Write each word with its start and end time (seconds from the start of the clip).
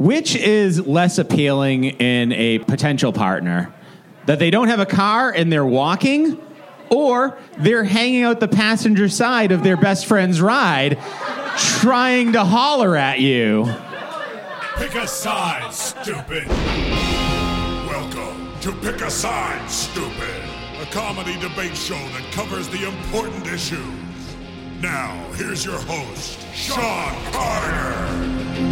Which 0.00 0.34
is 0.34 0.86
less 0.86 1.18
appealing 1.18 1.84
in 1.84 2.32
a 2.32 2.60
potential 2.60 3.12
partner? 3.12 3.70
That 4.24 4.38
they 4.38 4.50
don't 4.50 4.68
have 4.68 4.80
a 4.80 4.86
car 4.86 5.30
and 5.30 5.52
they're 5.52 5.66
walking, 5.66 6.40
or 6.90 7.36
they're 7.58 7.84
hanging 7.84 8.22
out 8.22 8.40
the 8.40 8.48
passenger 8.48 9.10
side 9.10 9.52
of 9.52 9.62
their 9.62 9.76
best 9.76 10.06
friend's 10.06 10.40
ride, 10.40 10.98
trying 11.58 12.32
to 12.32 12.44
holler 12.44 12.96
at 12.96 13.20
you. 13.20 13.66
Pick 14.76 14.94
a 14.94 15.06
side, 15.06 15.70
stupid. 15.74 16.48
Welcome 17.86 18.58
to 18.62 18.72
Pick 18.80 19.02
a 19.02 19.10
Side, 19.10 19.70
Stupid, 19.70 20.42
a 20.80 20.86
comedy 20.86 21.38
debate 21.40 21.76
show 21.76 21.92
that 21.92 22.26
covers 22.32 22.70
the 22.70 22.88
important 22.88 23.46
issues. 23.48 23.78
Now, 24.80 25.22
here's 25.34 25.62
your 25.62 25.78
host, 25.80 26.38
Sean 26.54 27.14
Carter. 27.32 28.69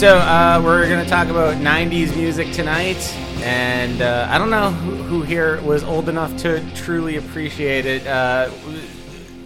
So 0.00 0.16
uh, 0.16 0.62
we're 0.64 0.88
going 0.88 1.04
to 1.04 1.10
talk 1.10 1.28
about 1.28 1.56
'90s 1.56 2.16
music 2.16 2.52
tonight, 2.52 2.96
and 3.42 4.00
uh, 4.00 4.28
I 4.30 4.38
don't 4.38 4.48
know 4.48 4.70
who, 4.70 4.94
who 5.02 5.20
here 5.20 5.60
was 5.60 5.84
old 5.84 6.08
enough 6.08 6.34
to 6.38 6.64
truly 6.74 7.16
appreciate 7.16 7.84
it. 7.84 8.06
Uh, 8.06 8.50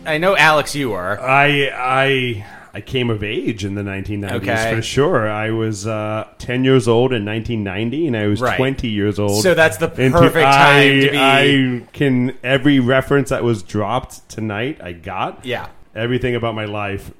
I 0.06 0.18
know 0.18 0.36
Alex, 0.36 0.76
you 0.76 0.92
are. 0.92 1.20
I 1.20 1.72
I 1.74 2.46
I 2.72 2.80
came 2.82 3.10
of 3.10 3.24
age 3.24 3.64
in 3.64 3.74
the 3.74 3.82
1990s 3.82 4.34
Okay. 4.34 4.76
for 4.76 4.80
sure. 4.80 5.28
I 5.28 5.50
was 5.50 5.88
uh, 5.88 6.28
10 6.38 6.62
years 6.62 6.86
old 6.86 7.12
in 7.12 7.24
1990, 7.24 8.06
and 8.06 8.16
I 8.16 8.28
was 8.28 8.40
Right. 8.40 8.56
20 8.56 8.86
years 8.86 9.18
old. 9.18 9.42
So 9.42 9.54
that's 9.54 9.78
the 9.78 9.88
perfect 9.88 10.34
time 10.34 10.76
I, 10.76 11.00
to 11.00 11.10
be- 11.10 11.18
I 11.18 11.82
can 11.92 12.38
every 12.44 12.78
reference 12.78 13.30
that 13.30 13.42
was 13.42 13.64
dropped 13.64 14.28
tonight. 14.28 14.80
I 14.80 14.92
got. 14.92 15.44
Yeah. 15.44 15.66
Everything 15.96 16.36
about 16.36 16.54
my 16.54 16.66
life 16.66 17.10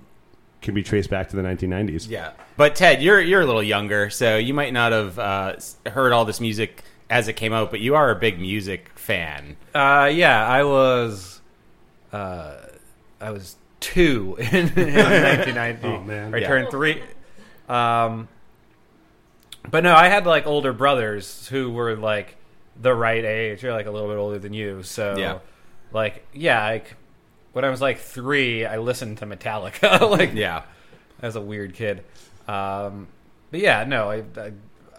can 0.65 0.75
be 0.75 0.83
traced 0.83 1.09
back 1.11 1.29
to 1.29 1.37
the 1.37 1.43
1990s. 1.43 2.09
Yeah, 2.09 2.33
but 2.57 2.75
Ted, 2.75 3.01
you're 3.03 3.21
you're 3.21 3.43
a 3.43 3.47
little 3.47 3.63
younger, 3.63 4.11
so 4.11 4.37
you 4.37 4.53
might 4.55 4.73
not 4.73 4.91
have 4.93 5.19
uh, 5.19 5.57
heard 5.87 6.13
all 6.13 6.25
this 6.25 6.41
music 6.41 6.83
as 7.09 7.29
it 7.29 7.35
came 7.35 7.53
out, 7.53 7.71
but 7.71 7.79
you 7.81 7.95
are 7.95 8.11
a 8.11 8.17
big 8.17 8.41
music 8.41 8.91
fan. 8.97 9.57
Uh, 9.75 10.11
yeah, 10.13 10.45
I 10.45 10.65
was, 10.65 11.41
uh, 12.13 12.57
I 13.21 13.31
was 13.31 13.57
two 13.81 14.37
in, 14.41 14.69
in 14.77 14.95
1990. 14.95 15.87
Oh, 15.87 16.01
man. 16.01 16.35
I 16.35 16.39
Yeah. 16.39 16.47
turned 16.49 16.71
three. 16.71 17.03
Um, 17.69 18.27
but 19.71 19.85
no, 19.85 19.95
I 19.95 20.09
had 20.09 20.27
like 20.27 20.47
older 20.47 20.73
brothers 20.73 21.47
who 21.49 21.71
were 21.71 21.95
like 21.97 22.37
the 22.81 22.95
right 22.95 23.25
age, 23.25 23.63
or 23.65 23.73
like 23.73 23.87
a 23.87 23.91
little 23.91 24.09
bit 24.09 24.17
older 24.17 24.39
than 24.39 24.53
you. 24.53 24.83
So 24.83 25.17
Yeah. 25.17 25.39
like 25.93 26.27
yeah, 26.35 26.65
like 26.65 26.97
when 27.55 27.65
I 27.65 27.71
was 27.71 27.81
like 27.81 27.99
three, 27.99 28.67
I 28.67 28.77
listened 28.79 29.19
to 29.19 29.27
Metallica. 29.27 30.01
like 30.11 30.35
Yeah, 30.35 30.63
as 31.23 31.35
a 31.37 31.41
weird 31.41 31.73
kid. 31.75 32.05
Um, 32.47 33.09
but 33.51 33.61
yeah, 33.61 33.85
no, 33.85 34.11
I, 34.11 34.25
I, 34.37 34.53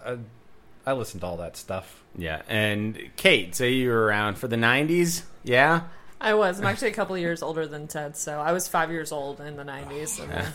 I, 0.05 0.17
I 0.87 0.93
listened 0.93 1.21
to 1.21 1.27
all 1.27 1.37
that 1.37 1.55
stuff. 1.57 2.03
yeah. 2.17 2.41
And 2.47 2.97
Kate, 3.17 3.53
say 3.55 3.73
you 3.73 3.89
were 3.89 4.03
around 4.05 4.37
for 4.39 4.47
the 4.47 4.55
'90s. 4.55 5.21
Yeah, 5.43 5.81
I 6.19 6.33
was. 6.33 6.59
I'm 6.59 6.65
actually 6.65 6.89
a 6.89 6.93
couple 6.93 7.15
years 7.17 7.43
older 7.43 7.67
than 7.67 7.87
Ted, 7.87 8.15
so 8.17 8.39
I 8.39 8.51
was 8.51 8.67
five 8.67 8.89
years 8.89 9.11
old 9.11 9.39
in 9.41 9.57
the 9.57 9.63
90s. 9.63 10.19
And 10.23 10.31
then, 10.31 10.45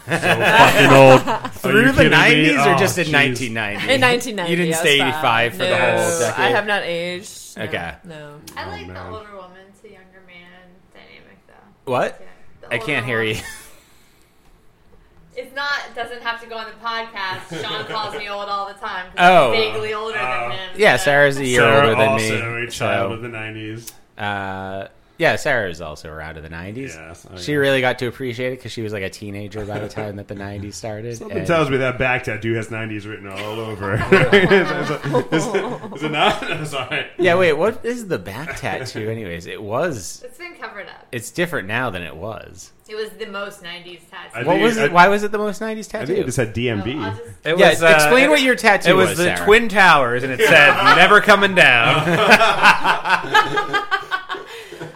Fucking 0.59 0.91
old. 1.37 1.53
Through 1.53 1.93
the 1.93 2.03
kidding 2.05 2.11
me? 2.11 2.49
'90s 2.55 2.67
or 2.67 2.75
Oh, 2.75 2.79
just 2.79 2.99
in 2.99 3.07
jeez. 3.07 3.13
1990? 3.13 3.95
in 3.95 4.01
1990. 4.01 4.51
You 4.51 4.57
didn't 4.57 4.75
I 4.75 4.79
stay 4.79 4.95
85 4.95 5.53
for 5.53 5.59
the 5.59 5.65
whole 5.67 6.19
decade. 6.19 6.41
I 6.45 6.49
have 6.49 6.67
not 6.67 6.83
aged. 6.83 7.57
No, 7.59 7.65
Okay. 7.65 7.95
No. 8.05 8.41
I 8.57 8.67
like 8.67 8.87
the 8.87 9.05
older 9.11 9.35
woman 9.37 9.67
to 9.83 9.89
younger 9.93 10.23
man 10.27 10.71
dynamic, 10.95 11.39
though. 11.47 11.55
What? 11.91 12.23
Yeah, 12.63 12.69
I 12.71 12.79
can't 12.79 13.05
hear 13.05 13.21
you. 13.23 13.41
It's 15.37 15.55
not 15.55 15.95
doesn't 15.95 16.21
have 16.23 16.41
to 16.43 16.47
go 16.47 16.57
on 16.57 16.67
the 16.67 16.77
podcast. 16.85 17.63
Sean 17.63 17.85
calls 17.87 18.15
me 18.17 18.29
old 18.29 18.49
all 18.49 18.67
the 18.67 18.75
time. 18.75 19.11
Oh. 19.17 19.47
I'm 19.47 19.53
vaguely 19.53 19.95
older 19.95 20.19
than 20.19 20.51
him. 20.51 20.71
Yeah, 20.77 20.97
so- 20.97 21.05
Sarah's 21.05 21.39
a 21.39 21.47
year 21.47 21.61
Sarah 21.61 21.87
older 21.87 21.97
than 21.97 22.09
also 22.09 22.57
me. 22.57 22.65
a 22.67 22.71
child 22.71 23.11
so, 23.11 23.15
of 23.15 23.23
the 23.23 23.29
90s. 23.29 23.93
uh, 24.19 24.89
yeah, 25.21 25.37
Sarah 25.37 25.69
is 25.69 25.83
also 25.83 26.09
around 26.09 26.39
in 26.39 26.43
the 26.43 26.49
'90s. 26.49 26.95
Yes, 26.95 27.27
I 27.31 27.37
she 27.37 27.55
really 27.55 27.83
got 27.83 27.99
to 27.99 28.07
appreciate 28.09 28.55
it 28.55 28.57
because 28.57 28.73
she 28.73 28.81
was 28.81 28.93
like 28.93 29.03
a 29.03 29.11
teenager 29.11 29.67
by 29.67 29.79
the 29.79 29.89
time 30.01 30.17
that 30.17 30.29
the 30.29 30.35
'90s 30.35 30.73
started. 30.73 31.19
Something 31.19 31.37
and- 31.39 31.47
tells 31.47 31.69
me 31.69 31.77
that 31.77 31.99
back 31.99 32.25
tattoo 32.25 32.55
has 32.55 32.69
90s 32.69 33.07
written 33.07 33.29
all 33.29 33.61
over 33.61 33.95
it. 33.95 34.01
is, 35.33 35.45
is- 35.47 35.55
is 35.97 36.03
it 36.05 36.11
not? 36.11 36.67
Sorry. 36.67 37.07
Yeah, 37.19 37.35
wait, 37.37 37.53
what 37.53 37.85
is 37.85 38.09
the 38.09 38.19
back 38.19 38.57
tattoo? 38.57 39.11
Anyways, 39.11 39.45
it 39.47 39.63
was. 39.63 40.23
It's 40.25 40.39
been 40.39 40.55
covered 40.55 40.87
up. 40.89 41.07
It's 41.13 41.31
different 41.31 41.69
now 41.69 41.91
than 41.91 42.03
it 42.03 42.17
was. 42.17 42.73
It 42.89 42.97
was 42.97 43.11
the 43.11 43.27
most 43.27 43.63
'90s 43.63 44.01
tattoo. 44.11 44.47
What 44.47 44.55
think 44.55 44.63
was 44.63 44.79
I- 44.79 44.85
it? 44.87 44.93
Why 44.93 45.09
was 45.09 45.23
it 45.23 45.31
the 45.33 45.39
most 45.39 45.61
'90s 45.61 45.69
I 45.69 45.73
think 45.75 45.91
tattoo? 45.91 46.13
it 46.15 46.25
just 46.25 46.37
said 46.37 46.55
DMB. 46.55 46.99
I'll 46.99 47.11
just- 47.17 47.31
It 47.45 47.59
Yeah, 47.59 47.69
was, 47.71 47.83
uh, 47.83 47.93
explain 47.95 48.25
it- 48.25 48.29
what 48.31 48.41
your 48.41 48.55
tattoo 48.57 48.97
was. 48.97 49.05
It 49.05 49.09
was, 49.09 49.09
was, 49.11 49.19
the 49.19 49.25
Sarah. 49.37 49.45
Twin 49.47 49.69
Towers, 49.69 50.23
and 50.25 50.33
it 50.33 50.41
said 50.41 50.97
"Never 50.97 51.21
coming 51.21 51.55
down." 51.55 52.07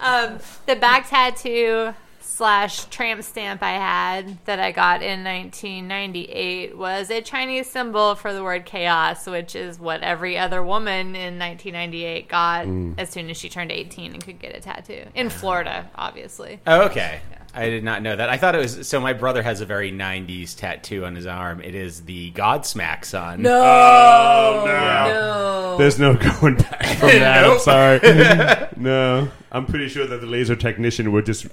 Um, 0.05 0.39
the 0.67 0.77
back 0.77 1.09
tattoo 1.09 1.95
slash 2.21 2.87
tramp 2.87 3.23
stamp 3.23 3.63
I 3.63 3.73
had 3.73 4.45
that 4.45 4.59
I 4.59 4.73
got 4.73 5.03
in 5.03 5.23
1998 5.23 6.77
was 6.77 7.09
a 7.11 7.21
Chinese 7.21 7.71
symbol 7.71 8.17
for 8.17 8.35
the 8.35 8.43
word 8.43 8.65
chaos, 8.65 9.27
which 9.27 9.55
is 9.55 9.79
what 9.79 10.03
every 10.03 10.37
other 10.37 10.63
woman 10.63 11.15
in 11.15 11.39
1998 11.39 12.29
got 12.29 12.67
as 12.99 13.11
soon 13.11 13.31
as 13.31 13.37
she 13.37 13.49
turned 13.49 13.71
18 13.71 14.15
and 14.15 14.25
could 14.25 14.41
get 14.41 14.57
a 14.57 14.61
tattoo 14.61 15.05
in 15.15 15.31
Florida, 15.31 15.89
obviously. 15.95 16.61
Oh, 16.67 16.83
okay. 16.87 17.21
I 17.55 17.71
did 17.71 17.85
not 17.85 18.03
know 18.03 18.17
that. 18.17 18.29
I 18.29 18.37
thought 18.37 18.55
it 18.55 18.59
was. 18.59 18.87
So 18.89 19.01
my 19.01 19.13
brother 19.13 19.43
has 19.43 19.61
a 19.61 19.67
very 19.67 19.93
'90s 19.93 20.57
tattoo 20.57 21.05
on 21.05 21.15
his 21.15 21.27
arm. 21.27 21.61
It 21.61 21.75
is 21.75 22.03
the 22.05 22.33
Godsmack 22.33 23.05
son. 23.05 23.43
No. 23.43 23.61
Oh, 23.63 24.65
no. 24.67 24.73
No. 24.75 25.79
There's 25.79 25.99
no 25.99 26.15
going 26.15 26.57
back 26.57 26.87
from 26.99 27.09
that. 27.11 27.45
I'm 27.45 27.59
sorry. 27.61 28.69
no. 28.77 29.29
I'm 29.53 29.67
pretty 29.67 29.89
sure 29.89 30.07
that 30.07 30.21
the 30.21 30.27
laser 30.27 30.57
technician 30.57 31.13
would 31.13 31.27
just 31.27 31.47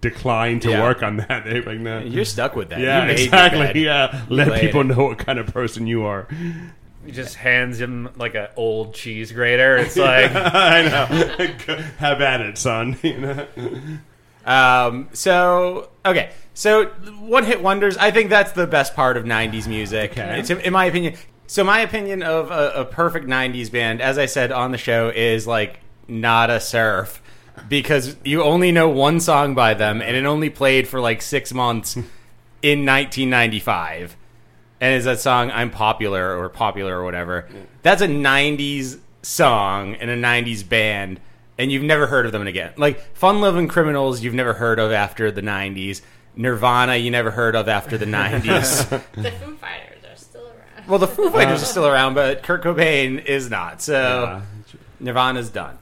decline 0.00 0.60
to 0.60 0.70
Yeah. 0.70 0.82
work 0.82 1.02
on 1.02 1.16
that. 1.18 1.44
They're 1.44 1.62
like, 1.62 1.80
no. 1.80 2.00
You're 2.00 2.24
stuck 2.24 2.54
with 2.54 2.68
that. 2.70 2.78
yeah, 2.80 3.00
You 3.02 3.06
made 3.08 3.18
your 3.18 3.24
exactly. 3.26 3.84
Yeah. 3.84 4.24
Let 4.28 4.48
laid 4.48 4.60
people 4.60 4.82
it. 4.82 4.84
know 4.84 5.04
what 5.04 5.18
kind 5.18 5.38
of 5.38 5.46
person 5.48 5.86
you 5.86 6.04
are. 6.04 6.28
He 7.04 7.12
just 7.12 7.36
hands 7.36 7.80
him 7.80 8.10
like 8.16 8.34
an 8.34 8.48
old 8.56 8.94
cheese 8.94 9.32
grater. 9.32 9.76
It's 9.78 9.96
like 9.96 10.30
I 10.34 10.82
know. 10.82 11.76
Have 11.98 12.20
at 12.20 12.40
it, 12.42 12.58
son. 12.58 12.96
You 13.02 13.18
know? 13.18 13.46
Um, 14.48 15.10
so 15.12 15.90
okay, 16.06 16.30
so 16.54 16.86
one 17.20 17.44
hit 17.44 17.62
wonders. 17.62 17.96
I 17.98 18.10
think 18.10 18.30
that's 18.30 18.52
the 18.52 18.66
best 18.66 18.94
part 18.96 19.16
of 19.16 19.24
'90s 19.24 19.68
music. 19.68 20.12
Okay. 20.12 20.40
It's, 20.40 20.50
in 20.50 20.72
my 20.72 20.86
opinion. 20.86 21.14
So 21.46 21.64
my 21.64 21.80
opinion 21.80 22.22
of 22.22 22.50
a, 22.50 22.80
a 22.80 22.84
perfect 22.84 23.26
'90s 23.26 23.70
band, 23.70 24.00
as 24.00 24.18
I 24.18 24.26
said 24.26 24.50
on 24.50 24.72
the 24.72 24.78
show, 24.78 25.10
is 25.14 25.46
like 25.46 25.80
Nada 26.08 26.60
Surf 26.60 27.22
because 27.68 28.16
you 28.24 28.42
only 28.42 28.72
know 28.72 28.88
one 28.88 29.20
song 29.20 29.54
by 29.54 29.74
them, 29.74 30.00
and 30.00 30.16
it 30.16 30.24
only 30.24 30.48
played 30.50 30.88
for 30.88 31.00
like 31.00 31.20
six 31.20 31.52
months 31.52 31.96
in 31.96 32.86
1995. 32.86 34.16
And 34.80 34.94
is 34.94 35.04
that 35.04 35.20
song 35.20 35.50
"I'm 35.50 35.70
Popular" 35.70 36.38
or 36.38 36.48
"Popular" 36.48 36.98
or 36.98 37.04
whatever? 37.04 37.48
That's 37.82 38.00
a 38.00 38.08
'90s 38.08 38.98
song 39.22 39.94
and 39.96 40.10
a 40.10 40.16
'90s 40.16 40.66
band, 40.66 41.20
and 41.58 41.70
you've 41.72 41.82
never 41.82 42.06
heard 42.06 42.24
of 42.26 42.32
them 42.32 42.46
again. 42.46 42.72
Like 42.76 43.00
"Fun 43.16 43.40
Loving 43.40 43.68
Criminals," 43.68 44.22
you've 44.22 44.34
never 44.34 44.54
heard 44.54 44.78
of 44.78 44.92
after 44.92 45.30
the 45.30 45.42
'90s. 45.42 46.00
Nirvana, 46.36 46.96
you 46.96 47.10
never 47.10 47.30
heard 47.32 47.56
of 47.56 47.68
after 47.68 47.98
the 47.98 48.06
'90s. 48.06 48.88
The 49.14 49.30
Foo 49.32 49.56
Fighters 49.56 50.04
are 50.04 50.16
still 50.16 50.46
around. 50.46 50.86
well, 50.88 50.98
the 50.98 51.08
Foo 51.08 51.30
Fighters 51.30 51.62
are 51.62 51.66
still 51.66 51.86
around, 51.86 52.14
but 52.14 52.42
Kurt 52.42 52.62
Cobain 52.62 53.24
is 53.24 53.50
not. 53.50 53.82
So 53.82 53.92
Yeah. 54.02 54.42
Nirvana's 55.00 55.50
done. 55.50 55.78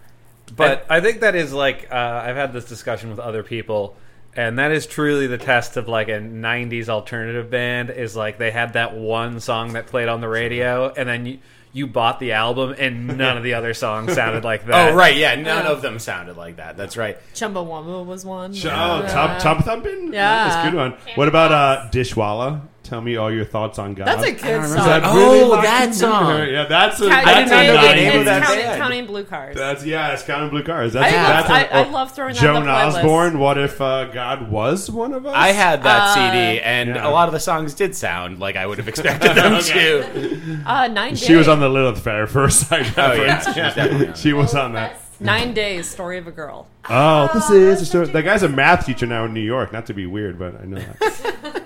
But 0.55 0.87
I 0.89 1.01
think 1.01 1.21
that 1.21 1.35
is 1.35 1.53
like 1.53 1.89
uh, 1.91 2.23
I've 2.25 2.37
had 2.37 2.53
this 2.53 2.65
discussion 2.67 3.11
with 3.11 3.19
other 3.19 3.43
people, 3.43 3.97
and 4.35 4.59
that 4.59 4.71
is 4.71 4.87
truly 4.87 5.27
the 5.27 5.39
test 5.39 5.77
of 5.77 5.89
like 5.89 6.09
a 6.09 6.21
'90s 6.21 6.89
alternative 6.89 7.51
band. 7.51 7.91
Is 7.91 8.15
like 8.17 8.39
they 8.39 8.51
had 8.51 8.73
that 8.75 8.95
one 8.95 9.41
song 9.41 9.73
that 9.75 9.87
played 9.89 10.09
on 10.09 10.21
the 10.23 10.29
radio, 10.29 10.91
and 10.95 11.07
then 11.09 11.27
you, 11.27 11.39
you 11.73 11.87
bought 11.87 12.21
the 12.21 12.33
album, 12.33 12.75
and 12.79 13.19
none 13.19 13.37
of 13.37 13.43
the 13.43 13.55
other 13.55 13.75
songs 13.75 14.15
sounded 14.15 14.45
like 14.45 14.67
that. 14.67 14.93
Oh, 14.93 14.95
right, 14.95 15.17
yeah, 15.17 15.35
none 15.35 15.67
of 15.67 15.83
them 15.83 15.99
sounded 15.99 16.37
like 16.37 16.57
that. 16.57 16.77
That's 16.77 16.97
right. 16.97 17.19
Chumbawamba 17.35 18.05
was 18.05 18.25
one. 18.25 18.53
Oh, 18.53 19.07
top, 19.09 19.41
Tubthumping? 19.43 20.13
Yeah. 20.13 20.49
That's 20.49 20.67
a 20.67 20.71
good 20.71 20.77
one. 20.77 20.95
What 21.17 21.29
about 21.29 21.53
uh, 21.53 21.89
Dishwalla? 21.91 22.63
Tell 22.87 23.01
me 23.01 23.17
all 23.17 23.33
your 23.33 23.45
thoughts 23.45 23.79
on 23.81 23.95
God. 23.95 24.07
That's 24.07 24.23
a 24.23 24.31
good 24.33 24.63
Is 24.63 24.73
song. 24.73 24.87
that 24.87 25.03
Oh, 25.05 25.17
really 25.17 25.45
locked 25.49 25.63
that 25.65 25.89
in? 25.89 25.93
song. 25.93 26.39
Yeah, 26.49 26.67
that's 26.67 27.01
a. 27.01 27.09
Count- 27.09 27.25
that's 27.25 27.29
I 27.29 27.43
did 27.43 27.51
not 27.51 27.65
a 27.65 27.67
know 27.67 27.73
the 27.73 27.87
nine- 27.89 27.97
name 27.97 28.09
of 28.09 28.15
it's 28.17 28.25
that 28.27 28.43
counting, 28.45 28.65
band. 28.65 28.81
counting 28.81 29.07
blue 29.07 29.25
cars. 29.25 29.57
That's 29.57 29.85
yeah, 29.85 30.13
it's 30.13 30.23
counting 30.23 30.51
blue 30.51 30.63
cars. 30.63 30.95
I 30.95 31.01
That's, 31.11 31.17
love- 31.17 31.49
that's 31.49 31.51
I- 31.75 31.79
a- 31.81 31.83
I 31.87 31.91
love 31.91 32.13
throwing 32.13 32.35
that 32.35 32.41
Joan 32.41 32.57
on 32.57 32.63
the 32.65 32.71
playlist. 32.71 32.97
Osborne. 32.99 33.39
What 33.41 33.59
if 33.59 33.81
uh, 33.81 34.05
God 34.07 34.51
was 34.51 34.89
one 34.91 35.13
of 35.13 35.27
us? 35.27 35.35
I 35.35 35.49
had 35.49 35.83
that 35.83 36.01
Uh, 36.11 36.15
CD, 36.15 36.61
and 36.61 36.91
Yeah. 36.91 37.09
a 37.09 37.11
lot 37.11 37.29
of 37.29 37.33
the 37.33 37.41
songs 37.41 37.75
did 37.75 37.97
sound 37.97 38.39
like 38.39 38.55
I 38.57 38.67
would 38.67 38.79
have 38.79 38.87
expected 38.89 39.35
them 39.35 39.61
to. 39.63 40.63
Uh, 40.65 40.87
nine 40.89 41.17
She 41.17 41.35
was 41.35 41.49
on 41.49 41.59
the 41.61 41.69
Lilith 41.69 42.01
Fair 42.01 42.27
first 42.29 42.63
a 42.63 42.85
side 42.85 42.95
Oh, 42.97 43.13
yeah, 43.15 43.37
reference. 43.45 43.55
she 43.55 43.61
was 43.63 43.77
on 44.07 44.15
She 44.15 44.33
was 44.33 44.55
on 44.55 44.73
that. 44.75 45.01
Nine 45.19 45.55
days. 45.55 45.89
Story 45.89 46.19
of 46.19 46.27
a 46.27 46.31
girl. 46.31 46.69
Oh, 46.91 47.31
this 47.33 47.49
is 47.51 47.81
a 47.81 47.87
story. 47.87 48.07
That 48.09 48.23
guy's 48.23 48.43
a 48.43 48.49
math 48.51 48.85
teacher 48.87 49.07
now 49.07 49.25
in 49.25 49.33
New 49.33 49.41
York. 49.41 49.73
Not 49.73 49.87
to 49.87 49.95
be 49.95 50.05
weird, 50.07 50.39
but 50.39 50.61
I 50.61 50.65
know 50.67 50.79
that. 50.79 51.63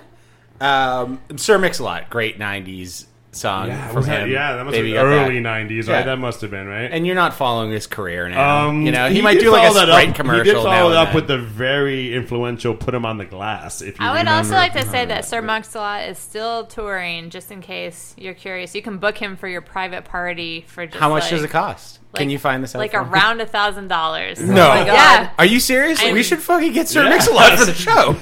Um, 0.61 1.19
Sir 1.37 1.57
Mix-a-Lot, 1.57 2.09
great 2.09 2.37
'90s 2.39 3.05
song 3.33 3.69
yeah, 3.69 3.87
from 3.87 4.03
him. 4.03 4.29
yeah, 4.29 4.57
that 4.57 4.65
must 4.65 4.73
Baby 4.75 4.91
have 4.93 5.05
been 5.05 5.13
early 5.13 5.41
Back. 5.41 5.67
'90s, 5.69 5.87
Yeah. 5.87 5.93
right? 5.95 6.05
That 6.05 6.17
must 6.19 6.41
have 6.41 6.51
been 6.51 6.67
right. 6.67 6.91
And 6.91 7.07
you're 7.07 7.15
not 7.15 7.33
following 7.33 7.71
his 7.71 7.87
career 7.87 8.27
now. 8.27 8.67
Um, 8.67 8.81
you 8.85 8.91
know, 8.91 9.09
he, 9.09 9.21
might 9.21 9.39
do 9.39 9.51
like 9.51 9.63
a 9.63 9.67
follow 9.67 9.79
that 9.85 9.87
Sprite 9.87 10.09
up- 10.09 10.15
commercial. 10.15 10.43
He 10.43 10.51
did 10.51 10.57
now 10.57 10.63
follow 10.63 10.91
it 10.91 10.97
up 10.97 11.07
then. 11.07 11.15
with 11.15 11.27
the 11.27 11.37
very 11.39 12.13
influential 12.13 12.75
"Put 12.75 12.93
Him 12.93 13.05
on 13.05 13.17
the 13.17 13.25
Glass." 13.25 13.81
If 13.81 13.99
you 13.99 14.05
I 14.05 14.17
would 14.17 14.27
also 14.27 14.51
like 14.51 14.73
to 14.73 14.85
say 14.85 15.05
that 15.05 15.23
Sir 15.25 15.41
Mix-a-Lot 15.41 16.09
is 16.09 16.17
still 16.19 16.65
touring, 16.65 17.29
just 17.29 17.51
in 17.51 17.61
case 17.61 18.13
you're 18.17 18.33
curious. 18.33 18.75
You 18.75 18.81
can 18.81 18.97
book 18.97 19.17
him 19.17 19.37
for 19.37 19.47
your 19.47 19.61
private 19.61 20.03
party 20.05 20.65
for 20.67 20.85
just 20.85 20.99
How 20.99 21.09
much 21.09 21.23
like, 21.23 21.31
does 21.31 21.43
it 21.43 21.49
cost? 21.51 21.99
Can 22.13 22.29
you 22.29 22.37
find 22.37 22.61
this 22.63 22.75
out? 22.75 22.79
Like 22.79 22.93
around 22.93 23.39
a 23.39 23.45
thousand 23.45 23.87
dollars. 23.87 24.39
No. 24.41 24.53
my 24.67 24.79
God. 24.79 24.87
Yeah. 24.87 25.29
Are 25.39 25.45
you 25.45 25.59
serious? 25.61 25.99
I'm- 26.01 26.13
we 26.13 26.23
should 26.23 26.39
fucking 26.41 26.73
get 26.73 26.89
Sir 26.89 27.03
Yeah. 27.03 27.09
Mix-a-Lot 27.09 27.57
for 27.57 27.65
the 27.65 27.73
show. 27.87 28.13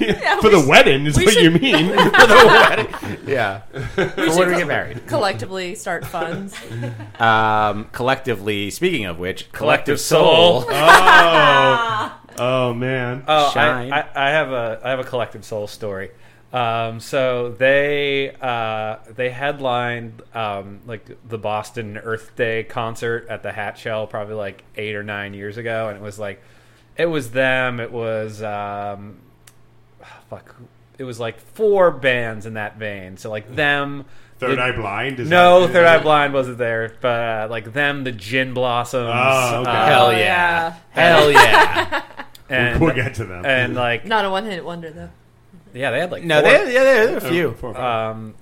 for 0.41 0.49
the 0.49 0.63
wedding 0.67 1.05
is 1.07 1.17
we 1.17 1.25
what 1.25 1.33
should- 1.33 1.43
you 1.43 1.51
mean. 1.51 1.89
for 1.89 2.27
the 2.27 2.45
wedding. 2.45 3.17
Yeah. 3.27 3.61
For 3.95 4.05
when 4.37 4.49
we 4.49 4.55
get 4.57 4.67
married. 4.67 5.07
Collectively 5.07 5.75
start 5.75 6.05
funds. 6.05 6.55
Um, 7.19 7.85
collectively, 7.91 8.69
speaking 8.69 9.03
of 9.05 9.19
which, 9.19 9.51
Collective 9.51 9.99
Soul. 9.99 10.63
oh, 10.69 12.19
oh 12.37 12.73
man. 12.73 13.23
Oh, 13.27 13.51
Shine. 13.51 13.91
I, 13.91 14.01
I, 14.01 14.07
I 14.15 14.29
have 14.29 14.51
a 14.51 14.79
I 14.83 14.89
have 14.91 14.99
a 14.99 15.03
collective 15.03 15.43
soul 15.43 15.67
story. 15.67 16.11
Um, 16.51 16.99
so 16.99 17.49
they 17.49 18.35
uh, 18.41 18.97
they 19.15 19.29
headlined 19.29 20.21
um, 20.33 20.79
like 20.87 21.07
the 21.27 21.37
Boston 21.37 21.97
Earth 21.97 22.35
Day 22.35 22.63
concert 22.63 23.27
at 23.29 23.43
the 23.43 23.51
Hatch 23.51 23.81
Shell 23.81 24.07
probably 24.07 24.33
like 24.35 24.63
eight 24.75 24.95
or 24.95 25.03
nine 25.03 25.33
years 25.35 25.57
ago, 25.57 25.89
and 25.89 25.97
it 25.97 26.01
was 26.01 26.17
like 26.17 26.41
it 26.97 27.05
was 27.05 27.31
them. 27.31 27.79
It 27.79 27.91
was 27.91 28.41
um, 28.41 29.17
fuck. 30.29 30.55
It 30.97 31.03
was 31.03 31.19
like 31.19 31.39
four 31.39 31.91
bands 31.91 32.45
in 32.45 32.55
that 32.55 32.77
vein. 32.77 33.15
So 33.17 33.29
like 33.29 33.55
them. 33.55 34.05
Third 34.39 34.57
the- 34.57 34.61
Eye 34.63 34.71
Blind. 34.71 35.19
Is 35.19 35.29
No, 35.29 35.61
that- 35.67 35.73
Third 35.73 35.85
Eye 35.85 36.01
Blind 36.01 36.33
wasn't 36.33 36.57
there, 36.57 36.95
but 37.01 37.07
uh, 37.07 37.47
like 37.49 37.73
them, 37.73 38.03
the 38.05 38.11
Gin 38.11 38.53
Blossoms. 38.53 39.11
Oh, 39.13 39.61
okay. 39.61 39.69
uh, 39.71 39.85
Hell 39.85 40.05
Oh, 40.07 40.09
yeah. 40.11 40.75
Hell 40.91 41.31
yeah. 41.31 42.03
and, 42.49 42.81
We'll 42.81 42.95
get 42.95 43.15
to 43.15 43.25
them. 43.25 43.45
and 43.45 43.75
like 43.75 44.05
Not 44.05 44.25
a 44.25 44.29
one 44.29 44.45
hit 44.45 44.63
wonder 44.65 44.89
though. 44.91 45.09
Yeah, 45.73 45.91
they 45.91 45.99
had 45.99 46.11
like 46.11 46.23
No, 46.23 46.41
four- 46.41 46.49
they, 46.49 46.73
yeah, 46.73 46.83
there 46.83 47.13
are 47.13 47.17
a 47.17 47.21
few. 47.21 47.51
Four 47.53 47.75
or 47.75 47.81
um, 47.81 48.35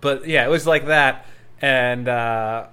but 0.00 0.26
yeah, 0.26 0.44
it 0.44 0.48
was 0.48 0.66
like 0.66 0.86
that, 0.86 1.26
and 1.60 2.08
uh, 2.08 2.66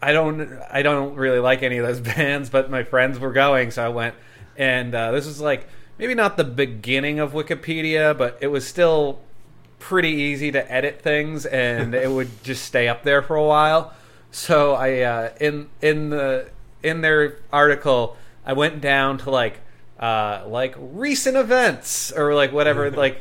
I 0.00 0.12
don't, 0.12 0.58
I 0.70 0.82
don't 0.82 1.14
really 1.16 1.40
like 1.40 1.62
any 1.62 1.78
of 1.78 1.86
those 1.86 2.00
bands, 2.16 2.50
but 2.50 2.70
my 2.70 2.84
friends 2.84 3.18
were 3.18 3.32
going, 3.32 3.70
so 3.70 3.84
I 3.84 3.88
went, 3.88 4.14
and 4.56 4.94
uh, 4.94 5.12
this 5.12 5.26
was 5.26 5.40
like 5.40 5.68
maybe 5.98 6.14
not 6.14 6.36
the 6.36 6.44
beginning 6.44 7.18
of 7.18 7.32
Wikipedia, 7.32 8.16
but 8.16 8.38
it 8.40 8.48
was 8.48 8.66
still 8.66 9.18
pretty 9.78 10.10
easy 10.10 10.50
to 10.52 10.72
edit 10.72 11.02
things, 11.02 11.46
and 11.46 11.94
it 11.94 12.10
would 12.10 12.28
just 12.44 12.64
stay 12.64 12.88
up 12.88 13.02
there 13.02 13.22
for 13.22 13.36
a 13.36 13.44
while. 13.44 13.92
So 14.30 14.74
I 14.74 15.00
uh, 15.00 15.30
in 15.40 15.68
in 15.82 16.10
the 16.10 16.48
in 16.82 17.00
their 17.00 17.38
article, 17.52 18.16
I 18.46 18.52
went 18.52 18.80
down 18.80 19.18
to 19.18 19.30
like 19.30 19.60
uh, 19.98 20.44
like 20.46 20.74
recent 20.78 21.36
events 21.36 22.12
or 22.12 22.34
like 22.34 22.52
whatever 22.52 22.90
like, 23.04 23.20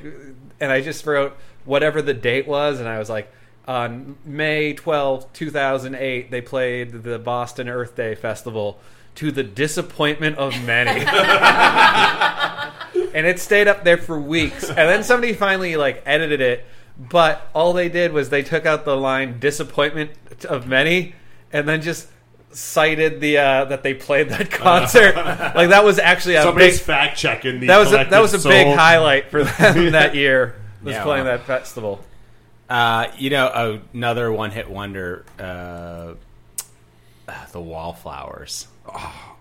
and 0.59 0.71
I 0.71 0.81
just 0.81 1.05
wrote 1.05 1.35
whatever 1.65 2.01
the 2.01 2.13
date 2.13 2.47
was, 2.47 2.79
and 2.79 2.89
I 2.89 2.99
was 2.99 3.09
like. 3.09 3.31
On 3.67 4.15
May 4.23 4.71
twelfth, 4.71 5.33
2008, 5.33 6.31
they 6.31 6.39
played 6.39 7.03
the 7.03 7.19
Boston 7.19 7.67
Earth 7.67 7.97
Day 7.97 8.15
Festival 8.15 8.79
to 9.15 9.29
the 9.31 9.43
disappointment 9.43 10.37
of 10.37 10.53
many. 10.63 11.03
and 13.13 13.25
it 13.25 13.39
stayed 13.39 13.67
up 13.67 13.83
there 13.83 13.97
for 13.97 14.19
weeks. 14.19 14.69
And 14.69 14.77
then 14.77 15.03
somebody 15.03 15.33
finally 15.33 15.75
like 15.75 16.03
edited 16.05 16.39
it, 16.39 16.63
but 16.97 17.49
all 17.55 17.73
they 17.73 17.89
did 17.89 18.13
was 18.13 18.29
they 18.29 18.43
took 18.43 18.67
out 18.67 18.85
the 18.85 18.95
line 18.95 19.39
"disappointment 19.39 20.11
of 20.45 20.67
many," 20.67 21.15
and 21.51 21.67
then 21.67 21.81
just 21.81 22.07
cited 22.51 23.19
the 23.21 23.37
uh, 23.37 23.65
that 23.65 23.83
they 23.83 23.93
played 23.93 24.29
that 24.29 24.49
concert. 24.51 25.15
like 25.15 25.69
that 25.69 25.83
was 25.83 25.99
actually 25.99 26.35
a 26.35 26.43
Somebody's 26.43 26.77
big 26.77 26.85
fact 26.85 27.17
checking 27.17 27.59
the 27.59 27.67
that 27.67 27.77
was 27.77 27.91
a, 27.93 28.07
that 28.09 28.19
was 28.19 28.33
a 28.33 28.39
collective 28.39 28.67
big 28.71 28.77
highlight 28.77 29.29
for 29.29 29.43
them 29.43 29.91
that 29.91 30.15
year. 30.15 30.55
Was 30.83 30.93
Yeah, 30.93 31.03
playing 31.03 31.25
wow. 31.25 31.37
that 31.37 31.45
festival. 31.45 32.03
Uh, 32.69 33.07
you 33.17 33.29
know, 33.29 33.81
another 33.93 34.31
one-hit 34.31 34.69
wonder, 34.69 35.25
uh, 35.39 36.13
the 37.51 37.61
Wallflowers. 37.61 38.67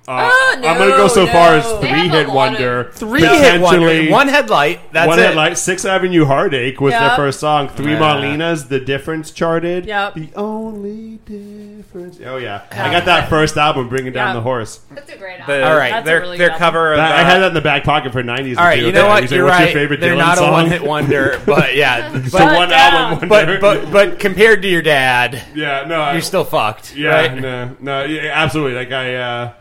Uh, 0.09 0.31
Oh, 0.33 0.55
I'm 0.57 0.63
going 0.79 0.91
to 0.91 0.97
go 0.97 1.03
no, 1.03 1.09
so 1.09 1.27
far 1.27 1.55
as 1.57 1.65
three 1.81 1.89
have 1.89 2.11
hit 2.13 2.29
wonder. 2.29 2.91
Three-hit 2.95 3.61
wonder, 3.61 3.87
potentially- 3.89 4.11
one 4.11 4.29
headlight. 4.29 4.93
That's 4.93 5.09
one 5.09 5.19
it. 5.19 5.27
headlight, 5.27 5.59
Sixth 5.59 5.85
Avenue 5.85 6.25
Heartache 6.25 6.81
was 6.81 6.93
their 6.95 7.11
first 7.17 7.41
song. 7.41 7.69
Three 7.69 7.93
Yeah. 7.93 7.99
Marlenas, 8.01 8.69
The 8.69 8.79
Difference 8.81 9.31
charted. 9.33 9.85
Yep. 9.87 10.15
The 10.15 10.29
only 10.37 11.19
difference. 11.27 12.19
Oh, 12.25 12.37
yeah. 12.37 12.63
I 12.71 12.91
got 12.93 13.05
that 13.07 13.29
first 13.29 13.57
album, 13.57 13.89
Bringing 13.89 14.13
Down 14.13 14.29
Yeah. 14.29 14.35
the 14.35 14.41
Horse. 14.43 14.81
That's 14.95 15.11
a 15.13 15.17
great 15.17 15.45
The, 15.47 15.69
All 15.69 15.77
right. 15.77 15.91
That's 15.91 16.03
a 16.05 16.07
their 16.07 16.21
really 16.21 16.39
their 16.39 16.51
good 16.51 16.59
cover 16.59 16.93
of 16.93 16.99
That- 16.99 17.13
I 17.17 17.23
uh, 17.23 17.25
had 17.25 17.39
that 17.41 17.49
in 17.49 17.55
the 17.55 17.61
back 17.61 17.83
pocket 17.85 18.13
for 18.13 18.23
90s. 18.23 18.59
All 18.59 18.65
right, 18.65 18.79
you 18.81 18.93
know 18.93 19.07
what? 19.09 19.23
You 19.23 19.29
say, 19.29 19.37
You're 19.37 19.45
What's 19.47 19.59
right. 19.59 19.65
your 19.71 19.75
favorite 19.75 20.01
They're 20.01 20.15
Dylan 20.15 20.19
not 20.19 20.39
song? 20.39 20.49
a 20.49 20.53
one-hit 20.53 20.83
wonder, 20.83 21.41
but 21.47 21.75
yeah, 21.75 22.15
It's 22.15 22.31
but, 22.31 22.39
the 22.51 22.55
one 22.57 22.71
yeah. 22.71 22.77
album 23.11 23.29
wonder. 23.29 23.59
but 23.61 23.83
but 23.83 23.93
but 23.93 24.19
compared 24.21 24.63
to 24.63 24.69
your 24.69 24.83
dad, 24.83 25.43
yeah, 25.55 25.85
no, 25.87 26.13
you're 26.13 26.21
still 26.23 26.45
fucked. 26.45 26.95
Yeah, 26.97 27.35
no, 27.35 27.77
no, 27.81 28.05
absolutely. 28.31 28.75
Like 28.77 28.93
I, 28.93 29.15
uh, 29.17 29.53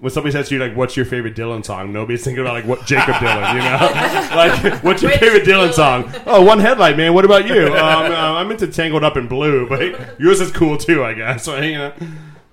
when 0.00 0.10
somebody 0.12 0.32
says 0.32 0.48
to 0.48 0.54
you, 0.54 0.60
like, 0.60 0.76
"What's 0.76 0.96
your 0.96 1.06
favorite 1.06 1.34
Dylan 1.34 1.64
song?" 1.64 1.92
Nobody's 1.92 2.22
thinking 2.24 2.40
about 2.42 2.54
like 2.54 2.64
what 2.66 2.86
Jakob 2.86 3.16
Dylan, 3.16 3.54
you 3.54 3.60
know? 3.60 4.36
like, 4.36 4.82
what's 4.84 5.02
your 5.02 5.10
Which 5.10 5.20
favorite 5.20 5.44
Dylan 5.44 5.70
Dylan? 5.70 5.72
song? 5.72 6.12
Oh, 6.26 6.42
One 6.44 6.58
Headlight, 6.60 6.96
man. 6.96 7.14
What 7.14 7.24
about 7.24 7.48
you? 7.48 7.66
Um, 7.68 8.12
uh, 8.12 8.34
I'm 8.38 8.50
into 8.50 8.66
Tangled 8.68 9.02
Up 9.04 9.16
in 9.16 9.26
Blue, 9.28 9.68
but 9.68 10.20
yours 10.20 10.40
is 10.40 10.50
cool 10.52 10.76
too, 10.76 11.04
I 11.04 11.14
guess. 11.14 11.44
So, 11.44 11.58
you 11.58 11.78
know. 11.78 11.92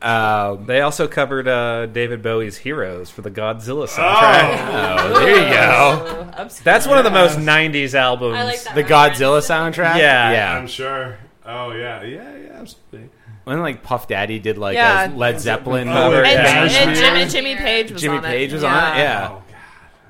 Um, 0.02 0.66
They 0.66 0.82
also 0.82 1.08
covered 1.08 1.48
uh, 1.48 1.86
David 1.88 2.22
Bowie's 2.22 2.58
"Heroes" 2.58 3.10
for 3.10 3.22
the 3.22 3.32
Godzilla 3.32 3.88
soundtrack. 3.88 4.58
Oh, 4.60 4.98
oh, 5.16 5.20
there 5.20 5.30
you 5.48 5.54
go. 5.54 6.22
Oh. 6.38 6.50
That's 6.66 6.86
one 6.86 6.98
of 6.98 7.06
the 7.06 7.12
most 7.12 7.38
'90s 7.40 7.94
albums. 7.94 8.36
I 8.36 8.44
like 8.44 8.62
that. 8.64 8.76
The 8.76 8.84
Godzilla 8.84 9.40
soundtrack. 9.40 9.98
Yeah. 9.98 10.32
yeah. 10.32 10.58
I'm 10.58 10.68
sure. 10.68 11.18
Oh 11.46 11.72
yeah, 11.72 12.04
yeah, 12.04 12.36
yeah, 12.36 12.50
absolutely. 12.60 13.10
When 13.46 13.62
like 13.62 13.82
Puff 13.84 14.08
Daddy 14.08 14.40
did 14.40 14.58
like 14.58 14.76
Yeah. 14.76 15.08
a 15.08 15.16
Led 15.16 15.40
Zeppelin 15.40 15.88
Oh, 15.88 15.94
cover. 15.94 16.24
yeah. 16.24 16.30
And, 16.64 16.72
Yeah. 16.72 16.80
and, 16.82 16.96
Jim, 16.96 17.16
and 17.16 17.32
Jimmy 17.32 17.56
Page 17.56 17.92
was 17.92 18.02
Jimmy 18.02 18.18
on 18.18 18.24
Page 18.24 18.52
it. 18.52 18.56
was 18.56 18.64
on 18.64 18.74
it. 18.74 19.00
Yeah. 19.00 19.28
Oh 19.32 19.34
god. 19.36 19.42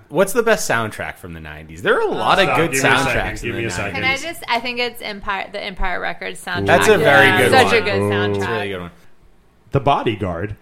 What's 0.07 0.33
the 0.33 0.43
best 0.43 0.69
soundtrack 0.69 1.17
from 1.17 1.33
the 1.33 1.39
'90s? 1.41 1.81
There 1.81 1.95
are 1.95 2.01
a 2.01 2.11
lot 2.11 2.39
of 2.39 2.45
Stop. 2.45 2.57
good 2.57 2.71
Give 2.71 2.83
me 2.83 2.89
a 2.89 2.93
second. 2.93 3.07
soundtracks. 3.21 3.41
Give 3.41 3.49
in 3.51 3.55
me 3.57 3.61
the 3.63 3.67
a 3.67 3.71
second. 3.71 3.93
90s. 3.93 3.95
Can 3.95 4.03
I 4.03 4.17
just? 4.17 4.43
I 4.47 4.59
think 4.59 4.79
it's 4.79 5.01
Empire, 5.01 5.49
the 5.51 5.61
Empire 5.61 5.99
Records 5.99 6.43
soundtrack. 6.43 6.65
That's 6.67 6.87
a 6.87 6.97
very 6.97 7.25
Yeah. 7.27 7.37
good 7.39 7.51
Such 7.51 7.65
one. 7.65 7.75
a 7.75 7.81
good 7.81 8.01
soundtrack. 8.01 8.35
It's 8.37 8.45
a 8.45 8.51
really 8.51 8.67
good 8.69 8.81
one. 8.81 8.91
The 9.71 9.79
Bodyguard. 9.81 10.55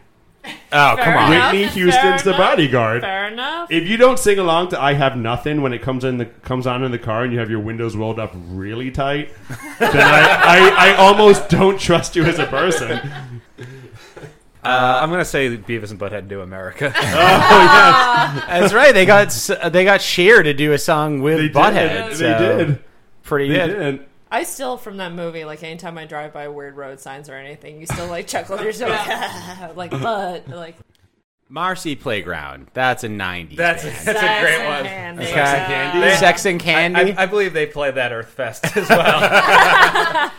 Oh, 0.46 0.96
come 1.00 1.16
on. 1.16 1.32
enough. 1.34 1.52
Whitney 1.54 1.66
Fair 1.68 1.74
Houston's 1.74 2.24
The 2.24 2.30
enough. 2.32 2.40
Bodyguard. 2.40 3.02
Fair 3.02 3.28
enough. 3.28 3.72
If 3.72 3.88
you 3.88 3.96
don't 3.98 4.18
sing 4.20 4.40
along 4.40 4.70
to 4.70 4.82
"I 4.82 4.94
Have 4.94 5.16
Nothing" 5.16 5.62
when 5.62 5.72
it 5.74 5.82
comes 5.82 6.04
in 6.04 6.18
the 6.18 6.26
comes 6.26 6.66
on 6.68 6.84
in 6.84 6.92
the 6.92 7.00
car 7.00 7.24
and 7.24 7.32
you 7.32 7.40
have 7.40 7.50
your 7.50 7.60
windows 7.62 7.96
rolled 7.96 8.20
up 8.20 8.32
really 8.50 8.92
tight, 8.92 9.32
then 9.80 9.96
I, 9.98 10.70
I, 10.76 10.90
I 10.90 10.96
almost 10.96 11.48
don't 11.50 11.80
trust 11.80 12.16
you 12.16 12.24
as 12.26 12.40
a 12.40 12.46
person. 12.48 13.00
Uh, 14.66 15.00
I'm 15.02 15.10
gonna 15.10 15.26
say 15.26 15.58
Beavis 15.58 15.92
and 15.92 16.00
Butthead 16.00 16.30
do 16.30 16.40
America. 16.40 16.86
Oh 16.96 17.00
yes, 17.02 18.46
That's 18.48 18.74
right. 18.74 18.94
They 18.94 19.06
got 19.06 19.26
s- 19.28 19.52
they 19.72 19.84
got 19.84 20.02
Cher 20.02 20.42
to 20.42 20.54
do 20.54 20.72
a 20.72 20.78
song 20.78 21.22
with 21.22 21.38
they 21.38 21.50
Butthead. 21.50 22.10
did. 22.12 22.18
so 22.18 22.24
They 22.24 22.66
did. 22.66 22.84
Pretty 23.24 23.50
They 23.50 23.68
good. 23.68 23.78
did. 23.98 24.06
I 24.34 24.44
still, 24.44 24.78
from 24.78 24.98
that 24.98 25.14
movie, 25.14 25.46
like 25.46 25.62
anytime 25.62 25.96
I 25.98 26.06
drive 26.06 26.34
by 26.34 26.48
weird 26.48 26.76
road 26.76 27.00
signs 27.00 27.30
or 27.30 27.36
anything, 27.36 27.80
you 27.80 27.86
still 27.86 28.08
like 28.08 28.26
chuckle 28.26 28.58
to 28.58 28.64
yourself, 28.64 28.92
like, 29.78 29.92
but 29.92 30.48
like 30.50 30.76
Marcy 31.50 31.96
Playground. 31.96 32.68
That's 32.74 33.04
a 33.04 33.10
'90s. 33.10 33.56
That's 33.56 33.84
band. 33.84 33.96
that's 34.08 34.24
a 34.24 34.42
great 34.42 34.66
one. 34.68 34.84
Candy. 34.86 35.24
Okay. 35.26 35.34
Sex 35.36 35.60
and 35.60 35.68
Candy? 35.68 36.00
They- 36.00 36.16
Sex 36.16 36.46
and 36.46 36.60
Candy. 36.60 37.14
I, 37.16 37.24
I 37.24 37.26
believe 37.28 37.54
they 37.54 37.68
played 37.68 37.94
that 37.94 38.12
Earth 38.12 38.30
Fest 38.30 38.76
as 38.76 38.90
well. 38.90 39.00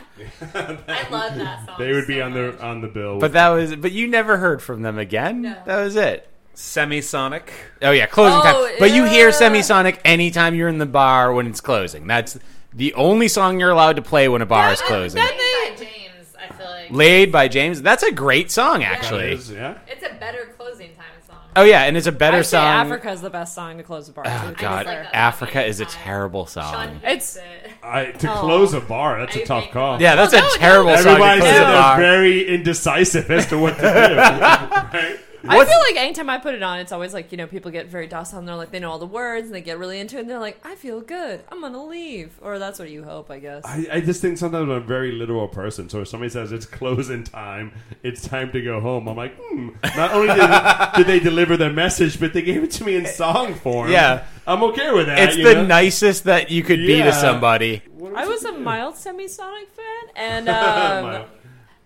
I 0.54 1.06
love 1.10 1.36
that 1.36 1.66
song. 1.66 1.76
They 1.78 1.92
would 1.92 2.08
be 2.08 2.20
on 2.20 2.32
much. 2.34 2.58
the 2.58 2.64
on 2.64 2.80
the 2.80 2.88
bill. 2.88 3.20
but 3.20 3.32
that 3.34 3.48
was. 3.50 3.76
But 3.76 3.92
you 3.92 4.08
never 4.08 4.38
heard 4.38 4.60
from 4.60 4.82
them 4.82 4.98
again. 4.98 5.42
No. 5.42 5.56
That 5.66 5.84
was 5.84 5.94
it. 5.94 6.28
Semisonic. 6.56 7.48
Oh 7.82 7.92
yeah, 7.92 8.06
closing 8.06 8.40
Oh, 8.40 8.66
time. 8.68 8.76
But 8.80 8.90
you 8.92 9.04
hear. 9.04 9.30
Semisonic 9.30 10.00
anytime 10.04 10.56
you're 10.56 10.68
in 10.68 10.78
the 10.78 10.86
bar 10.86 11.32
when 11.32 11.46
it's 11.46 11.60
closing. 11.60 12.08
That's 12.08 12.38
the 12.74 12.94
only 12.94 13.28
song 13.28 13.60
you're 13.60 13.70
allowed 13.70 13.96
to 13.96 14.02
play 14.02 14.28
when 14.28 14.42
a 14.42 14.46
bar 14.46 14.72
is 14.72 14.80
closing. 14.82 15.22
Made 15.22 15.30
by 15.30 15.74
James, 15.76 16.26
I 16.38 16.52
feel 16.54 16.66
like 16.66 16.90
Laid 16.90 17.32
by 17.32 17.48
James. 17.48 17.82
That's 17.82 18.02
a 18.02 18.12
great 18.12 18.50
song, 18.50 18.80
That 18.80 18.92
actually. 18.92 19.32
is, 19.32 19.50
yeah. 19.50 19.78
it's 19.86 20.04
a 20.04 20.14
better 20.14 20.52
closing 20.56 20.88
time 20.94 21.04
song. 21.26 21.36
Oh 21.56 21.62
yeah, 21.62 21.82
and 21.84 21.96
it's 21.96 22.06
a 22.08 22.12
better 22.12 22.38
I 22.38 22.42
say 22.42 22.56
song. 22.56 22.66
Africa 22.66 23.10
is 23.12 23.20
the 23.20 23.30
best 23.30 23.54
song 23.54 23.76
to 23.76 23.82
close 23.84 24.08
a 24.08 24.12
bar. 24.12 24.24
Oh 24.26 24.48
to, 24.48 24.54
to 24.54 24.60
God, 24.60 24.80
be 24.80 24.90
fair. 24.90 25.08
Africa 25.12 25.64
is 25.64 25.78
a 25.80 25.84
terrible 25.84 26.46
song. 26.46 26.72
Sean 26.72 26.96
It's- 26.96 27.36
it. 27.36 27.70
I, 27.82 28.06
to 28.06 28.32
Oh. 28.32 28.36
close 28.40 28.72
a 28.74 28.80
bar, 28.80 29.20
that's 29.20 29.36
a 29.36 29.42
I 29.42 29.44
tough 29.44 29.70
call. 29.70 30.00
Yeah, 30.02 30.16
that's 30.16 30.32
Oh, 30.34 30.38
a 30.38 30.40
no, 30.40 30.46
no. 30.48 30.54
terrible 30.56 30.96
song 30.96 31.04
to 31.04 31.10
Everybody's 31.10 31.42
close 31.44 31.56
a 31.58 31.62
bar. 31.62 31.96
very 31.98 32.48
indecisive 32.48 33.30
as 33.30 33.46
to 33.48 33.58
what 33.58 33.76
to 33.76 33.82
do. 33.82 33.88
right? 34.98 35.18
I 35.48 35.64
feel 35.64 35.78
like 35.80 35.96
anytime 35.96 36.30
I 36.30 36.38
put 36.38 36.54
it 36.54 36.62
on, 36.62 36.78
it's 36.80 36.92
always 36.92 37.12
like 37.14 37.30
you 37.32 37.38
know 37.38 37.46
people 37.46 37.70
get 37.70 37.86
very 37.88 38.06
docile 38.06 38.38
and 38.38 38.48
they're 38.48 38.56
like 38.56 38.70
they 38.70 38.78
know 38.80 38.90
all 38.90 38.98
the 38.98 39.06
words 39.06 39.46
and 39.46 39.54
they 39.54 39.60
get 39.60 39.78
really 39.78 40.00
into 40.00 40.16
it 40.16 40.20
and 40.20 40.30
they're 40.30 40.38
like 40.38 40.58
I 40.64 40.74
feel 40.74 41.00
good 41.00 41.44
I'm 41.50 41.60
gonna 41.60 41.84
leave 41.84 42.38
or 42.42 42.58
that's 42.58 42.78
what 42.78 42.90
you 42.90 43.04
hope 43.04 43.30
I 43.30 43.38
guess. 43.38 43.62
I, 43.64 43.86
I 43.92 44.00
just 44.00 44.20
think 44.22 44.38
sometimes 44.38 44.64
I'm 44.64 44.70
a 44.70 44.80
very 44.80 45.12
literal 45.12 45.48
person. 45.48 45.88
So 45.88 46.00
if 46.00 46.08
somebody 46.08 46.30
says 46.30 46.52
it's 46.52 46.66
closing 46.66 47.24
time, 47.24 47.72
it's 48.02 48.26
time 48.26 48.52
to 48.52 48.62
go 48.62 48.80
home, 48.80 49.08
I'm 49.08 49.16
like, 49.16 49.34
hmm. 49.38 49.70
Not 49.96 50.12
only 50.12 50.28
did, 50.34 50.48
did 50.96 51.06
they 51.06 51.20
deliver 51.20 51.56
their 51.56 51.72
message, 51.72 52.18
but 52.20 52.32
they 52.32 52.42
gave 52.42 52.62
it 52.62 52.70
to 52.72 52.84
me 52.84 52.96
in 52.96 53.06
song 53.06 53.54
form. 53.54 53.90
Yeah. 53.90 54.24
I'm 54.46 54.62
okay 54.64 54.92
with 54.92 55.06
that. 55.06 55.18
It's 55.18 55.36
you 55.36 55.44
the 55.44 55.54
know? 55.54 55.66
nicest 55.66 56.24
that 56.24 56.50
you 56.50 56.62
could 56.62 56.80
be 56.80 56.96
Yeah. 56.96 57.06
to 57.06 57.12
somebody. 57.12 57.82
I 58.14 58.26
was 58.26 58.44
a 58.44 58.52
mild 58.52 58.94
Semisonic 58.94 59.68
fan 59.68 60.10
and 60.16 60.46
My- 60.46 61.16
um, 61.16 61.24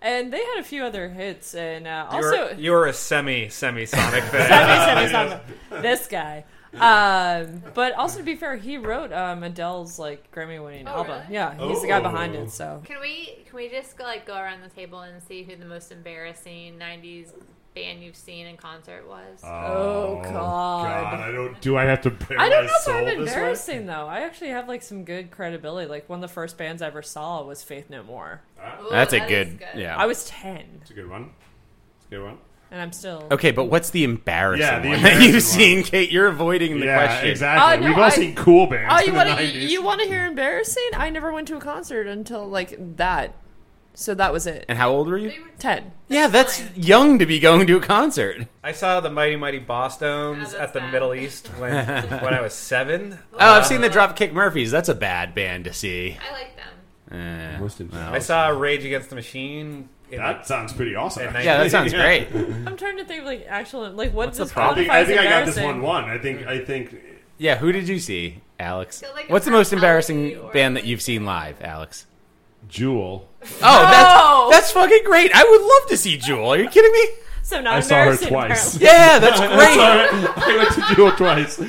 and 0.01 0.31
they 0.33 0.43
had 0.43 0.57
a 0.59 0.63
few 0.63 0.83
other 0.83 1.09
hits 1.09 1.53
and 1.55 1.87
uh, 1.87 2.07
You're, 2.11 2.35
also 2.45 2.55
you're 2.57 2.85
a 2.87 2.93
semi 2.93 3.49
semi 3.49 3.85
Sonic 3.85 4.23
fan. 4.31 4.47
Semi 4.49 5.11
Semisonic 5.11 5.41
this 5.81 6.07
guy. 6.07 6.45
Um, 6.73 7.63
but 7.73 7.93
also 7.95 8.19
to 8.19 8.23
be 8.23 8.35
fair, 8.35 8.55
he 8.55 8.77
wrote 8.77 9.11
um, 9.11 9.43
Adele's 9.43 9.97
like 9.97 10.31
Grammy 10.31 10.63
winning 10.63 10.87
Oh, 10.87 10.97
album. 10.97 11.21
really? 11.21 11.33
Yeah, 11.33 11.55
he's 11.67 11.81
the 11.81 11.87
guy 11.87 11.99
behind 11.99 12.35
Oh. 12.35 12.43
it. 12.43 12.51
So 12.51 12.81
Can 12.85 12.99
we 13.01 13.39
can 13.47 13.55
we 13.55 13.69
just 13.69 13.99
like 13.99 14.27
go 14.27 14.35
around 14.35 14.61
the 14.61 14.69
table 14.69 14.99
and 15.01 15.21
see 15.23 15.43
who 15.43 15.55
the 15.55 15.65
most 15.65 15.91
embarrassing 15.91 16.77
'90s 16.77 17.31
band 17.83 18.03
you've 18.03 18.15
seen 18.15 18.45
in 18.47 18.57
concert 18.57 19.07
was? 19.07 19.39
Oh, 19.43 19.47
oh 19.47 20.21
God. 20.23 21.19
I 21.19 21.31
don't. 21.31 21.59
Do 21.61 21.77
I 21.77 21.83
have 21.85 22.01
to? 22.01 22.09
Bare 22.11 22.39
I 22.39 22.49
don't 22.49 22.65
my 22.65 22.71
know 22.71 22.77
if 22.81 22.87
I'm 22.87 23.05
this 23.05 23.15
way? 23.15 23.21
embarrassing 23.21 23.85
though. 23.85 24.07
I 24.07 24.21
actually 24.21 24.49
have 24.49 24.67
like 24.67 24.81
some 24.81 25.03
good 25.05 25.31
credibility. 25.31 25.87
Like 25.89 26.09
one 26.09 26.17
of 26.17 26.21
the 26.21 26.33
first 26.33 26.57
bands 26.57 26.81
I 26.81 26.87
ever 26.87 27.01
saw 27.01 27.43
was 27.43 27.63
Faith 27.63 27.89
No 27.89 28.03
More. 28.03 28.41
Ooh, 28.81 28.87
That's 28.91 29.13
a 29.13 29.19
that 29.19 29.31
is 29.31 29.53
good, 29.53 29.59
yeah. 29.75 29.95
I 29.97 30.05
was 30.05 30.25
ten, 30.25 30.79
It's 30.81 30.91
a 30.91 30.93
good 30.93 31.09
one. 31.09 31.31
It's 31.97 32.07
a 32.07 32.09
good 32.09 32.23
one. 32.23 32.37
and 32.71 32.81
I'm 32.81 32.91
still. 32.91 33.27
Okay, 33.31 33.51
but 33.51 33.65
what's 33.65 33.89
the 33.91 34.03
embarrassing 34.03 34.65
Yeah, 34.65 34.79
the 34.79 34.89
one 34.89 35.01
that 35.01 35.13
embarrassing 35.13 35.25
you've 35.25 35.33
one. 35.33 35.41
seen, 35.41 35.83
Kate? 35.83 36.11
You're 36.11 36.27
avoiding 36.27 36.79
the 36.79 36.85
yeah, 36.87 37.07
question. 37.07 37.29
exactly. 37.29 37.77
Oh, 37.77 37.81
no, 37.81 37.87
We've 37.89 37.97
all 37.97 38.03
I- 38.03 38.09
seen 38.09 38.35
cool 38.35 38.67
bands. 38.67 38.93
Oh, 38.95 38.99
in 39.05 39.11
the 39.11 39.15
want 39.17 39.29
to 39.29 39.35
90s. 39.35 39.69
you 39.69 39.81
want 39.83 40.01
to 40.01 40.07
hear 40.07 40.25
embarrassing? 40.27 40.89
I 40.93 41.09
never 41.09 41.31
went 41.31 41.47
to 41.49 41.57
a 41.57 41.59
concert 41.61 42.07
until 42.07 42.47
like 42.47 42.75
that, 42.97 43.33
so 43.99 44.15
that 44.15 44.31
was 44.33 44.47
it. 44.47 44.65
And 44.67 44.77
how 44.77 44.91
old 44.91 45.07
were 45.07 45.17
you? 45.17 45.33
Ten. 45.59 45.91
Yeah, 46.07 46.27
that's 46.27 46.59
fine. 46.61 46.71
young 46.75 47.19
to 47.19 47.25
be 47.25 47.39
going 47.39 47.67
to 47.67 47.77
a 47.77 47.81
concert. 47.81 48.47
I 48.63 48.71
saw 48.71 48.99
the 48.99 49.09
Mighty 49.09 49.35
Mighty 49.35 49.59
Boss 49.59 49.95
Stones 49.95 50.53
Oh, 50.53 50.59
at 50.59 50.73
the 50.73 50.79
bad. 50.79 50.91
Middle 50.93 51.13
East 51.13 51.47
when 51.59 51.73
when 52.09 52.33
I 52.33 52.41
was 52.41 52.53
seven. 52.53 53.19
Oh, 53.33 53.37
I've 53.39 53.65
seen 53.67 53.81
the 53.81 53.89
Dropkick 53.89 54.31
Murphys. 54.33 54.71
That's 54.71 54.89
a 54.89 54.95
bad 54.95 55.35
band 55.35 55.65
to 55.65 55.73
see. 55.73 56.17
I 56.27 56.31
like 56.33 56.55
them. 56.55 57.17
Eh, 57.19 57.59
Listen, 57.61 57.89
well. 57.91 58.13
I 58.13 58.19
saw 58.19 58.47
Rage 58.49 58.85
Against 58.85 59.09
the 59.09 59.15
Machine. 59.15 59.89
In 60.11 60.17
That 60.17 60.47
sounds 60.47 60.73
pretty 60.73 60.95
awesome. 60.95 61.21
At 61.23 61.29
actually. 61.29 61.45
yeah, 61.45 61.57
that 61.63 61.69
sounds 61.71 61.93
great. 61.93 62.27
I'm 62.67 62.75
trying 62.77 62.97
to 62.97 63.05
think 63.05 63.19
of 63.21 63.25
like 63.27 63.45
actual 63.47 63.81
like 63.91 64.11
what 64.13 64.27
What's 64.27 64.37
the 64.39 64.45
does 64.45 64.51
problem? 64.53 64.89
I 64.89 65.03
think, 65.05 65.19
I 65.19 65.25
think 65.25 65.33
I 65.35 65.39
got 65.39 65.45
this 65.45 65.59
one. 65.63 65.81
One. 65.83 66.05
I 66.05 66.17
think. 66.17 66.47
I 66.47 66.59
think. 66.63 66.95
Yeah, 67.37 67.57
who 67.57 67.71
did 67.71 67.87
you 67.87 67.99
see, 67.99 68.41
Alex? 68.59 69.01
Feel 69.01 69.11
like 69.13 69.29
What's 69.29 69.45
the 69.45 69.51
most 69.51 69.71
embarrassing 69.71 70.35
or 70.37 70.51
band 70.51 70.75
that 70.77 70.85
you've 70.85 71.01
seen 71.01 71.25
live, 71.25 71.61
Alex? 71.61 72.05
Jewel. 72.67 73.28
Oh, 73.41 74.49
that's 74.49 74.51
that's 74.51 74.71
fucking 74.71 75.01
great. 75.05 75.31
I 75.33 75.43
would 75.43 75.61
love 75.61 75.89
to 75.89 75.97
see 75.97 76.17
Jewel. 76.17 76.49
Are 76.49 76.57
you 76.57 76.69
kidding 76.69 76.91
me? 76.91 77.07
So 77.41 77.61
not 77.61 77.73
I 77.73 77.79
saw 77.79 77.95
her 77.95 78.01
embarrassing, 78.01 78.27
twice. 78.27 78.75
apparently. 78.75 78.85
Yeah, 78.85 79.19
that's 79.19 79.37
Sorry, 79.39 79.55
great. 79.55 79.77
I 80.37 80.57
went 80.57 80.71
to 80.73 80.95
Jewel 80.95 81.11
twice. 81.13 81.59
Um, 81.59 81.65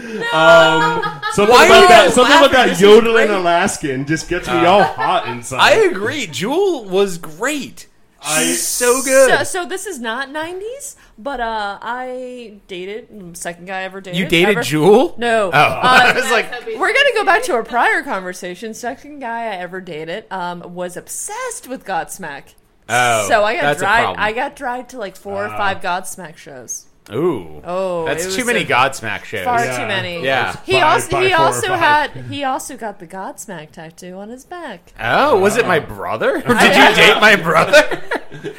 something 1.33 1.55
Why 1.55 1.65
are 1.65 1.69
about 1.69 1.89
that. 1.89 2.13
Something 2.13 2.37
about 2.37 2.53
that 2.53 2.69
This 2.69 2.77
is 2.79 2.83
yodeling 2.83 3.29
great. 3.29 3.31
Alaskan 3.39 4.07
just 4.07 4.29
gets 4.29 4.47
me 4.47 4.67
all 4.67 4.83
hot 4.83 5.27
inside. 5.29 5.61
I 5.61 5.73
agree. 5.87 6.27
Jewel 6.27 6.85
was 6.85 7.17
great. 7.17 7.87
I- 8.23 8.43
She's 8.45 8.67
so 8.67 9.03
good. 9.03 9.31
So, 9.39 9.45
so 9.45 9.65
this 9.67 9.87
is 9.87 9.99
not 9.99 10.29
90s, 10.29 10.97
but 11.19 11.41
uh, 11.41 11.79
I 11.81 12.61
dated 12.69 13.37
second 13.37 13.65
guy 13.67 13.81
I 13.81 13.83
ever 13.85 14.01
dated. 14.01 14.19
you 14.21 14.27
dated 14.27 14.57
ever. 14.59 14.63
Jewel? 14.63 15.15
No. 15.17 15.47
Oh, 15.47 15.51
Uh, 15.51 15.81
I 15.83 16.13
was 16.15 16.31
like, 16.31 16.51
We're 16.79 16.93
gonna 16.93 17.15
go 17.15 17.25
back 17.25 17.43
to 17.45 17.57
a 17.57 17.65
prior 17.65 18.03
conversation. 18.03 18.75
Second 18.75 19.21
guy 19.21 19.45
I 19.45 19.57
ever 19.57 19.81
dated 19.81 20.27
um, 20.31 20.75
was 20.75 20.97
obsessed 20.97 21.67
with 21.67 21.85
Godsmack. 21.87 22.55
oh, 22.89 23.27
so 23.29 23.43
I 23.45 23.55
got 23.55 23.63
that's 23.63 23.79
a 23.81 23.85
dragged. 23.85 24.05
problem. 24.05 24.25
I 24.25 24.33
got 24.33 24.55
dragged 24.57 24.91
to 24.91 24.99
like 24.99 25.17
four 25.17 25.47
or 25.47 25.49
five 25.49 25.81
Godsmack 25.81 26.37
shows. 26.37 26.87
Ooh, 27.13 27.61
Oh, 27.65 28.05
that's 28.07 28.35
too 28.35 28.45
many 28.45 28.65
Godsmack 28.65 29.25
shows. 29.25 29.45
Far 29.45 29.65
Yeah. 29.65 29.79
too 29.79 29.87
many. 29.87 30.25
Yeah. 30.25 30.57
He 30.65 30.73
Five 30.75 30.83
also 30.85 31.11
by 31.11 31.25
he 31.25 31.31
four 31.31 31.39
or 31.39 31.43
also 31.47 31.67
five. 31.69 31.79
had 31.81 32.11
he 32.27 32.45
also 32.45 32.77
got 32.77 32.99
the 32.99 33.07
Godsmack 33.07 33.73
tattoo 33.73 34.15
on 34.17 34.29
his 34.29 34.45
back. 34.45 34.93
Oh, 35.01 35.39
was 35.39 35.57
it 35.57 35.67
my 35.67 35.79
brother? 35.81 36.37
Or 36.47 36.55
did 36.55 36.77
you 36.77 36.95
date 36.97 37.21
my 37.21 37.37
brother? 37.37 38.03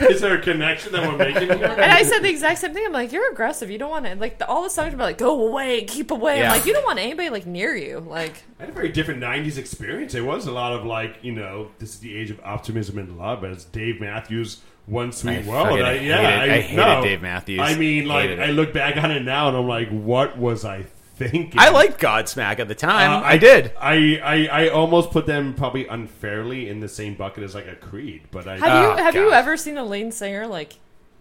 Is 0.09 0.21
there 0.21 0.35
a 0.37 0.41
connection 0.41 0.91
that 0.91 1.07
we're 1.07 1.17
making 1.17 1.47
here? 1.57 1.65
And 1.67 1.91
I 1.91 2.03
said 2.03 2.19
the 2.19 2.29
exact 2.29 2.59
same 2.59 2.73
thing. 2.73 2.85
I'm 2.85 2.91
like, 2.91 3.11
you're 3.11 3.31
aggressive. 3.31 3.69
You 3.71 3.77
don't 3.77 3.89
want 3.89 4.05
to 4.05 4.15
like 4.15 4.37
the, 4.37 4.47
all 4.47 4.63
the 4.63 4.69
songs 4.69 4.93
about 4.93 5.05
like 5.05 5.17
go 5.17 5.47
away, 5.47 5.83
keep 5.85 6.11
away. 6.11 6.39
Yeah. 6.39 6.51
I'm 6.51 6.57
like, 6.57 6.65
you 6.65 6.73
don't 6.73 6.85
want 6.85 6.99
anybody 6.99 7.29
like 7.29 7.45
near 7.45 7.75
you. 7.75 7.99
Like, 7.99 8.43
I 8.59 8.63
had 8.63 8.69
a 8.69 8.73
very 8.73 8.89
different 8.89 9.21
'90s 9.21 9.57
experience. 9.57 10.13
It 10.13 10.21
was 10.25 10.45
a 10.45 10.51
lot 10.51 10.73
of 10.73 10.85
like, 10.85 11.17
you 11.21 11.31
know, 11.31 11.71
this 11.79 11.89
is 11.93 11.99
the 11.99 12.15
age 12.17 12.29
of 12.31 12.39
optimism 12.43 12.97
and 12.97 13.17
love. 13.17 13.43
As 13.45 13.63
Dave 13.65 13.99
Matthews, 14.01 14.61
One 14.87 15.11
Sweet 15.11 15.45
I 15.45 15.47
World. 15.47 15.67
fucking 15.69 15.83
I, 15.85 15.93
hated- 15.93 16.07
yeah, 16.07 16.41
I 16.41 16.59
hated 16.61 16.75
no. 16.75 17.03
Dave 17.03 17.21
Matthews. 17.21 17.59
I 17.61 17.75
mean, 17.75 18.07
like, 18.07 18.31
I 18.31 18.47
look 18.47 18.73
back 18.73 18.97
on 18.97 19.11
it 19.11 19.21
now 19.23 19.47
and 19.47 19.55
I'm 19.57 19.67
like, 19.67 19.89
what 19.89 20.37
was 20.37 20.65
I 20.65 20.83
thinking? 21.15 21.59
I 21.59 21.69
liked 21.69 22.01
Godsmack 22.01 22.59
at 22.59 22.67
the 22.67 22.75
time. 22.75 23.11
Uh, 23.11 23.25
I, 23.25 23.37
did. 23.37 23.71
I, 23.79 24.19
I 24.23 24.63
I 24.63 24.69
almost 24.69 25.11
put 25.11 25.27
them 25.27 25.53
probably 25.53 25.87
unfairly 25.87 26.67
in 26.67 26.79
the 26.79 26.89
same 26.89 27.13
bucket 27.15 27.43
as 27.43 27.53
like 27.55 27.67
a 27.67 27.75
Creed, 27.75 28.23
but 28.31 28.47
I 28.47 28.57
have 28.57 28.63
Oh, 28.63 28.91
you 28.97 29.03
have 29.03 29.15
you 29.15 29.31
ever 29.31 29.55
seen 29.55 29.77
a 29.77 29.83
lead 29.85 30.13
singer 30.13 30.47
like? 30.47 30.73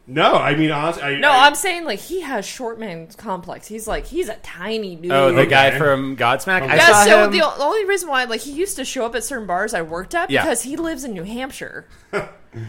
No. 0.07 0.35
I 0.35 0.54
mean, 0.57 0.71
honestly, 0.71 1.02
I, 1.02 1.19
No, 1.19 1.30
I, 1.30 1.47
I'm 1.47 1.54
saying 1.54 1.85
like 1.85 1.99
he 2.00 2.21
has 2.23 2.45
short 2.45 2.78
man 2.80 3.09
complex. 3.16 3.66
He's 3.69 3.87
like 3.87 4.07
he's 4.07 4.28
a 4.28 4.37
tiny 4.37 4.97
dude. 4.97 5.12
Oh, 5.12 5.33
the 5.33 5.42
Okay. 5.42 5.50
guy 5.50 5.78
from 5.78 6.16
Godsmack. 6.16 6.62
I 6.62 6.76
yeah, 6.76 6.87
saw 6.87 7.04
so 7.04 7.25
him. 7.25 7.30
the, 7.33 7.42
only 7.62 7.85
reason 7.85 8.09
why 8.09 8.25
like 8.25 8.40
he 8.40 8.52
used 8.52 8.76
to 8.76 8.85
show 8.85 9.07
up 9.07 9.14
at 9.14 9.25
certain 9.25 9.47
bars 9.47 9.75
I 9.75 9.83
worked 9.83 10.14
at 10.14 10.30
Yeah. 10.30 10.42
because 10.42 10.62
he 10.62 10.76
lives 10.76 11.04
in 11.04 11.12
New 11.12 11.25
Hampshire, 11.25 11.87
and 12.12 12.28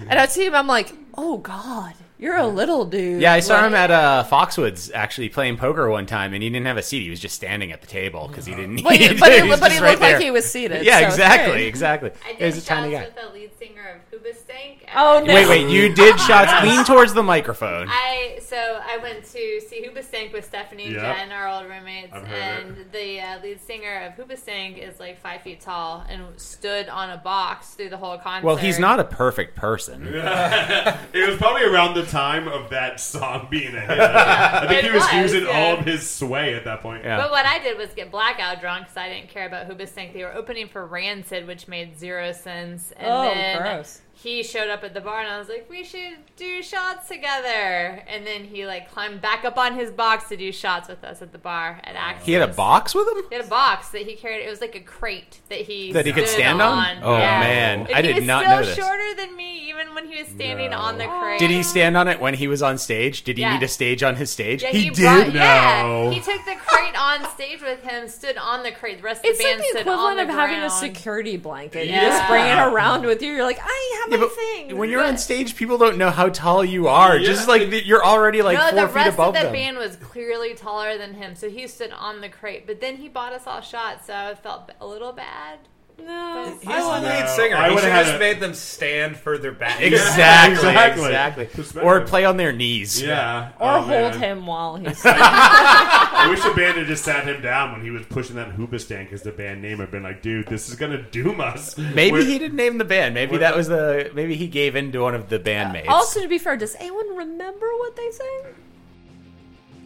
I'd 0.10 0.32
see 0.32 0.46
him. 0.46 0.54
I'm 0.56 0.68
like, 0.68 0.94
oh 1.18 1.38
god, 1.40 1.94
you're 2.20 2.36
a 2.38 2.46
little 2.48 2.86
dude. 2.86 3.22
yeah, 3.22 3.34
I 3.34 3.40
saw 3.40 3.56
Like- 3.56 3.66
him 3.68 3.74
at 3.76 3.90
uh, 3.92 4.24
Foxwoods 4.30 4.92
actually 4.94 5.30
playing 5.30 5.58
poker 5.58 5.90
one 5.90 6.06
time, 6.06 6.34
and 6.36 6.44
he 6.44 6.50
didn't 6.50 6.68
have 6.68 6.78
a 6.78 6.84
seat. 6.84 7.02
He 7.02 7.10
was 7.10 7.20
just 7.20 7.36
standing 7.36 7.72
at 7.72 7.82
the 7.82 7.88
table 7.88 8.28
because 8.28 8.46
he 8.46 8.54
didn't. 8.54 8.82
But, 8.84 8.96
he, 8.98 9.08
but, 9.18 9.32
he, 9.32 9.42
He 9.42 9.50
but 9.50 9.60
he 9.64 9.70
just 9.70 9.82
right 9.82 9.90
looked 9.92 10.02
like 10.02 10.12
there. 10.18 10.20
he 10.20 10.30
was 10.32 10.46
seated. 10.50 10.86
Yeah, 10.86 11.00
so 11.00 11.06
exactly, 11.08 11.66
exactly. 11.66 12.12
I 12.26 12.34
He 12.34 12.38
did 12.38 12.46
was 12.46 12.58
a 12.58 12.60
shots 12.60 12.68
tiny 12.68 12.92
guy. 12.92 13.06
with 13.06 13.16
the 13.16 13.34
lead 13.34 13.52
singer 13.58 13.90
of 13.96 14.11
Hoobastank. 14.12 14.80
Oh, 14.96 15.24
no. 15.26 15.34
Wait, 15.34 15.48
wait, 15.48 15.70
you 15.70 15.94
did 15.94 16.20
shots. 16.28 16.52
Lean 16.66 16.84
towards 16.84 17.14
the 17.14 17.24
microphone. 17.24 17.88
I 17.90 18.40
so 18.42 18.58
I 18.58 18.98
went 18.98 19.24
to 19.24 19.62
see 19.62 19.86
Hoobastank 19.88 20.34
with 20.34 20.46
Stephanie 20.46 20.86
and 20.86 20.96
Yep. 20.96 21.18
Jen, 21.18 21.32
our 21.32 21.48
old 21.48 21.70
roommates, 21.70 22.12
I've 22.14 22.28
heard 22.28 22.66
and 22.66 22.92
the 22.92 23.20
uh, 23.22 23.42
lead 23.42 23.62
singer 23.62 24.02
of 24.08 24.14
Hoobastank 24.14 24.78
is 24.78 25.00
like 25.00 25.20
five 25.22 25.42
feet 25.42 25.62
tall 25.62 26.06
and 26.10 26.22
stood 26.38 26.90
on 26.90 27.10
a 27.12 27.18
box 27.18 27.70
through 27.76 27.90
the 27.90 27.98
whole 27.98 28.18
concert. 28.18 28.46
Well, 28.46 28.58
he's 28.58 28.80
not 28.80 29.00
a 29.00 29.04
perfect 29.06 29.56
person. 29.56 30.06
it 30.08 31.28
was 31.30 31.38
probably 31.38 31.64
around 31.64 31.94
the 31.96 32.06
time 32.06 32.48
of 32.48 32.70
that 32.72 33.00
song 33.00 33.48
being 33.50 33.74
a 33.76 33.80
hit. 33.80 34.00
I 34.00 34.68
think 34.68 34.80
It 34.80 34.86
he 34.86 34.92
was, 34.92 35.04
was, 35.04 35.14
using 35.14 35.44
yeah. 35.46 35.58
all 35.58 35.78
of 35.80 35.86
his 35.86 36.08
sway 36.10 36.54
at 36.56 36.66
that 36.66 36.82
point. 36.82 37.04
Yeah. 37.04 37.18
But 37.18 37.32
what 37.32 37.46
I 37.46 37.60
did 37.60 37.78
was 37.78 37.90
get 37.96 38.12
blackout 38.12 38.60
drunk 38.60 38.86
because 38.86 38.98
I 38.98 39.08
didn't 39.10 39.30
care 39.30 39.48
about 39.48 39.70
Hoobastank. 39.70 40.14
They 40.14 40.24
were 40.24 40.34
opening 40.34 40.68
for 40.68 40.86
Rancid, 40.86 41.48
which 41.48 41.68
made 41.68 41.98
zero 41.98 42.32
sense. 42.34 42.92
And 42.98 43.08
Oh, 43.10 43.22
then 43.24 43.58
gross. 43.62 44.02
He 44.22 44.44
showed 44.44 44.70
up 44.70 44.84
at 44.84 44.94
the 44.94 45.02
bar, 45.02 45.20
and 45.22 45.30
I 45.32 45.40
was 45.40 45.50
like, 45.50 45.68
"We 45.70 45.84
should 45.84 46.18
do 46.36 46.62
shots 46.62 47.08
together." 47.08 48.04
And 48.08 48.26
then 48.26 48.44
he 48.44 48.66
like 48.66 48.92
climbed 48.92 49.22
back 49.22 49.46
up 49.46 49.58
on 49.58 49.76
his 49.76 49.92
box 49.92 50.30
to 50.30 50.38
do 50.38 50.52
shots 50.52 50.88
with 50.90 51.04
us 51.04 51.22
at 51.22 51.32
the 51.32 51.38
bar 51.38 51.80
at 51.84 51.96
Axis. 51.96 52.26
He 52.26 52.34
had 52.34 52.48
a 52.48 52.54
box 52.54 52.94
with 52.94 53.08
him. 53.08 53.24
He 53.30 53.36
had 53.36 53.46
a 53.46 53.48
box 53.50 53.90
that 53.90 54.04
he 54.04 54.16
carried. 54.16 54.46
It 54.46 54.50
was 54.50 54.62
like 54.62 54.76
a 54.76 54.80
crate 54.80 55.40
that 55.50 55.60
he 55.62 55.92
That 55.94 56.06
he 56.06 56.14
could 56.14 56.28
stand 56.28 56.62
on? 56.62 56.98
Oh, 57.02 57.18
man. 57.18 57.88
And 57.88 57.90
I 57.96 58.02
he 58.02 58.08
did 58.10 58.16
was 58.18 58.26
not 58.26 58.46
know 58.46 58.58
this. 58.58 58.68
He 58.68 58.70
was 58.70 58.74
still 58.74 58.88
shorter 58.88 59.16
than 59.16 59.36
me, 59.36 59.70
even 59.70 59.94
when 59.96 60.08
he 60.10 60.20
was 60.20 60.28
standing 60.30 60.72
No. 60.72 60.78
on 60.78 60.98
the 60.98 61.06
crate. 61.08 61.40
Did 61.40 61.50
he 61.52 61.64
stand 61.64 61.98
on 61.98 62.08
it 62.08 62.20
when 62.20 62.34
he 62.36 62.48
was 62.48 62.62
on 62.62 62.78
stage? 62.78 63.24
Did 63.24 63.38
he 63.38 63.44
Yeah. 63.44 63.54
need 63.54 63.64
a 63.64 63.68
stage 63.68 64.04
on 64.04 64.16
his 64.16 64.30
stage? 64.32 64.62
Yeah, 64.64 64.70
he, 64.70 64.84
he, 64.84 64.90
did. 64.92 65.02
brought- 65.04 65.34
Yeah, 65.34 65.82
No. 65.84 66.10
he 66.12 66.20
took 66.20 66.44
the 66.46 66.56
crate 66.56 67.00
on 67.00 67.28
stage 67.32 67.62
with 67.62 67.82
him, 67.84 68.08
stood 68.08 68.38
on 68.38 68.64
the 68.64 68.72
crate. 68.72 68.98
The 68.98 69.04
rest 69.04 69.24
of 69.24 69.30
It's 69.32 69.38
the 69.40 69.44
band 69.46 69.58
like 69.60 69.64
band 69.64 69.76
the 69.76 69.80
stood 69.80 69.82
equivalent 69.92 70.20
on 70.20 70.20
of 70.20 70.28
the 70.28 70.34
having 70.34 70.60
a 70.60 70.70
security 70.70 71.38
blanket. 71.38 71.88
You 71.88 71.94
Yeah. 71.94 72.10
just 72.10 72.28
bring 72.28 72.46
it 72.46 72.58
around 72.60 73.06
with 73.06 73.22
you. 73.22 73.32
You're 73.34 73.44
like, 73.46 73.60
I 73.64 74.00
have 74.04 74.11
Yeah, 74.12 74.18
my 74.18 74.24
but 74.24 74.36
thing. 74.36 74.78
when 74.78 74.90
you're 74.90 75.04
on 75.04 75.18
stage, 75.18 75.56
people 75.56 75.78
don't 75.78 75.98
know 75.98 76.10
how 76.10 76.30
tall 76.30 76.64
you 76.64 76.88
are. 76.88 77.18
Yeah. 77.18 77.26
Just 77.26 77.48
like 77.48 77.86
you're 77.86 78.04
already 78.06 78.42
like 78.42 78.58
no, 78.58 78.70
four 78.70 78.82
the 78.82 78.88
feet 78.88 78.96
rest 78.96 79.14
above 79.16 79.28
of 79.30 79.34
the 79.36 79.44
them. 79.46 79.54
band 79.54 79.78
was 79.78 79.96
clearly 79.96 80.54
taller 80.54 80.98
than 80.98 81.14
him, 81.16 81.36
so 81.36 81.50
he 81.50 81.68
stood 81.68 81.92
on 81.92 82.22
the 82.22 82.30
crate. 82.30 82.68
But 82.68 82.82
then 82.82 82.98
he 82.98 83.10
bought 83.10 83.34
us 83.34 83.48
all 83.48 83.62
shots, 83.62 84.08
so 84.08 84.14
I 84.14 84.36
felt 84.36 84.72
a 84.80 84.86
little 84.88 85.14
bad. 85.14 85.60
No, 86.06 86.56
He's 86.60 86.68
I 86.68 86.76
He's 86.76 86.86
the 86.86 87.08
lead 87.10 87.30
singer. 87.30 87.56
I 87.56 87.64
he 87.70 87.76
would've 87.76 87.84
should 87.84 87.92
had 87.92 88.06
have 88.08 88.16
a- 88.16 88.20
made 88.20 88.40
them 88.40 88.54
stand 88.54 89.18
further 89.18 89.52
back. 89.52 89.80
Exactly, 89.82 90.54
Exactly. 90.70 91.04
exactly. 91.06 91.46
Perspective. 91.46 91.84
Or 91.84 92.02
play 92.02 92.26
on 92.26 92.38
their 92.38 92.52
knees. 92.52 93.02
Yeah. 93.02 93.50
or 93.60 93.72
Oh, 93.78 93.82
hold 93.82 93.88
man. 93.90 94.20
him 94.20 94.46
while 94.46 94.76
he's. 94.78 95.02
I 95.06 96.28
wish 96.30 96.42
the 96.44 96.52
band 96.52 96.78
had 96.78 96.88
just 96.88 97.04
sat 97.04 97.26
him 97.28 97.42
down 97.42 97.72
when 97.74 97.82
he 97.82 97.90
was 97.92 98.06
pushing 98.08 98.36
that 98.36 98.56
Hoobastank 98.56 99.12
as 99.14 99.22
the 99.24 99.32
band 99.32 99.62
name. 99.62 99.82
I've 99.82 99.92
been 99.92 100.04
like, 100.04 100.22
dude, 100.22 100.48
this 100.48 100.70
is 100.70 100.76
gonna 100.76 101.02
doom 101.02 101.40
us. 101.42 101.78
Maybe 101.78 102.12
We're- 102.12 102.26
he 102.26 102.38
didn't 102.40 102.58
name 102.58 102.78
the 102.78 102.86
band. 102.86 103.14
Maybe 103.14 103.38
that 103.38 103.56
was 103.56 103.68
the. 103.68 104.12
Maybe 104.14 104.36
he 104.36 104.48
gave 104.48 104.76
in 104.76 104.92
to 104.92 105.00
one 105.00 105.16
of 105.16 105.30
the 105.30 105.40
bandmates. 105.40 105.88
also, 105.88 106.22
to 106.22 106.28
be 106.28 106.38
fair, 106.38 106.58
does 106.58 106.76
anyone 106.80 107.16
remember 107.16 107.68
what 107.78 107.96
they 107.96 108.12
sang? 108.12 108.42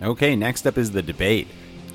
Okay, 0.01 0.36
next 0.36 0.65
up 0.67 0.77
is 0.77 0.91
the 0.91 1.01
debate. 1.01 1.48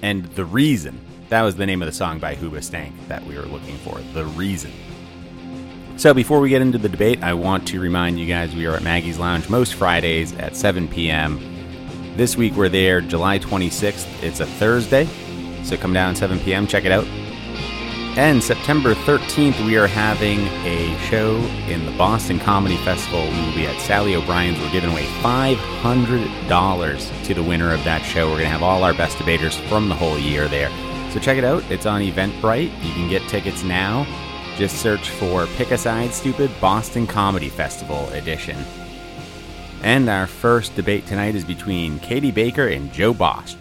And 0.03 0.25
The 0.35 0.45
Reason. 0.45 0.99
That 1.31 1.43
was 1.43 1.55
the 1.55 1.65
name 1.65 1.81
of 1.81 1.87
the 1.87 1.93
song 1.93 2.19
by 2.19 2.35
Hoobastank 2.35 3.07
that 3.07 3.25
we 3.25 3.37
were 3.37 3.45
looking 3.45 3.77
for. 3.79 4.01
The 4.15 4.25
Reason. 4.25 4.73
So 5.97 6.13
before 6.13 6.41
we 6.41 6.49
get 6.49 6.61
into 6.61 6.77
the 6.77 6.89
debate, 6.89 7.23
I 7.23 7.35
want 7.35 7.69
to 7.69 7.81
remind 7.81 8.19
you 8.19 8.27
guys 8.27 8.53
we 8.53 8.67
are 8.67 8.75
at 8.75 8.83
Maggie's 8.83 9.17
Lounge 9.17 9.49
most 9.49 9.75
Fridays 9.75 10.35
at 10.39 10.57
7 10.57 10.89
p.m. 10.89 11.39
This 12.17 12.37
week 12.37 12.55
we're 12.55 12.69
there 12.69 13.01
July 13.01 13.39
26th. 13.39 14.25
It's 14.25 14.41
a 14.41 14.47
Thursday. 14.47 15.07
So 15.63 15.77
come 15.77 15.93
down 15.93 16.17
7 16.17 16.41
p.m. 16.41 16.67
Check 16.67 16.85
it 16.85 16.91
out. 16.91 17.07
And 18.19 18.43
September 18.43 18.95
13th, 18.95 19.65
we 19.65 19.79
are 19.79 19.87
having 19.87 20.41
a 20.67 20.99
show 20.99 21.37
in 21.69 21.87
the 21.87 21.93
Boston 21.93 22.41
Comedy 22.41 22.77
Festival. 22.79 23.23
We 23.23 23.41
will 23.41 23.55
be 23.55 23.69
at 23.69 23.81
Sally 23.81 24.17
O'Brien's. 24.17 24.59
We're 24.59 24.73
giving 24.73 24.91
away 24.91 25.05
$500 25.23 27.25
to 27.27 27.35
the 27.35 27.43
winner 27.45 27.73
of 27.73 27.85
that 27.85 28.03
show. 28.03 28.27
We're 28.27 28.39
going 28.39 28.47
to 28.47 28.51
have 28.51 28.65
all 28.65 28.83
our 28.83 28.95
best 28.95 29.17
debaters 29.17 29.57
from 29.57 29.89
the 29.89 29.95
whole 29.95 30.19
year 30.19 30.49
there. 30.49 30.73
So 31.13 31.19
check 31.19 31.39
it 31.39 31.45
out. 31.45 31.69
It's 31.71 31.87
on 31.87 32.01
Eventbrite. 32.03 32.73
You 32.85 32.93
can 32.93 33.09
get 33.09 33.23
tickets 33.29 33.65
now. 33.65 34.07
Just 34.57 34.77
search 34.81 35.09
for 35.09 35.47
Pick 35.57 35.71
a 35.73 35.79
Side 35.79 36.13
Stupid 36.13 36.51
Boston 36.61 37.07
Comedy 37.07 37.49
Festival 37.49 38.09
Edition. 38.11 38.57
And 39.83 40.09
our 40.09 40.27
first 40.27 40.77
debate 40.77 41.07
tonight 41.07 41.35
is 41.35 41.45
between 41.45 41.99
Katie 41.99 42.31
Baker 42.31 42.69
and 42.69 42.93
Joe 42.93 43.13
Bosch. 43.13 43.57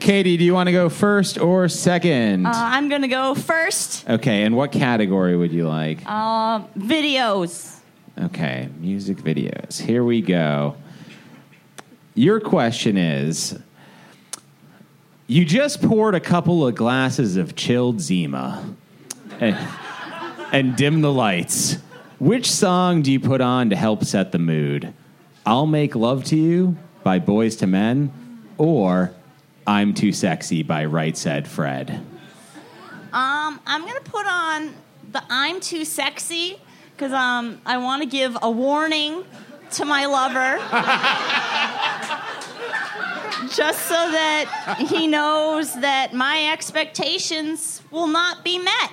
Katie, 0.00 0.36
do 0.36 0.44
you 0.44 0.54
want 0.54 0.66
to 0.68 0.72
go 0.72 0.88
first 0.88 1.38
or 1.38 1.68
second? 1.68 2.46
Uh, 2.46 2.52
I'm 2.54 2.88
going 2.88 3.02
to 3.02 3.08
go 3.08 3.34
first. 3.34 4.08
okay, 4.08 4.42
and 4.44 4.56
what 4.56 4.72
category 4.72 5.36
would 5.36 5.52
you 5.52 5.68
like? 5.68 6.00
Uh, 6.06 6.60
videos. 6.78 7.76
Okay, 8.18 8.68
music 8.80 9.18
videos. 9.18 9.80
Here 9.80 10.02
we 10.02 10.20
go. 10.22 10.74
Your 12.20 12.38
question 12.38 12.98
is 12.98 13.58
You 15.26 15.46
just 15.46 15.80
poured 15.80 16.14
a 16.14 16.20
couple 16.20 16.66
of 16.66 16.74
glasses 16.74 17.38
of 17.38 17.56
chilled 17.56 18.02
Zima 18.02 18.76
and, 19.40 19.56
and 20.52 20.76
dim 20.76 21.00
the 21.00 21.10
lights. 21.10 21.78
Which 22.18 22.50
song 22.50 23.00
do 23.00 23.10
you 23.10 23.20
put 23.20 23.40
on 23.40 23.70
to 23.70 23.76
help 23.76 24.04
set 24.04 24.32
the 24.32 24.38
mood? 24.38 24.92
I'll 25.46 25.64
Make 25.64 25.94
Love 25.94 26.24
to 26.24 26.36
You 26.36 26.76
by 27.02 27.20
Boyz 27.20 27.62
II 27.62 27.68
Men 27.70 28.12
or 28.58 29.14
I'm 29.66 29.94
Too 29.94 30.12
Sexy 30.12 30.62
by 30.62 30.84
Right 30.84 31.16
Said 31.16 31.48
Fred? 31.48 32.02
Um, 33.14 33.60
I'm 33.66 33.80
going 33.80 33.94
to 33.94 34.10
put 34.10 34.26
on 34.26 34.74
the 35.10 35.22
I'm 35.30 35.58
Too 35.58 35.86
Sexy 35.86 36.58
because 36.94 37.14
um, 37.14 37.62
I 37.64 37.78
want 37.78 38.02
to 38.02 38.06
give 38.06 38.36
a 38.42 38.50
warning 38.50 39.24
to 39.70 39.84
my 39.86 40.04
lover. 40.04 40.58
Just 43.60 43.88
so 43.88 44.10
that 44.10 44.78
he 44.88 45.06
knows 45.06 45.78
that 45.82 46.14
my 46.14 46.50
expectations 46.50 47.82
will 47.90 48.06
not 48.06 48.42
be 48.42 48.58
met. 48.58 48.90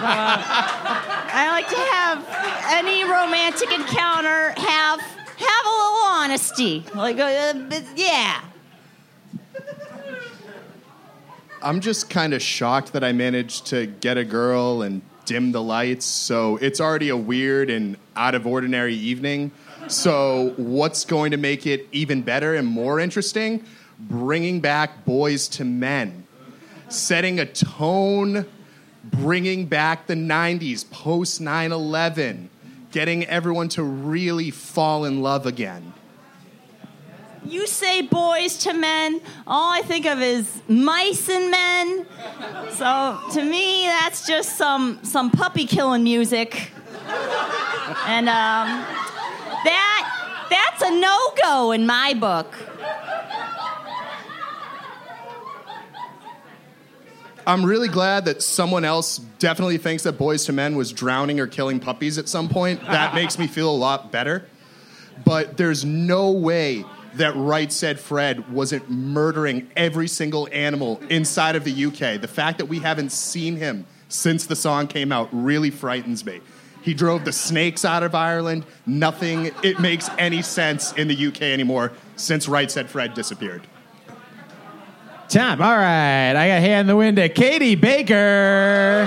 I 0.00 1.48
like 1.50 1.68
to 1.68 1.76
have 1.76 2.24
any 2.70 3.02
romantic 3.02 3.72
encounter 3.72 4.54
have 4.56 5.00
have 5.00 5.66
a 5.66 5.68
little 5.68 6.06
honesty. 6.06 6.84
Like, 6.94 7.18
uh, 7.18 7.54
yeah. 7.96 8.42
I'm 11.60 11.80
just 11.80 12.08
kind 12.08 12.32
of 12.32 12.40
shocked 12.40 12.92
that 12.92 13.02
I 13.02 13.10
managed 13.10 13.66
to 13.66 13.86
get 13.86 14.18
a 14.18 14.24
girl 14.24 14.82
and 14.82 15.02
dim 15.24 15.50
the 15.50 15.62
lights. 15.62 16.06
So 16.06 16.58
it's 16.58 16.80
already 16.80 17.08
a 17.08 17.16
weird 17.16 17.70
and 17.70 17.96
out 18.14 18.36
of 18.36 18.46
ordinary 18.46 18.94
evening. 18.94 19.50
So, 19.88 20.52
what's 20.58 21.06
going 21.06 21.30
to 21.30 21.38
make 21.38 21.66
it 21.66 21.88
even 21.92 22.20
better 22.20 22.54
and 22.54 22.66
more 22.66 23.00
interesting? 23.00 23.64
Bringing 23.98 24.60
back 24.60 25.06
Boyz 25.06 25.58
II 25.58 25.66
Men, 25.66 26.26
setting 26.88 27.40
a 27.40 27.46
tone, 27.46 28.44
bringing 29.02 29.64
back 29.64 30.06
the 30.06 30.14
90s 30.14 30.88
post 30.90 31.40
9 31.40 31.72
11, 31.72 32.50
getting 32.92 33.24
everyone 33.24 33.70
to 33.70 33.82
really 33.82 34.50
fall 34.50 35.06
in 35.06 35.22
love 35.22 35.46
again. 35.46 35.94
You 37.46 37.66
say 37.66 38.06
Boyz 38.06 38.66
II 38.66 38.78
Men, 38.78 39.22
all 39.46 39.72
I 39.72 39.80
think 39.80 40.04
of 40.04 40.20
is 40.20 40.60
mice 40.68 41.30
and 41.30 41.50
men. 41.50 42.06
So 42.72 43.18
to 43.32 43.42
me, 43.42 43.86
that's 43.86 44.26
just 44.26 44.58
some 44.58 44.98
some 45.02 45.30
puppy 45.30 45.64
killing 45.64 46.04
music, 46.04 46.72
and 48.06 48.28
um, 48.28 48.84
that 49.68 50.46
that's 50.50 50.82
a 50.82 50.90
no 50.90 51.18
go 51.42 51.72
in 51.72 51.86
my 51.86 52.14
book. 52.14 52.54
I'm 57.46 57.64
really 57.64 57.88
glad 57.88 58.26
that 58.26 58.42
someone 58.42 58.84
else 58.84 59.18
definitely 59.38 59.78
thinks 59.78 60.02
that 60.02 60.18
Boyz 60.18 60.48
II 60.48 60.54
Men 60.54 60.76
was 60.76 60.92
drowning 60.92 61.40
or 61.40 61.46
killing 61.46 61.80
puppies 61.80 62.18
at 62.18 62.28
some 62.28 62.48
point. 62.48 62.82
That 62.82 63.14
makes 63.14 63.38
me 63.38 63.46
feel 63.46 63.70
a 63.70 63.74
lot 63.74 64.12
better. 64.12 64.46
But 65.24 65.56
there's 65.56 65.82
no 65.84 66.30
way 66.30 66.84
that 67.14 67.34
Right 67.36 67.72
Said 67.72 67.98
Fred 67.98 68.52
wasn't 68.52 68.90
murdering 68.90 69.70
every 69.76 70.08
single 70.08 70.46
animal 70.52 71.00
inside 71.08 71.56
of 71.56 71.64
the 71.64 71.86
UK. 71.86 72.20
The 72.20 72.28
fact 72.28 72.58
that 72.58 72.66
we 72.66 72.80
haven't 72.80 73.12
seen 73.12 73.56
him 73.56 73.86
since 74.08 74.44
the 74.44 74.56
song 74.56 74.86
came 74.86 75.10
out 75.10 75.30
really 75.32 75.70
frightens 75.70 76.26
me. 76.26 76.40
He 76.88 76.94
drove 76.94 77.26
the 77.26 77.34
snakes 77.34 77.84
out 77.84 78.02
of 78.02 78.14
Ireland. 78.14 78.64
Nothing 78.86 79.50
it 79.62 79.78
makes 79.78 80.08
any 80.16 80.40
sense 80.40 80.94
in 80.94 81.06
the 81.06 81.26
UK 81.26 81.42
anymore 81.42 81.92
since 82.16 82.48
Right 82.48 82.70
Said 82.70 82.88
Fred 82.88 83.12
disappeared. 83.12 83.66
Time. 85.28 85.60
All 85.60 85.76
right. 85.76 86.30
I 86.30 86.48
got 86.48 86.62
hand 86.62 86.88
the 86.88 86.96
wind 86.96 87.18
to 87.18 87.28
Katie 87.28 87.74
Baker. 87.74 89.06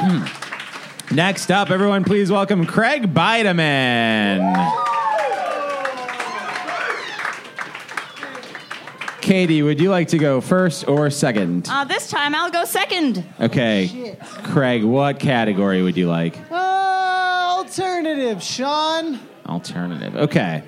Hmm. 0.00 1.14
Next 1.14 1.52
up, 1.52 1.70
everyone, 1.70 2.02
please 2.02 2.32
welcome 2.32 2.66
Craig 2.66 3.14
Bideman. 3.14 4.89
Katie, 9.30 9.62
would 9.62 9.80
you 9.80 9.90
like 9.90 10.08
to 10.08 10.18
go 10.18 10.40
first 10.40 10.88
or 10.88 11.08
second? 11.08 11.68
Uh, 11.70 11.84
this 11.84 12.10
time 12.10 12.34
I'll 12.34 12.50
go 12.50 12.64
second. 12.64 13.24
Okay. 13.38 14.16
Craig, 14.42 14.82
what 14.82 15.20
category 15.20 15.82
would 15.82 15.96
you 15.96 16.08
like? 16.08 16.36
Uh, 16.50 16.54
alternative, 17.58 18.42
Sean. 18.42 19.20
Alternative. 19.46 20.16
Okay. 20.16 20.64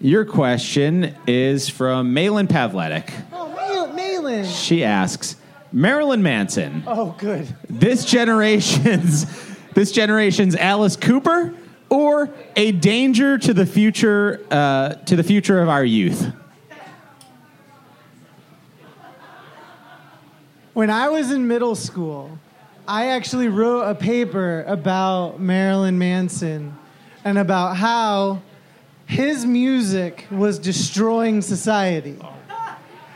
Your 0.00 0.24
question 0.24 1.14
is 1.26 1.68
from 1.68 2.14
Malin 2.14 2.46
Pavletic. 2.46 3.12
Oh, 3.34 3.50
Mal- 3.54 3.92
Malin. 3.92 4.46
She 4.46 4.82
asks, 4.82 5.36
Marilyn 5.70 6.22
Manson, 6.22 6.84
Oh, 6.86 7.14
good. 7.18 7.54
this 7.68 8.06
generation's 8.06 9.26
this 9.74 9.92
generation's 9.92 10.56
Alice 10.56 10.96
Cooper, 10.96 11.52
or 11.90 12.30
a 12.56 12.72
danger 12.72 13.36
to 13.36 13.52
the 13.52 13.66
future 13.66 14.40
uh, 14.50 14.94
to 15.04 15.16
the 15.16 15.22
future 15.22 15.60
of 15.60 15.68
our 15.68 15.84
youth? 15.84 16.32
When 20.74 20.90
I 20.90 21.08
was 21.08 21.30
in 21.30 21.46
middle 21.46 21.76
school, 21.76 22.36
I 22.88 23.10
actually 23.10 23.46
wrote 23.46 23.82
a 23.82 23.94
paper 23.94 24.64
about 24.66 25.38
Marilyn 25.38 25.98
Manson 25.98 26.76
and 27.24 27.38
about 27.38 27.76
how 27.76 28.42
his 29.06 29.46
music 29.46 30.26
was 30.32 30.58
destroying 30.58 31.42
society. 31.42 32.18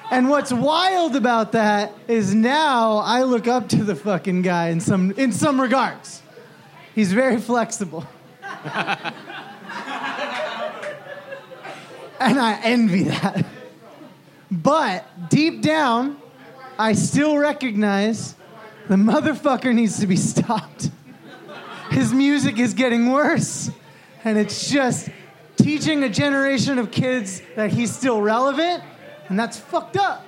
And 0.08 0.30
what's 0.30 0.52
wild 0.52 1.16
about 1.16 1.50
that 1.50 1.92
is 2.06 2.32
now 2.32 2.98
I 2.98 3.24
look 3.24 3.48
up 3.48 3.68
to 3.70 3.82
the 3.82 3.96
fucking 3.96 4.42
guy 4.42 4.68
in 4.68 4.78
some 4.78 5.10
in 5.16 5.32
some 5.32 5.60
regards. 5.60 6.22
He's 6.94 7.12
very 7.12 7.38
flexible. 7.38 8.06
and 8.64 9.12
I 12.20 12.60
envy 12.62 13.02
that. 13.02 13.44
But 14.48 15.28
deep 15.28 15.60
down, 15.60 16.18
I 16.78 16.92
still 16.92 17.36
recognize 17.36 18.36
the 18.88 18.94
motherfucker 18.94 19.74
needs 19.74 19.98
to 20.00 20.06
be 20.06 20.16
stopped. 20.16 20.90
His 21.90 22.12
music 22.12 22.58
is 22.58 22.74
getting 22.74 23.10
worse. 23.10 23.70
And 24.24 24.38
it's 24.38 24.70
just 24.70 25.08
teaching 25.56 26.04
a 26.04 26.08
generation 26.08 26.78
of 26.78 26.90
kids 26.90 27.42
that 27.56 27.72
he's 27.72 27.94
still 27.94 28.20
relevant, 28.20 28.82
and 29.28 29.38
that's 29.38 29.58
fucked 29.58 29.96
up. 29.96 30.24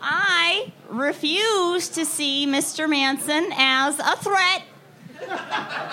I 0.00 0.72
refuse 0.88 1.88
to 1.90 2.04
see 2.04 2.46
Mr. 2.46 2.88
Manson 2.88 3.50
as 3.56 3.98
a 3.98 4.16
threat. 4.16 4.62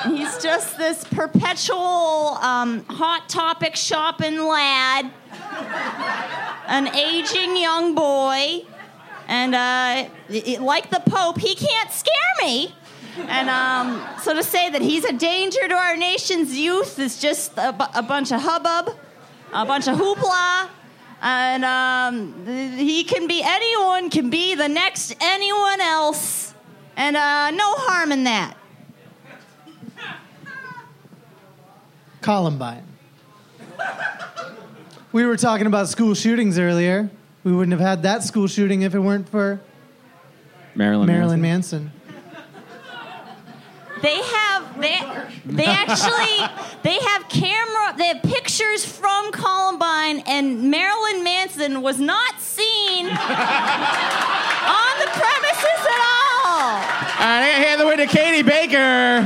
He's 0.05 0.41
just 0.41 0.77
this 0.77 1.03
perpetual 1.03 1.77
um, 2.41 2.83
hot 2.85 3.29
topic 3.29 3.75
shopping 3.75 4.39
lad, 4.39 5.11
an 6.67 6.87
aging 6.95 7.55
young 7.55 7.93
boy, 7.93 8.65
and 9.29 9.55
uh, 9.55 10.09
it- 10.27 10.59
like 10.61 10.89
the 10.89 10.99
Pope, 11.05 11.39
he 11.39 11.55
can't 11.55 11.91
scare 11.91 12.13
me. 12.41 12.75
And 13.27 13.49
um, 13.49 14.05
so 14.21 14.33
to 14.33 14.43
say 14.43 14.69
that 14.69 14.81
he's 14.81 15.03
a 15.05 15.13
danger 15.13 15.67
to 15.67 15.73
our 15.75 15.95
nation's 15.95 16.57
youth 16.57 16.99
is 16.99 17.19
just 17.21 17.51
a, 17.57 17.71
bu- 17.73 17.93
a 17.93 18.01
bunch 18.01 18.31
of 18.31 18.41
hubbub, 18.41 18.95
a 19.53 19.65
bunch 19.65 19.87
of 19.87 19.97
hoopla. 19.97 20.69
And 21.21 21.65
um, 21.65 22.45
he 22.77 23.03
can 23.03 23.27
be, 23.27 23.41
anyone 23.43 24.09
can 24.09 24.29
be 24.29 24.55
the 24.55 24.69
next 24.69 25.15
anyone 25.19 25.81
else. 25.81 26.53
And 26.95 27.17
uh, 27.17 27.51
no 27.51 27.73
harm 27.75 28.11
in 28.13 28.23
that. 28.23 28.55
Columbine. 32.21 32.83
We 35.11 35.25
were 35.25 35.37
talking 35.37 35.67
about 35.67 35.89
school 35.89 36.13
shootings 36.13 36.57
earlier. 36.59 37.09
We 37.49 37.55
wouldn't 37.55 37.71
have 37.71 37.81
had 37.87 38.03
that 38.03 38.21
school 38.21 38.45
shooting 38.45 38.83
if 38.83 38.93
it 38.93 38.99
weren't 38.99 39.27
for 39.27 39.59
Marilyn, 40.75 41.07
Marilyn 41.07 41.41
Manson. 41.41 41.85
Manson. 41.85 41.91
They 44.03 44.21
have 44.21 44.79
they 44.79 44.99
they 45.45 45.65
actually 45.65 46.47
they 46.83 46.99
have 46.99 47.27
camera 47.27 47.95
they 47.97 48.05
have 48.05 48.21
pictures 48.21 48.85
from 48.85 49.31
Columbine 49.33 50.19
and 50.27 50.69
Marilyn 50.71 51.21
Manson 51.23 51.81
was 51.81 51.99
not 51.99 52.39
seen 52.39 53.07
on 53.07 53.09
the 53.09 53.15
premises 55.11 55.81
at 55.83 56.01
all. 56.05 56.45
All 56.45 56.79
right, 57.19 57.19
I 57.19 57.51
gotta 57.51 57.67
hand 57.67 57.81
the 57.81 57.87
way 57.87 57.95
to 57.97 58.05
Katie 58.05 58.43
Baker. 58.43 59.25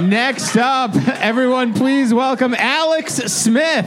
Next 0.00 0.56
up, 0.56 0.94
everyone, 1.20 1.74
please 1.74 2.14
welcome 2.14 2.54
Alex 2.54 3.14
Smith. 3.14 3.86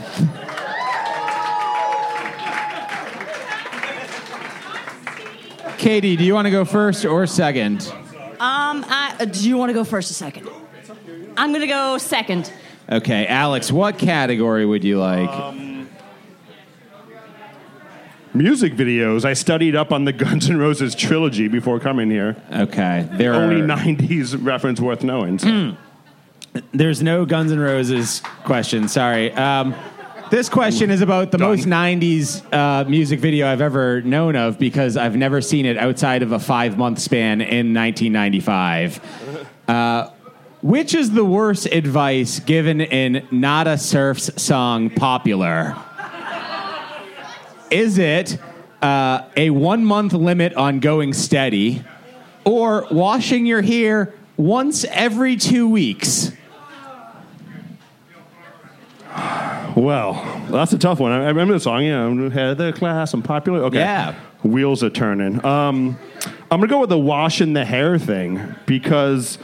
Katie, 5.78 6.16
do 6.16 6.24
you 6.24 6.32
want 6.34 6.46
to 6.46 6.50
go 6.50 6.64
first 6.64 7.04
or 7.04 7.26
second? 7.26 7.88
Um, 8.38 8.84
I, 8.88 9.16
uh, 9.18 9.24
do 9.24 9.48
you 9.48 9.56
want 9.56 9.70
to 9.70 9.74
go 9.74 9.84
first 9.84 10.10
or 10.10 10.14
second? 10.14 10.48
I'm 11.36 11.52
gonna 11.52 11.66
go 11.66 11.98
second. 11.98 12.52
Okay, 12.90 13.26
Alex, 13.26 13.72
what 13.72 13.98
category 13.98 14.64
would 14.64 14.84
you 14.84 14.98
like? 14.98 15.54
Music 18.32 18.74
videos. 18.74 19.24
I 19.24 19.32
studied 19.32 19.74
up 19.74 19.92
on 19.92 20.04
the 20.04 20.12
Guns 20.24 20.48
N' 20.48 20.56
Roses 20.56 20.94
trilogy 20.94 21.48
before 21.48 21.80
coming 21.80 22.10
here. 22.10 22.36
okay, 22.52 23.08
there 23.12 23.34
are. 23.34 23.42
Only 23.42 23.60
are, 23.62 23.76
90s 23.76 24.36
reference 24.44 24.80
worth 24.80 25.02
knowing. 25.02 25.38
so. 25.38 25.76
There's 26.72 27.02
no 27.02 27.24
Guns 27.24 27.52
N' 27.52 27.58
Roses 27.58 28.22
question. 28.44 28.88
Sorry. 28.88 29.32
Um, 29.32 29.74
this 30.30 30.48
question 30.48 30.90
is 30.90 31.02
about 31.02 31.30
the 31.30 31.38
Done. 31.38 31.50
most 31.50 31.66
'90s 31.66 32.42
uh, 32.52 32.88
music 32.88 33.20
video 33.20 33.46
I've 33.46 33.60
ever 33.60 34.02
known 34.02 34.34
of 34.34 34.58
because 34.58 34.96
I've 34.96 35.16
never 35.16 35.40
seen 35.40 35.66
it 35.66 35.76
outside 35.76 36.22
of 36.22 36.32
a 36.32 36.40
five-month 36.40 36.98
span 36.98 37.40
in 37.40 37.72
1995. 37.72 39.00
Uh, 39.68 40.10
which 40.62 40.94
is 40.94 41.12
the 41.12 41.24
worst 41.24 41.66
advice 41.66 42.40
given 42.40 42.80
in 42.80 43.26
Nada 43.30 43.78
Surf's 43.78 44.30
song 44.42 44.90
"Popular"? 44.90 45.76
Is 47.70 47.98
it 47.98 48.38
uh, 48.82 49.22
a 49.36 49.50
one-month 49.50 50.12
limit 50.12 50.54
on 50.54 50.80
going 50.80 51.12
steady, 51.12 51.84
or 52.44 52.86
washing 52.90 53.46
your 53.46 53.62
hair 53.62 54.12
once 54.36 54.84
every 54.90 55.36
two 55.36 55.68
weeks? 55.68 56.32
Well, 59.76 60.14
that's 60.50 60.72
a 60.72 60.78
tough 60.78 61.00
one. 61.00 61.12
I 61.12 61.24
I 61.24 61.28
remember 61.28 61.52
the 61.52 61.60
song. 61.60 61.84
Yeah, 61.84 62.04
I'm 62.04 62.30
head 62.30 62.52
of 62.52 62.58
the 62.58 62.72
class. 62.72 63.12
I'm 63.12 63.22
popular. 63.22 63.60
Okay. 63.64 63.78
Yeah. 63.78 64.14
Wheels 64.42 64.82
are 64.82 64.90
turning. 64.90 65.44
Um, 65.44 65.98
I'm 66.50 66.60
gonna 66.60 66.66
go 66.66 66.80
with 66.80 66.88
the 66.88 66.98
washing 66.98 67.52
the 67.52 67.64
hair 67.64 67.98
thing 67.98 68.54
because 68.64 69.38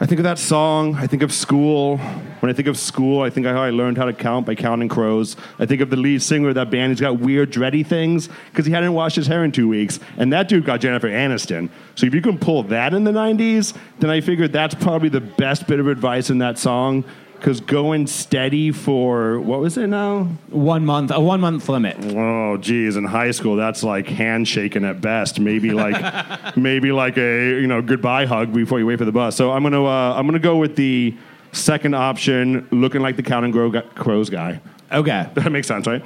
I 0.00 0.06
think 0.06 0.20
of 0.20 0.24
that 0.24 0.38
song. 0.38 0.94
I 0.94 1.08
think 1.08 1.24
of 1.24 1.32
school. 1.32 1.96
When 1.96 2.50
I 2.50 2.52
think 2.52 2.68
of 2.68 2.78
school, 2.78 3.22
I 3.22 3.30
think 3.30 3.46
of 3.46 3.56
how 3.56 3.62
I 3.62 3.70
learned 3.70 3.96
how 3.96 4.04
to 4.04 4.12
count 4.12 4.46
by 4.46 4.54
counting 4.54 4.88
crows. 4.88 5.34
I 5.58 5.66
think 5.66 5.80
of 5.80 5.90
the 5.90 5.96
lead 5.96 6.22
singer 6.22 6.50
of 6.50 6.54
that 6.54 6.70
band. 6.70 6.92
He's 6.92 7.00
got 7.00 7.18
weird, 7.18 7.50
dready 7.50 7.84
things 7.84 8.28
because 8.52 8.64
he 8.64 8.70
hadn't 8.70 8.92
washed 8.92 9.16
his 9.16 9.26
hair 9.26 9.42
in 9.42 9.50
two 9.50 9.66
weeks. 9.66 9.98
And 10.16 10.32
that 10.32 10.48
dude 10.48 10.64
got 10.64 10.78
Jennifer 10.80 11.08
Aniston. 11.08 11.68
So 11.96 12.06
if 12.06 12.14
you 12.14 12.22
can 12.22 12.38
pull 12.38 12.62
that 12.64 12.94
in 12.94 13.02
the 13.02 13.10
90s, 13.10 13.76
then 13.98 14.08
I 14.08 14.20
figured 14.20 14.52
that's 14.52 14.76
probably 14.76 15.08
the 15.08 15.20
best 15.20 15.66
bit 15.66 15.80
of 15.80 15.88
advice 15.88 16.30
in 16.30 16.38
that 16.38 16.58
song. 16.58 17.02
Because 17.38 17.60
going 17.60 18.06
steady 18.08 18.72
for, 18.72 19.38
what 19.40 19.60
was 19.60 19.78
it 19.78 19.86
now? 19.86 20.24
One 20.50 20.84
month, 20.84 21.12
a 21.12 21.20
one 21.20 21.40
month 21.40 21.68
limit. 21.68 21.96
Oh, 22.16 22.56
geez, 22.56 22.96
in 22.96 23.04
high 23.04 23.30
school, 23.30 23.54
that's 23.54 23.84
like 23.84 24.08
handshaking 24.08 24.84
at 24.84 25.00
best. 25.00 25.38
Maybe 25.38 25.70
like, 25.70 26.56
maybe 26.56 26.90
like 26.90 27.16
a 27.16 27.60
you 27.60 27.66
know 27.68 27.80
goodbye 27.80 28.26
hug 28.26 28.52
before 28.52 28.80
you 28.80 28.86
wait 28.86 28.98
for 28.98 29.04
the 29.04 29.12
bus. 29.12 29.36
So 29.36 29.52
I'm 29.52 29.62
gonna 29.62 29.84
uh, 29.84 30.14
I'm 30.16 30.26
gonna 30.26 30.40
go 30.40 30.56
with 30.56 30.74
the 30.74 31.14
second 31.52 31.94
option, 31.94 32.66
looking 32.72 33.00
like 33.02 33.16
the 33.16 33.22
Counting 33.22 33.52
Crow 33.52 33.70
gu- 33.70 33.82
Crows 33.94 34.30
guy. 34.30 34.60
Okay. 34.90 35.28
That 35.34 35.52
makes 35.52 35.68
sense, 35.68 35.86
right? 35.86 36.02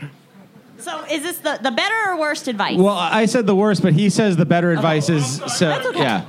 So 0.78 1.04
is 1.10 1.22
this 1.22 1.38
the, 1.38 1.58
the 1.62 1.70
better 1.70 1.94
or 2.10 2.18
worst 2.18 2.48
advice? 2.48 2.76
Well, 2.76 2.96
I 2.96 3.26
said 3.26 3.46
the 3.46 3.54
worst, 3.54 3.82
but 3.82 3.92
he 3.92 4.10
says 4.10 4.36
the 4.36 4.44
better 4.44 4.72
advice 4.72 5.08
is 5.08 5.36
so. 5.56 5.68
That's 5.68 5.86
okay. 5.86 6.00
Yeah. 6.00 6.24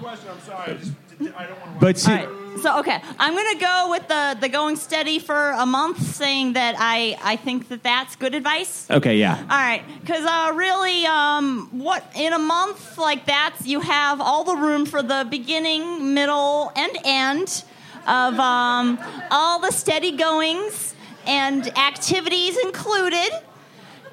But 1.79 1.97
see, 1.97 2.11
All 2.11 2.17
right. 2.17 2.42
So 2.63 2.80
okay, 2.80 3.02
I'm 3.19 3.36
gonna 3.36 3.60
go 3.60 3.88
with 3.91 4.08
the 4.08 4.38
the 4.39 4.47
going 4.47 4.78
steady 4.78 5.19
for 5.19 5.52
a 5.52 5.65
month, 5.65 6.02
saying 6.02 6.54
that 6.54 6.76
I 6.80 7.17
I 7.21 7.36
think 7.36 7.67
that 7.67 7.84
that's 7.84 8.15
good 8.15 8.34
advice. 8.34 8.89
okay, 8.89 9.17
yeah. 9.17 9.38
All 9.38 9.47
right, 9.49 9.84
because 9.99 10.23
uh, 10.23 10.54
really, 10.56 11.06
um, 11.06 11.67
what 11.73 12.10
in 12.15 12.32
a 12.32 12.39
month 12.39 12.97
like 12.97 13.26
that, 13.26 13.58
you 13.65 13.82
have 13.82 14.21
all 14.21 14.45
the 14.45 14.56
room 14.56 14.86
for 14.86 15.04
the 15.04 15.28
beginning, 15.30 16.13
middle, 16.13 16.71
and 16.78 16.91
end 17.04 17.65
of 18.08 18.39
um, 18.39 18.97
all 19.30 19.60
the 19.60 19.71
steady 19.71 20.15
goings 20.15 20.95
and 21.28 21.67
activities 21.78 22.58
included. 22.63 23.30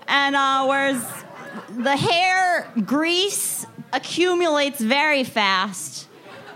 And 0.08 0.34
uh, 0.34 0.66
whereas 0.66 1.06
the 1.68 1.96
hair 1.96 2.68
grease 2.84 3.64
accumulates 3.92 4.80
very 4.80 5.22
fast, 5.22 6.08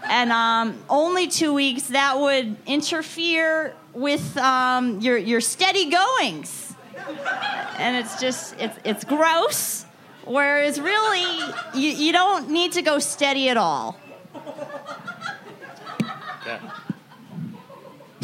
and 0.08 0.32
um, 0.32 0.78
only 0.88 1.28
two 1.28 1.52
weeks 1.52 1.84
that 1.84 2.18
would 2.18 2.56
interfere 2.66 3.74
with 3.92 4.36
um, 4.36 5.00
your 5.00 5.16
your 5.16 5.40
steady 5.40 5.90
goings 5.90 6.64
and 7.78 7.96
it's 7.96 8.20
just 8.20 8.54
it's 8.58 8.78
it's 8.84 9.04
gross. 9.04 9.86
Whereas 10.24 10.80
really, 10.80 11.52
you, 11.74 11.90
you 11.90 12.12
don't 12.12 12.48
need 12.48 12.72
to 12.72 12.82
go 12.82 12.98
steady 12.98 13.50
at 13.50 13.58
all. 13.58 13.98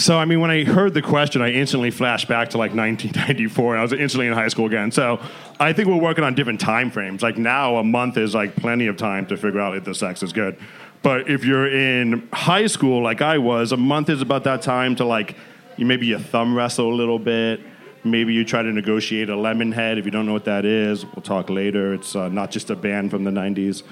So 0.00 0.18
I 0.18 0.24
mean, 0.24 0.40
when 0.40 0.50
I 0.50 0.64
heard 0.64 0.94
the 0.94 1.02
question, 1.02 1.42
I 1.42 1.50
instantly 1.50 1.90
flashed 1.90 2.26
back 2.26 2.48
to 2.50 2.58
like 2.58 2.70
1994. 2.74 3.74
and 3.74 3.78
I 3.78 3.82
was 3.82 3.92
instantly 3.92 4.28
in 4.28 4.32
high 4.32 4.48
school 4.48 4.64
again. 4.64 4.90
So 4.90 5.20
I 5.60 5.74
think 5.74 5.88
we're 5.88 5.96
working 6.00 6.24
on 6.24 6.34
different 6.34 6.58
time 6.58 6.90
frames. 6.90 7.22
Like 7.22 7.36
now, 7.36 7.76
a 7.76 7.84
month 7.84 8.16
is 8.16 8.34
like 8.34 8.56
plenty 8.56 8.86
of 8.86 8.96
time 8.96 9.26
to 9.26 9.36
figure 9.36 9.60
out 9.60 9.76
if 9.76 9.84
the 9.84 9.94
sex 9.94 10.22
is 10.22 10.32
good. 10.32 10.58
But 11.02 11.28
if 11.28 11.44
you're 11.44 11.70
in 11.70 12.26
high 12.32 12.66
school, 12.66 13.02
like 13.02 13.20
I 13.20 13.36
was, 13.36 13.72
a 13.72 13.76
month 13.76 14.08
is 14.08 14.22
about 14.22 14.44
that 14.44 14.62
time 14.62 14.96
to 14.96 15.04
like 15.04 15.36
maybe 15.76 16.06
you 16.06 16.18
thumb 16.18 16.56
wrestle 16.56 16.90
a 16.90 16.96
little 16.96 17.18
bit. 17.18 17.60
Maybe 18.02 18.32
you 18.32 18.46
try 18.46 18.62
to 18.62 18.72
negotiate 18.72 19.28
a 19.28 19.36
lemon 19.36 19.70
head. 19.70 19.98
If 19.98 20.06
you 20.06 20.10
don't 20.10 20.24
know 20.24 20.32
what 20.32 20.46
that 20.46 20.64
is, 20.64 21.04
we'll 21.04 21.22
talk 21.22 21.50
later. 21.50 21.92
It's 21.92 22.16
uh, 22.16 22.30
not 22.30 22.50
just 22.50 22.70
a 22.70 22.76
band 22.76 23.10
from 23.10 23.24
the 23.24 23.30
90s. 23.30 23.82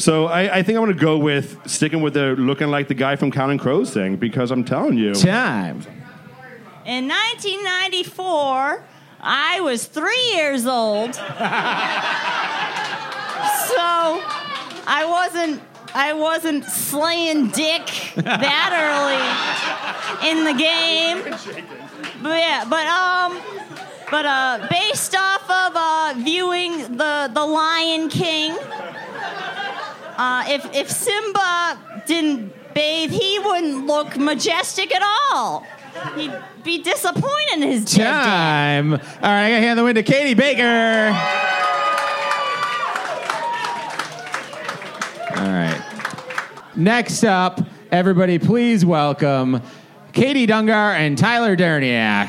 So 0.00 0.26
I, 0.26 0.60
I 0.60 0.62
think 0.62 0.78
I'm 0.78 0.84
going 0.84 0.96
to 0.96 1.00
go 1.00 1.18
with 1.18 1.58
sticking 1.66 2.00
with 2.00 2.14
the 2.14 2.34
looking 2.34 2.68
like 2.68 2.88
the 2.88 2.94
guy 2.94 3.16
from 3.16 3.30
Counting 3.30 3.58
Crows 3.58 3.92
thing 3.92 4.16
because 4.16 4.50
I'm 4.50 4.64
telling 4.64 4.96
you. 4.96 5.12
Time. 5.12 5.82
In 6.86 7.06
1994, 7.06 8.82
I 9.20 9.60
was 9.60 9.84
three 9.84 10.32
years 10.32 10.66
old, 10.66 11.14
so 11.14 11.22
I 14.86 15.04
wasn't 15.06 15.60
I 15.94 16.14
wasn't 16.14 16.64
slaying 16.64 17.48
dick 17.48 17.84
that 18.16 18.72
early 18.72 20.30
in 20.30 20.44
the 20.44 20.54
game. 20.54 21.22
But 22.22 22.38
yeah, 22.38 22.64
but 22.64 22.86
um, 22.86 23.38
but 24.10 24.24
uh, 24.24 24.66
based 24.70 25.14
off 25.14 25.42
of 25.42 25.72
uh, 25.76 26.14
viewing 26.16 26.96
the 26.96 27.30
the 27.34 27.44
Lion 27.44 28.08
King, 28.08 28.56
uh, 30.20 30.44
if 30.48 30.74
if 30.74 30.90
Simba 30.90 31.78
didn't 32.06 32.52
bathe, 32.74 33.10
he 33.10 33.38
wouldn't 33.38 33.86
look 33.86 34.18
majestic 34.18 34.94
at 34.94 35.02
all. 35.02 35.64
He'd 36.14 36.32
be 36.62 36.82
disappointed 36.82 37.54
in 37.54 37.62
his. 37.62 37.86
Time. 37.86 38.92
All 38.92 38.98
right, 38.98 39.46
I 39.46 39.50
got 39.50 39.56
to 39.56 39.62
hand 39.62 39.78
the 39.78 39.84
win 39.84 39.94
to 39.94 40.02
Katie 40.02 40.34
Baker. 40.34 41.08
All 45.36 45.46
right. 45.46 45.82
Next 46.76 47.24
up, 47.24 47.62
everybody, 47.90 48.38
please 48.38 48.84
welcome 48.84 49.62
Katie 50.12 50.46
Dungar 50.46 50.96
and 50.96 51.16
Tyler 51.16 51.56
Derniak. 51.56 52.28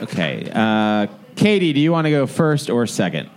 Okay. 0.00 0.48
Uh, 0.54 1.08
Katie, 1.36 1.72
do 1.72 1.80
you 1.80 1.92
want 1.92 2.06
to 2.06 2.10
go 2.10 2.26
first 2.26 2.70
or 2.70 2.86
second? 2.86 3.28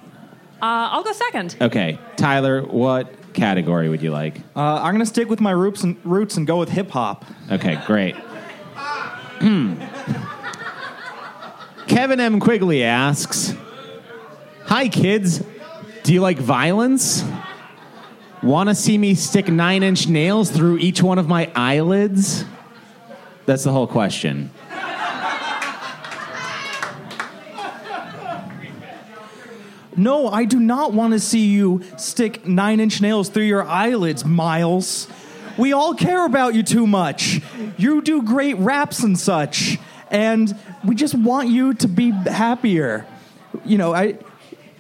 Uh, 0.62 0.90
I'll 0.92 1.04
go 1.04 1.12
second. 1.14 1.56
Okay. 1.62 2.00
Tyler, 2.16 2.62
what 2.64 3.34
category 3.34 3.90
would 3.90 4.02
you 4.02 4.12
like? 4.12 4.40
Uh, 4.56 4.82
I'm 4.82 4.94
gonna 4.94 5.06
stick 5.06 5.30
with 5.30 5.40
my 5.40 5.52
roots 5.52 5.84
and 5.84 5.98
roots 6.04 6.38
and 6.38 6.48
go 6.48 6.58
with 6.58 6.70
hip 6.70 6.90
hop. 6.90 7.26
Okay, 7.52 7.82
great. 7.86 8.16
Hmm. 8.16 9.76
Kevin 11.88 12.20
M. 12.20 12.40
Quigley 12.40 12.84
asks 12.84 13.54
Hi, 14.66 14.90
kids. 14.90 15.44
Do 16.04 16.14
you 16.14 16.22
like 16.22 16.38
violence? 16.38 17.24
Want 18.44 18.70
to 18.70 18.76
see 18.76 18.98
me 18.98 19.16
stick 19.16 19.48
nine 19.48 19.84
inch 19.84 20.08
nails 20.08 20.52
through 20.52 20.80
each 20.80 21.02
one 21.02 21.20
of 21.20 21.28
my 21.28 21.52
eyelids? 21.56 22.46
That's 23.46 23.64
the 23.64 23.72
whole 23.72 23.88
question. 23.88 24.52
No, 30.00 30.28
I 30.28 30.46
do 30.46 30.60
not 30.60 30.94
want 30.94 31.14
to 31.14 31.20
see 31.20 31.48
you 31.48 31.82
stick 31.98 32.46
nine 32.46 32.80
inch 32.80 33.02
nails 33.02 33.30
through 33.30 33.46
your 33.46 33.64
eyelids, 33.64 34.24
Miles. 34.24 35.08
We 35.58 35.74
all 35.74 35.96
care 35.96 36.24
about 36.24 36.54
you 36.54 36.62
too 36.62 36.86
much. 36.86 37.42
You 37.78 38.04
do 38.04 38.22
great 38.22 38.58
raps 38.58 39.02
and 39.02 39.18
such, 39.18 39.80
and 40.12 40.56
we 40.86 40.94
just 40.94 41.16
want 41.16 41.50
you 41.50 41.74
to 41.74 41.88
be 41.88 42.12
happier. 42.12 43.08
You 43.66 43.80
know, 43.80 43.96
I, 43.96 44.20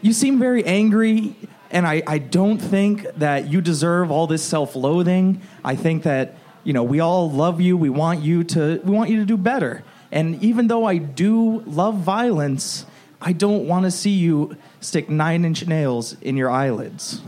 you 0.04 0.14
seem 0.14 0.38
very 0.38 0.64
angry, 0.64 1.36
and 1.72 1.88
I, 1.88 2.04
I 2.06 2.20
don't 2.20 2.60
think 2.60 3.12
that 3.16 3.48
you 3.48 3.60
deserve 3.60 4.12
all 4.12 4.28
this 4.28 4.44
self 4.44 4.76
loathing. 4.76 5.42
I 5.66 5.76
think 5.76 6.04
that, 6.04 6.36
you 6.64 6.74
know, 6.74 6.84
we 6.84 7.00
all 7.00 7.32
love 7.32 7.60
you. 7.60 7.76
We 7.76 7.90
want 7.90 8.22
you 8.22 8.44
to, 8.44 8.80
we 8.84 8.92
want 8.92 9.10
you 9.10 9.18
to 9.18 9.26
do 9.26 9.36
better. 9.36 9.84
And 10.12 10.44
even 10.44 10.68
though 10.68 10.86
I 10.86 10.98
do 10.98 11.62
love 11.62 11.96
violence, 11.96 12.86
I 13.20 13.34
don't 13.34 13.68
want 13.68 13.86
to 13.86 13.92
see 13.92 14.12
you 14.12 14.58
stick 14.80 15.10
nine 15.10 15.44
inch 15.44 15.66
nails 15.68 16.16
in 16.22 16.38
your 16.38 16.50
eyelids. 16.50 17.22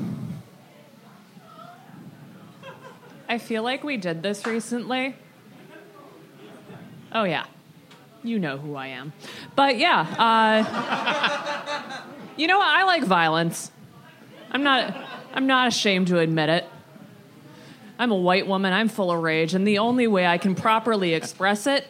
I 3.28 3.38
feel 3.38 3.64
like 3.64 3.84
we 3.84 3.98
did 3.98 4.24
this 4.24 4.46
recently. 4.46 5.16
Oh, 7.12 7.24
yeah. 7.24 7.46
You 8.24 8.40
know 8.40 8.58
who 8.58 8.76
I 8.76 8.88
am. 8.88 9.14
But 9.56 9.78
yeah, 9.78 10.02
uh, 10.20 12.04
you 12.38 12.48
know 12.48 12.58
what? 12.58 12.68
I 12.68 12.84
like 12.84 13.04
violence. 13.04 13.72
I'm 14.52 14.64
not, 14.64 14.96
I'm 15.34 15.48
not 15.48 15.68
ashamed 15.68 16.08
to 16.08 16.20
admit 16.20 16.50
it. 16.50 16.66
I'm 17.98 18.12
a 18.12 18.16
white 18.16 18.48
woman, 18.48 18.72
I'm 18.74 18.88
full 18.88 19.12
of 19.12 19.22
rage, 19.22 19.54
and 19.54 19.68
the 19.68 19.80
only 19.80 20.08
way 20.08 20.26
I 20.26 20.38
can 20.38 20.56
properly 20.56 21.14
express 21.14 21.68
it 21.68 21.86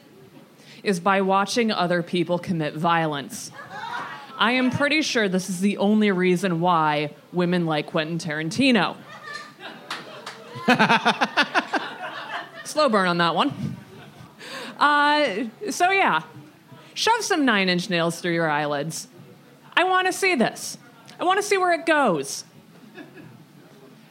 is 0.84 1.00
by 1.00 1.22
watching 1.22 1.72
other 1.72 2.02
people 2.02 2.40
commit 2.40 2.74
violence. 2.74 3.52
I 4.39 4.54
am 4.54 4.71
pretty 4.71 5.02
sure 5.02 5.28
this 5.28 5.49
is 5.49 5.60
the 5.60 5.78
only 5.78 6.12
reason 6.12 6.62
why 6.62 7.13
women 7.34 7.65
like 7.65 7.88
Quentin 7.88 8.17
Tarantino. 8.17 8.95
Slow 12.63 12.88
burn 12.88 13.10
on 13.10 13.17
that 13.17 13.36
one. 13.36 13.75
Uh, 14.80 15.43
so, 15.71 15.91
yeah, 15.91 16.21
shove 16.93 17.21
some 17.21 17.43
nine 17.43 17.67
inch 17.67 17.89
nails 17.89 18.21
through 18.21 18.34
your 18.34 18.49
eyelids. 18.49 19.10
I 19.75 19.84
want 19.84 20.08
to 20.08 20.13
see 20.13 20.36
this. 20.36 20.78
I 21.19 21.25
want 21.25 21.38
to 21.38 21.43
see 21.43 21.58
where 21.58 21.73
it 21.73 21.86
goes. 21.86 22.45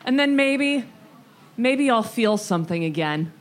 And 0.04 0.18
then 0.18 0.36
maybe, 0.36 0.84
maybe 1.56 1.88
I'll 1.88 2.02
feel 2.02 2.36
something 2.36 2.84
again. 2.84 3.32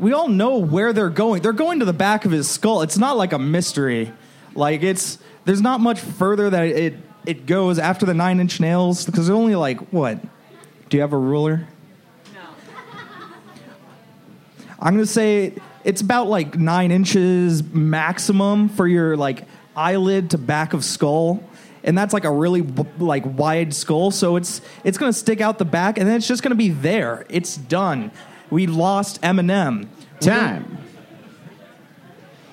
We 0.00 0.14
all 0.14 0.28
know 0.28 0.56
where 0.56 0.94
they're 0.94 1.10
going. 1.10 1.42
They're 1.42 1.52
going 1.52 1.80
to 1.80 1.84
the 1.84 1.92
back 1.92 2.24
of 2.24 2.30
his 2.30 2.48
skull. 2.48 2.80
It's 2.80 2.96
not 2.96 3.18
like 3.18 3.34
a 3.34 3.38
mystery. 3.38 4.10
Like 4.54 4.82
it's 4.82 5.18
there's 5.44 5.60
not 5.60 5.80
much 5.80 6.00
further 6.00 6.48
that 6.48 6.64
it 6.68 6.94
it 7.26 7.44
goes 7.44 7.78
after 7.78 8.06
the 8.06 8.14
nine 8.14 8.40
inch 8.40 8.60
nails 8.60 9.04
because 9.04 9.26
they're 9.26 9.36
only 9.36 9.56
like 9.56 9.78
what? 9.92 10.18
Do 10.88 10.96
you 10.96 11.02
have 11.02 11.12
a 11.12 11.18
ruler? 11.18 11.68
No. 12.32 12.40
I'm 14.80 14.94
gonna 14.94 15.04
say 15.04 15.52
it's 15.84 16.00
about 16.00 16.28
like 16.28 16.56
nine 16.56 16.92
inches 16.92 17.62
maximum 17.62 18.70
for 18.70 18.88
your 18.88 19.18
like 19.18 19.44
eyelid 19.76 20.30
to 20.30 20.38
back 20.38 20.72
of 20.72 20.82
skull. 20.82 21.44
And 21.84 21.96
that's 21.96 22.14
like 22.14 22.24
a 22.24 22.32
really 22.32 22.62
like 22.98 23.24
wide 23.24 23.74
skull, 23.74 24.10
so 24.10 24.36
it's 24.36 24.62
it's 24.82 24.96
gonna 24.96 25.12
stick 25.12 25.42
out 25.42 25.58
the 25.58 25.64
back, 25.66 25.98
and 25.98 26.08
then 26.08 26.16
it's 26.16 26.28
just 26.28 26.42
gonna 26.42 26.54
be 26.54 26.70
there. 26.70 27.26
It's 27.28 27.56
done. 27.56 28.10
We 28.50 28.66
lost 28.66 29.20
Eminem. 29.22 29.88
Time. 30.20 30.78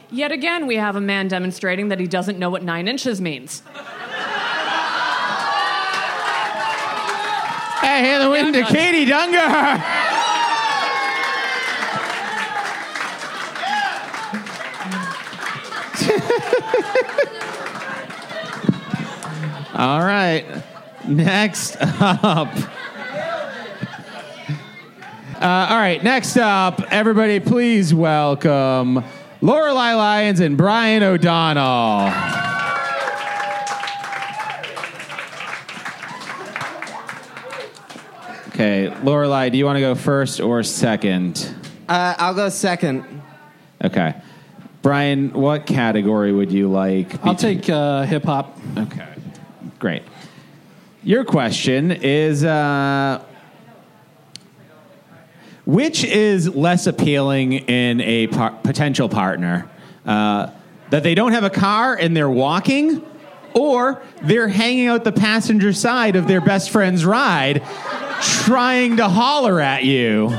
Yet 0.09 0.31
again, 0.31 0.67
we 0.67 0.75
have 0.75 0.95
a 0.95 1.01
man 1.01 1.27
demonstrating 1.27 1.89
that 1.89 1.99
he 1.99 2.07
doesn't 2.07 2.39
know 2.39 2.49
what 2.49 2.63
nine 2.63 2.87
inches 2.87 3.19
means. 3.19 3.61
Hey, 7.81 7.99
hand 8.01 8.23
the 8.23 8.29
wind 8.29 8.53
to 8.53 8.63
Katie 8.63 9.05
Dunger. 9.05 9.37
All 19.75 20.03
right. 20.03 20.63
Next 21.07 21.77
up. 21.79 22.49
Uh, 25.37 25.67
all 25.69 25.77
right, 25.77 26.03
next 26.03 26.35
up, 26.35 26.81
everybody, 26.91 27.39
please 27.39 27.93
welcome 27.93 29.03
Lorelei 29.39 29.93
Lyons 29.93 30.39
and 30.39 30.57
Brian 30.57 31.03
O'Donnell. 31.03 32.07
Okay, 38.47 38.91
Lorelei, 39.03 39.49
do 39.49 39.59
you 39.59 39.65
want 39.65 39.75
to 39.75 39.81
go 39.81 39.93
first 39.93 40.41
or 40.41 40.63
second? 40.63 41.53
Uh, 41.87 42.15
I'll 42.17 42.33
go 42.33 42.49
second. 42.49 43.05
Okay, 43.83 44.15
Brian, 44.81 45.31
what 45.33 45.67
category 45.67 46.31
would 46.31 46.51
you 46.51 46.67
like? 46.67 47.23
I'll 47.23 47.35
take 47.35 47.69
uh, 47.69 48.05
hip 48.05 48.23
hop. 48.23 48.57
Okay, 48.75 49.07
great. 49.77 50.01
Your 51.03 51.23
question 51.23 51.91
is. 51.91 52.43
Uh, 52.43 53.23
which 55.67 56.05
is 56.05 56.55
less 56.55 56.87
appealing 56.87 57.51
in 57.51 57.99
a 57.99 58.27
par- 58.27 58.57
potential 58.63 59.09
partner? 59.09 59.69
Uh, 60.05 60.49
that 60.91 61.03
they 61.03 61.13
don't 61.13 61.33
have 61.33 61.43
a 61.43 61.49
car 61.49 61.93
and 61.93 62.15
they're 62.15 62.29
walking, 62.29 63.05
or 63.53 64.01
they're 64.21 64.47
hanging 64.47 64.87
out 64.87 65.03
the 65.03 65.11
passenger 65.11 65.73
side 65.73 66.15
of 66.15 66.25
their 66.25 66.39
best 66.39 66.69
friend's 66.69 67.03
ride, 67.05 67.61
trying 68.21 68.95
to 68.95 69.09
holler 69.09 69.59
at 69.59 69.83
you. 69.83 70.33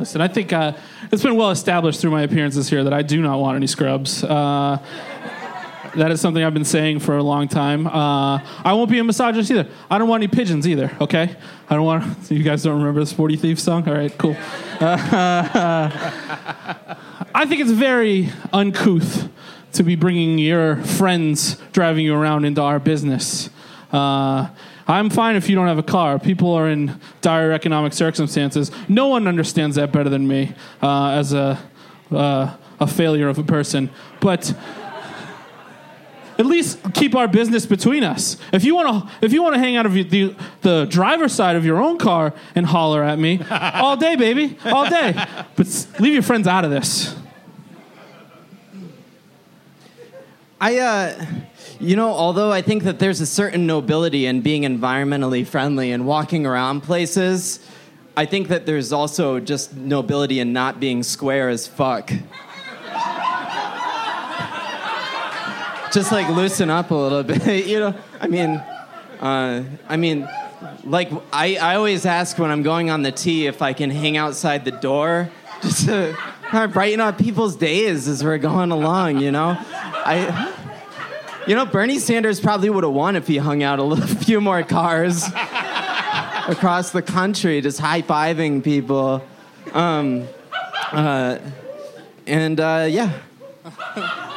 Listen, 0.00 0.20
I 0.20 0.28
think 0.28 0.52
uh, 0.52 0.72
it's 1.12 1.22
been 1.22 1.36
well 1.36 1.50
established 1.50 2.00
through 2.00 2.10
my 2.10 2.22
appearances 2.22 2.68
here 2.68 2.82
that 2.82 2.92
I 2.92 3.02
do 3.02 3.22
not 3.22 3.38
want 3.38 3.54
any 3.54 3.68
scrubs. 3.68 4.24
Uh, 4.24 4.78
that 5.94 6.10
is 6.10 6.20
something 6.20 6.42
I've 6.42 6.54
been 6.54 6.64
saying 6.64 7.00
for 7.00 7.16
a 7.16 7.22
long 7.22 7.48
time. 7.48 7.86
Uh, 7.86 8.38
I 8.64 8.72
won't 8.72 8.90
be 8.90 8.98
a 8.98 9.04
misogynist 9.04 9.50
either. 9.50 9.68
I 9.90 9.98
don't 9.98 10.08
want 10.08 10.22
any 10.22 10.28
pigeons 10.32 10.66
either. 10.66 10.96
Okay, 11.00 11.36
I 11.68 11.74
don't 11.74 11.84
want. 11.84 12.24
So 12.24 12.34
you 12.36 12.42
guys 12.42 12.62
don't 12.62 12.78
remember 12.78 13.00
the 13.00 13.06
Sporty 13.06 13.36
Thievz 13.36 13.60
song? 13.60 13.88
All 13.88 13.94
right, 13.94 14.16
cool. 14.18 14.36
Uh, 14.80 15.90
I 17.34 17.46
think 17.46 17.60
it's 17.60 17.70
very 17.70 18.30
uncouth 18.52 19.28
to 19.72 19.82
be 19.82 19.94
bringing 19.94 20.38
your 20.38 20.76
friends 20.76 21.56
driving 21.72 22.04
you 22.04 22.14
around 22.14 22.44
into 22.44 22.60
our 22.60 22.78
business. 22.78 23.50
Uh, 23.92 24.48
I'm 24.86 25.10
fine 25.10 25.36
if 25.36 25.48
you 25.48 25.54
don't 25.54 25.68
have 25.68 25.78
a 25.78 25.84
car. 25.84 26.18
People 26.18 26.52
are 26.52 26.68
in 26.68 27.00
dire 27.20 27.52
economic 27.52 27.92
circumstances. 27.92 28.70
No 28.88 29.06
one 29.08 29.28
understands 29.28 29.76
that 29.76 29.92
better 29.92 30.10
than 30.10 30.26
me 30.26 30.54
uh, 30.82 31.10
as 31.10 31.32
a 31.32 31.62
uh, 32.10 32.56
a 32.80 32.86
failure 32.86 33.28
of 33.28 33.38
a 33.38 33.42
person. 33.42 33.90
But 34.20 34.54
at 36.40 36.46
least 36.46 36.78
keep 36.94 37.14
our 37.14 37.28
business 37.28 37.66
between 37.66 38.02
us. 38.02 38.38
If 38.50 38.64
you 38.64 38.74
want 38.74 38.88
to, 39.10 39.24
if 39.24 39.30
you 39.30 39.42
want 39.42 39.56
to 39.56 39.60
hang 39.60 39.76
out 39.76 39.84
of 39.84 39.92
the 39.92 40.34
the 40.62 40.86
driver's 40.86 41.34
side 41.34 41.54
of 41.54 41.66
your 41.66 41.82
own 41.82 41.98
car 41.98 42.32
and 42.54 42.64
holler 42.64 43.04
at 43.04 43.18
me 43.18 43.42
all 43.50 43.98
day, 43.98 44.16
baby, 44.16 44.56
all 44.64 44.88
day. 44.88 45.12
But 45.54 45.86
leave 45.98 46.14
your 46.14 46.22
friends 46.22 46.48
out 46.48 46.64
of 46.64 46.70
this. 46.70 47.14
I, 50.62 50.78
uh, 50.78 51.26
you 51.78 51.96
know, 51.96 52.10
although 52.10 52.50
I 52.50 52.62
think 52.62 52.84
that 52.84 52.98
there's 52.98 53.20
a 53.20 53.26
certain 53.26 53.66
nobility 53.66 54.24
in 54.24 54.40
being 54.40 54.62
environmentally 54.62 55.46
friendly 55.46 55.92
and 55.92 56.06
walking 56.06 56.46
around 56.46 56.82
places, 56.82 57.60
I 58.16 58.24
think 58.24 58.48
that 58.48 58.64
there's 58.64 58.92
also 58.92 59.40
just 59.40 59.74
nobility 59.74 60.40
in 60.40 60.54
not 60.54 60.80
being 60.80 61.02
square 61.02 61.50
as 61.50 61.66
fuck. 61.66 62.10
Just 65.92 66.12
like 66.12 66.28
loosen 66.28 66.70
up 66.70 66.90
a 66.90 66.94
little 66.94 67.22
bit, 67.22 67.66
you 67.66 67.80
know. 67.80 67.94
I 68.20 68.28
mean, 68.28 68.50
uh, 69.20 69.64
I 69.88 69.96
mean, 69.96 70.28
like 70.84 71.10
I, 71.32 71.56
I 71.56 71.74
always 71.76 72.06
ask 72.06 72.38
when 72.38 72.50
I'm 72.50 72.62
going 72.62 72.90
on 72.90 73.02
the 73.02 73.12
T 73.12 73.46
if 73.46 73.62
I 73.62 73.72
can 73.72 73.90
hang 73.90 74.16
outside 74.16 74.64
the 74.64 74.70
door 74.70 75.30
just 75.62 75.86
to 75.86 76.16
kind 76.44 76.64
of 76.64 76.72
brighten 76.72 77.00
up 77.00 77.18
people's 77.18 77.56
days 77.56 78.08
as 78.08 78.24
we're 78.24 78.38
going 78.38 78.70
along, 78.70 79.18
you 79.18 79.30
know? 79.30 79.56
I 79.58 80.54
you 81.46 81.54
know, 81.54 81.66
Bernie 81.66 81.98
Sanders 81.98 82.38
probably 82.38 82.70
would 82.70 82.84
have 82.84 82.92
won 82.92 83.16
if 83.16 83.26
he 83.26 83.38
hung 83.38 83.62
out 83.62 83.78
a 83.78 83.82
little 83.82 84.06
few 84.24 84.40
more 84.40 84.62
cars 84.62 85.24
across 86.46 86.90
the 86.90 87.02
country, 87.02 87.60
just 87.60 87.80
high 87.80 88.02
fiving 88.02 88.62
people. 88.62 89.24
Um, 89.72 90.28
uh, 90.92 91.38
and 92.26 92.60
uh, 92.60 92.86
yeah. 92.88 94.28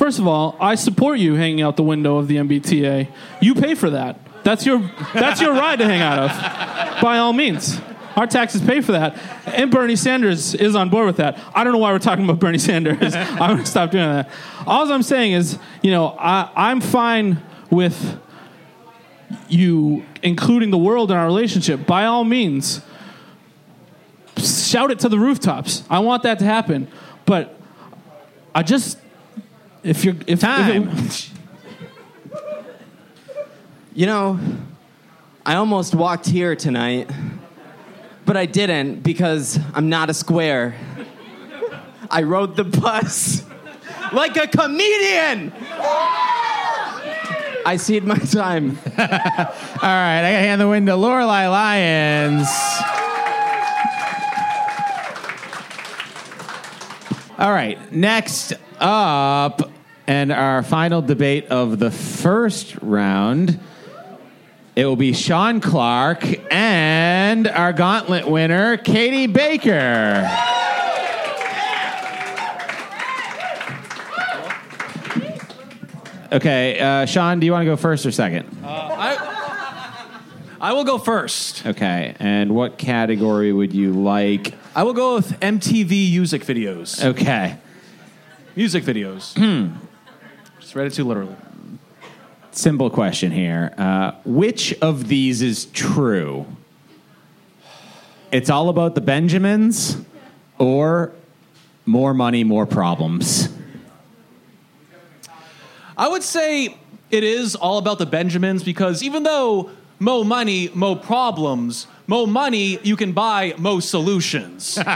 First 0.00 0.18
of 0.18 0.26
all, 0.26 0.56
I 0.58 0.76
support 0.76 1.18
you 1.18 1.34
hanging 1.34 1.60
out 1.60 1.76
the 1.76 1.82
window 1.82 2.16
of 2.16 2.26
the 2.26 2.36
MBTA. 2.36 3.06
You 3.42 3.54
pay 3.54 3.74
for 3.74 3.90
that. 3.90 4.18
That's 4.42 4.64
your 4.64 4.90
that's 5.12 5.42
your 5.42 5.52
ride 5.52 5.78
to 5.80 5.84
hang 5.84 6.00
out 6.00 6.18
of. 6.18 7.02
By 7.02 7.18
all 7.18 7.34
means. 7.34 7.78
Our 8.16 8.26
taxes 8.26 8.62
pay 8.62 8.80
for 8.80 8.92
that. 8.92 9.18
And 9.44 9.70
Bernie 9.70 9.96
Sanders 9.96 10.54
is 10.54 10.74
on 10.74 10.88
board 10.88 11.04
with 11.04 11.18
that. 11.18 11.38
I 11.54 11.64
don't 11.64 11.74
know 11.74 11.78
why 11.80 11.92
we're 11.92 11.98
talking 11.98 12.24
about 12.24 12.38
Bernie 12.38 12.56
Sanders. 12.56 13.14
I'm 13.14 13.58
to 13.58 13.66
stop 13.66 13.90
doing 13.90 14.08
that. 14.08 14.30
All 14.66 14.90
I'm 14.90 15.02
saying 15.02 15.32
is, 15.32 15.58
you 15.82 15.90
know, 15.90 16.16
I, 16.18 16.50
I'm 16.56 16.80
fine 16.80 17.42
with 17.70 18.18
you 19.50 20.02
including 20.22 20.70
the 20.70 20.78
world 20.78 21.10
in 21.10 21.18
our 21.18 21.26
relationship. 21.26 21.86
By 21.86 22.06
all 22.06 22.24
means, 22.24 22.80
shout 24.38 24.90
it 24.90 25.00
to 25.00 25.10
the 25.10 25.18
rooftops. 25.18 25.84
I 25.90 25.98
want 25.98 26.22
that 26.22 26.38
to 26.38 26.46
happen. 26.46 26.88
But 27.26 27.54
I 28.54 28.62
just, 28.62 28.96
if 29.82 30.04
you're, 30.04 30.14
if, 30.26 30.40
Time. 30.40 30.88
if 30.88 31.30
You 33.92 34.06
know, 34.06 34.38
I 35.44 35.56
almost 35.56 35.94
walked 35.94 36.26
here 36.26 36.54
tonight, 36.54 37.10
but 38.24 38.36
I 38.36 38.46
didn't 38.46 39.02
because 39.02 39.58
I'm 39.74 39.88
not 39.88 40.08
a 40.10 40.14
square. 40.14 40.76
I 42.10 42.22
rode 42.22 42.56
the 42.56 42.64
bus 42.64 43.44
like 44.12 44.36
a 44.36 44.46
comedian. 44.46 45.52
I 47.66 47.76
cede 47.78 48.04
my 48.04 48.16
time. 48.16 48.78
All 48.86 48.94
right, 48.98 50.20
I 50.20 50.22
got 50.22 50.38
to 50.38 50.44
hand 50.44 50.60
the 50.60 50.68
win 50.68 50.86
to 50.86 50.96
Lorelei 50.96 51.48
Lyons. 51.48 52.48
All 57.38 57.52
right, 57.52 57.92
next 57.92 58.52
up, 58.78 59.69
and 60.10 60.32
our 60.32 60.64
final 60.64 61.00
debate 61.00 61.46
of 61.50 61.78
the 61.78 61.88
first 61.88 62.74
round. 62.82 63.60
It 64.74 64.84
will 64.84 64.96
be 64.96 65.12
Sean 65.12 65.60
Clark 65.60 66.24
and 66.52 67.46
our 67.46 67.72
gauntlet 67.72 68.28
winner, 68.28 68.76
Katie 68.76 69.28
Baker. 69.28 70.28
Okay, 76.32 76.80
uh, 76.80 77.06
Sean, 77.06 77.38
do 77.38 77.46
you 77.46 77.52
want 77.52 77.62
to 77.62 77.66
go 77.66 77.76
first 77.76 78.04
or 78.04 78.10
second? 78.10 78.48
I, 78.64 79.16
I 80.60 80.72
will 80.72 80.84
go 80.84 80.98
first. 80.98 81.64
Okay, 81.64 82.16
and 82.18 82.52
what 82.52 82.78
category 82.78 83.52
would 83.52 83.72
you 83.72 83.92
like? 83.92 84.54
I 84.74 84.82
will 84.82 84.92
go 84.92 85.14
with 85.14 85.38
MTV 85.38 86.10
music 86.10 86.42
videos. 86.42 87.04
Okay. 87.04 87.58
Music 88.56 88.82
videos. 88.82 89.36
Just 90.70 90.76
read 90.76 90.86
it 90.86 90.92
too 90.92 91.02
literally. 91.02 91.34
Simple 92.52 92.90
question 92.90 93.32
here. 93.32 93.74
Uh, 93.76 94.12
which 94.24 94.72
of 94.74 95.08
these 95.08 95.42
is 95.42 95.64
true? 95.64 96.46
It's 98.30 98.48
all 98.48 98.68
about 98.68 98.94
the 98.94 99.00
Benjamins 99.00 99.96
or 100.58 101.10
more 101.86 102.14
money, 102.14 102.44
more 102.44 102.66
problems? 102.66 103.48
I 105.98 106.06
would 106.06 106.22
say 106.22 106.76
it 107.10 107.24
is 107.24 107.56
all 107.56 107.78
about 107.78 107.98
the 107.98 108.06
Benjamins 108.06 108.62
because 108.62 109.02
even 109.02 109.24
though 109.24 109.70
mo 109.98 110.22
money, 110.22 110.70
mo 110.72 110.94
problems, 110.94 111.88
mo 112.06 112.26
money, 112.26 112.78
you 112.84 112.94
can 112.94 113.10
buy 113.10 113.54
mo 113.58 113.80
solutions. 113.80 114.78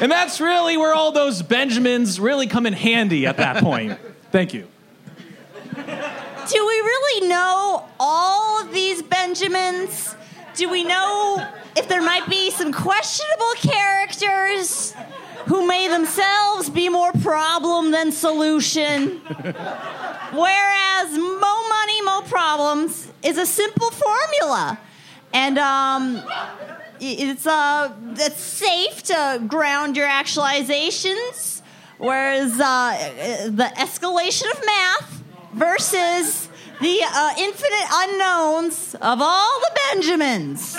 and 0.00 0.10
that's 0.10 0.40
really 0.40 0.76
where 0.76 0.94
all 0.94 1.12
those 1.12 1.42
Benjamins 1.42 2.18
really 2.18 2.46
come 2.46 2.66
in 2.66 2.72
handy 2.72 3.26
at 3.26 3.36
that 3.36 3.62
point. 3.62 3.98
Thank 4.30 4.54
you. 4.54 4.66
Do 5.74 6.66
we 6.66 6.74
really 6.74 7.28
know 7.28 7.84
all 8.00 8.62
of 8.62 8.72
these 8.72 9.02
Benjamins? 9.02 10.14
Do 10.54 10.68
we 10.70 10.84
know 10.84 11.46
if 11.76 11.88
there 11.88 12.02
might 12.02 12.28
be 12.28 12.50
some 12.50 12.72
questionable 12.72 13.52
characters 13.56 14.94
who 15.46 15.66
may 15.66 15.88
themselves 15.88 16.68
be 16.68 16.88
more 16.88 17.12
problem 17.12 17.90
than 17.90 18.12
solution? 18.12 19.18
Whereas 20.32 21.12
Mo 21.12 21.68
Money, 21.68 22.02
Mo 22.02 22.22
Problems 22.22 23.08
is 23.22 23.38
a 23.38 23.46
simple 23.46 23.90
formula. 23.90 24.78
And 25.32 25.58
um, 25.58 26.22
it's, 27.02 27.46
uh, 27.46 27.92
it's 28.12 28.40
safe 28.40 29.02
to 29.04 29.42
ground 29.48 29.96
your 29.96 30.06
actualizations, 30.06 31.60
whereas 31.98 32.60
uh, 32.60 33.48
the 33.50 33.64
escalation 33.76 34.50
of 34.52 34.64
math 34.64 35.22
versus 35.52 36.48
the 36.80 37.00
uh, 37.04 37.34
infinite 37.38 37.86
unknowns 37.92 38.94
of 38.94 39.20
all 39.20 39.60
the 39.60 39.80
Benjamins. 39.90 40.76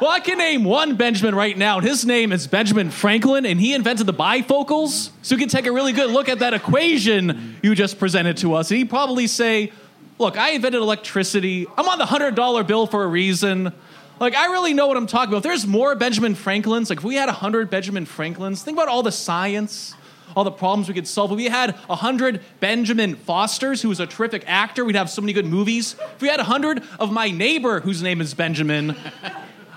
Well, 0.00 0.10
I 0.10 0.20
can 0.20 0.38
name 0.38 0.64
one 0.64 0.96
Benjamin 0.96 1.34
right 1.34 1.56
now, 1.56 1.78
and 1.78 1.86
his 1.86 2.04
name 2.04 2.32
is 2.32 2.46
Benjamin 2.46 2.90
Franklin, 2.90 3.46
and 3.46 3.60
he 3.60 3.74
invented 3.74 4.06
the 4.06 4.14
bifocals. 4.14 5.10
So 5.22 5.34
you 5.34 5.38
can 5.38 5.48
take 5.48 5.66
a 5.66 5.72
really 5.72 5.92
good 5.92 6.10
look 6.10 6.28
at 6.28 6.38
that 6.38 6.52
equation 6.54 7.56
you 7.62 7.74
just 7.74 7.98
presented 7.98 8.38
to 8.38 8.54
us, 8.54 8.70
and 8.70 8.78
he'd 8.78 8.90
probably 8.90 9.26
say, 9.26 9.72
Look, 10.18 10.38
I 10.38 10.52
invented 10.52 10.80
electricity. 10.80 11.66
I'm 11.76 11.86
on 11.90 11.98
the 11.98 12.06
$100 12.06 12.66
bill 12.66 12.86
for 12.86 13.04
a 13.04 13.06
reason. 13.06 13.74
Like, 14.18 14.34
I 14.34 14.46
really 14.46 14.72
know 14.72 14.86
what 14.86 14.96
I'm 14.96 15.06
talking 15.06 15.28
about. 15.28 15.38
If 15.38 15.42
there's 15.42 15.66
more 15.66 15.94
Benjamin 15.94 16.34
Franklins, 16.34 16.88
like 16.88 16.98
if 16.98 17.04
we 17.04 17.16
had 17.16 17.26
100 17.26 17.68
Benjamin 17.68 18.06
Franklins, 18.06 18.62
think 18.62 18.76
about 18.76 18.88
all 18.88 19.02
the 19.02 19.12
science, 19.12 19.94
all 20.34 20.44
the 20.44 20.50
problems 20.50 20.88
we 20.88 20.94
could 20.94 21.06
solve. 21.06 21.32
If 21.32 21.36
we 21.36 21.44
had 21.46 21.72
100 21.74 22.40
Benjamin 22.58 23.16
Fosters, 23.16 23.82
who 23.82 23.90
was 23.90 24.00
a 24.00 24.06
terrific 24.06 24.44
actor, 24.46 24.84
we'd 24.86 24.96
have 24.96 25.10
so 25.10 25.20
many 25.20 25.34
good 25.34 25.44
movies. 25.44 25.96
If 26.14 26.22
we 26.22 26.28
had 26.28 26.38
100 26.38 26.82
of 26.98 27.12
my 27.12 27.30
neighbor, 27.30 27.80
whose 27.80 28.02
name 28.02 28.22
is 28.22 28.32
Benjamin, 28.32 28.96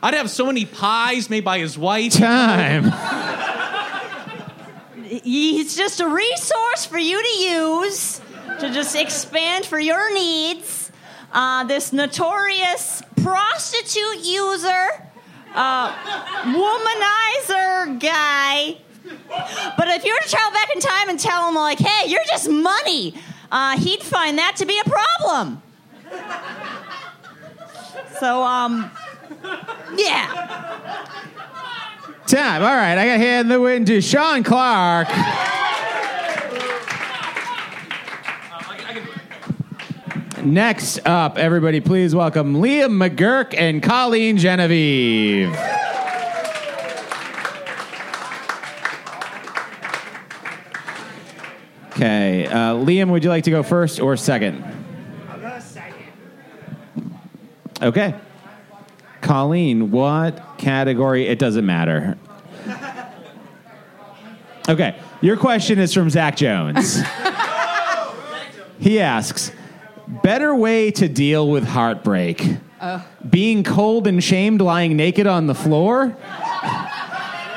I'd 0.02 0.13
have 0.13 0.30
so 0.30 0.45
many 0.45 0.65
pies 0.65 1.30
made 1.30 1.43
by 1.43 1.60
his 1.60 1.78
wife. 1.78 2.13
Time. 2.13 2.93
He's 5.04 5.75
just 5.75 5.99
a 5.99 6.08
resource 6.08 6.86
for 6.86 6.97
you 6.97 7.21
to 7.21 7.30
use 7.43 8.21
to 8.60 8.71
just 8.71 8.95
expand 8.95 9.65
for 9.65 9.80
your 9.80 10.13
needs. 10.13 10.79
Uh, 11.32 11.63
this 11.65 11.94
notorious 11.94 13.04
prostitute 13.22 14.26
user, 14.26 14.88
uh, 15.54 15.94
womanizer 16.44 18.00
guy. 18.00 18.78
But 19.78 19.88
if 19.89 20.04
you 20.04 20.13
were 20.13 20.20
to 20.22 20.30
travel 20.30 20.52
back 20.52 20.70
in 20.74 20.82
time 20.82 21.10
and 21.10 21.20
tell 21.20 21.48
him, 21.48 21.56
like, 21.56 21.80
hey, 21.80 22.10
you're 22.10 22.24
just 22.28 22.50
money, 22.50 23.13
uh, 23.52 23.78
he'd 23.78 24.02
find 24.02 24.38
that 24.39 24.56
to 24.58 24.65
be 24.65 24.80
a 24.80 24.89
problem. 24.89 25.62
So, 28.20 28.44
um, 28.44 28.92
yeah. 29.96 31.06
Time. 32.28 32.62
All 32.62 32.76
right, 32.76 32.98
I 32.98 33.06
got 33.06 33.20
hand 33.20 33.50
the 33.50 33.60
win 33.60 33.86
to 33.86 34.02
Sean 34.02 34.44
Clark. 34.44 35.08
Next 40.44 41.06
up, 41.06 41.37
everybody, 41.37 41.81
please 41.81 42.15
welcome 42.15 42.56
Liam 42.56 42.92
McGurk 42.92 43.54
and 43.58 43.83
Colleen 43.83 44.37
Genevieve. 44.37 45.50
Okay, 51.90 52.48
uh, 52.48 52.75
Liam, 52.75 53.10
would 53.10 53.25
you 53.25 53.29
like 53.29 53.44
to 53.44 53.52
go 53.52 53.63
first 53.63 54.00
or 54.00 54.15
second? 54.15 54.63
Okay. 57.81 58.15
Colleen, 59.21 59.92
what 59.92 60.58
category? 60.58 61.27
It 61.27 61.40
doesn't 61.40 61.65
matter. 61.65 62.17
Okay, 64.67 65.00
your 65.21 65.35
question 65.35 65.79
is 65.79 65.96
from 65.96 66.12
Zach 66.12 66.35
Jones. 66.35 67.02
he 68.79 69.00
asks 69.00 69.52
Better 70.10 70.56
way 70.56 70.90
to 70.92 71.08
deal 71.08 71.50
with 71.50 71.64
heartbreak? 71.66 72.44
Uh. 72.80 73.02
Being 73.30 73.64
cold 73.64 74.08
and 74.08 74.24
shamed 74.24 74.60
lying 74.62 74.98
naked 74.98 75.28
on 75.28 75.46
the 75.48 75.54
floor? 75.54 76.16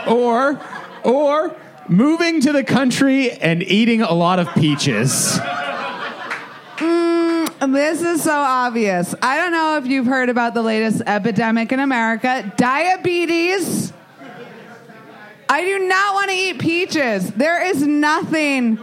Or, 0.06 0.60
or 1.02 1.56
moving 1.88 2.40
to 2.42 2.52
the 2.52 2.62
country 2.64 3.30
and 3.30 3.62
eating 3.62 4.02
a 4.02 4.12
lot 4.12 4.38
of 4.38 4.52
peaches? 4.54 5.38
Mm, 6.76 7.72
This 7.72 8.02
is 8.02 8.22
so 8.22 8.34
obvious. 8.34 9.14
I 9.22 9.36
don't 9.38 9.52
know 9.52 9.78
if 9.78 9.86
you've 9.86 10.06
heard 10.06 10.28
about 10.28 10.52
the 10.54 10.62
latest 10.62 11.02
epidemic 11.06 11.72
in 11.72 11.80
America 11.80 12.52
diabetes. 12.56 13.92
I 15.48 15.62
do 15.64 15.78
not 15.86 16.14
want 16.14 16.30
to 16.30 16.36
eat 16.36 16.58
peaches. 16.58 17.30
There 17.32 17.64
is 17.64 17.86
nothing 17.86 18.78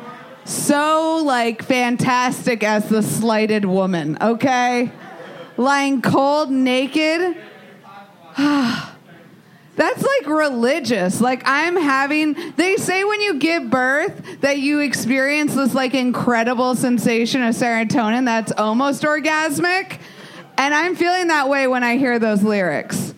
so 0.49 1.21
like 1.23 1.61
fantastic 1.61 2.63
as 2.63 2.89
the 2.89 3.03
slighted 3.03 3.65
woman, 3.65 4.17
okay? 4.19 4.91
Lying 5.57 6.01
cold, 6.01 6.49
naked. 6.49 7.37
That's 8.37 10.03
like 10.03 10.27
religious. 10.27 11.21
Like 11.21 11.43
I'm 11.45 11.77
having 11.77 12.53
they 12.57 12.75
say 12.75 13.03
when 13.03 13.21
you 13.21 13.35
give 13.35 13.69
birth 13.69 14.41
that 14.41 14.59
you 14.59 14.79
experience 14.79 15.55
this 15.55 15.73
like 15.73 15.93
incredible 15.93 16.75
sensation 16.75 17.43
of 17.43 17.55
serotonin 17.55 18.25
that's 18.25 18.51
almost 18.51 19.03
orgasmic. 19.03 19.99
And 20.57 20.73
I'm 20.73 20.97
feeling 20.97 21.27
that 21.27 21.47
way 21.47 21.67
when 21.67 21.85
I 21.85 21.97
hear 21.97 22.19
those 22.19 22.43
lyrics. 22.43 23.13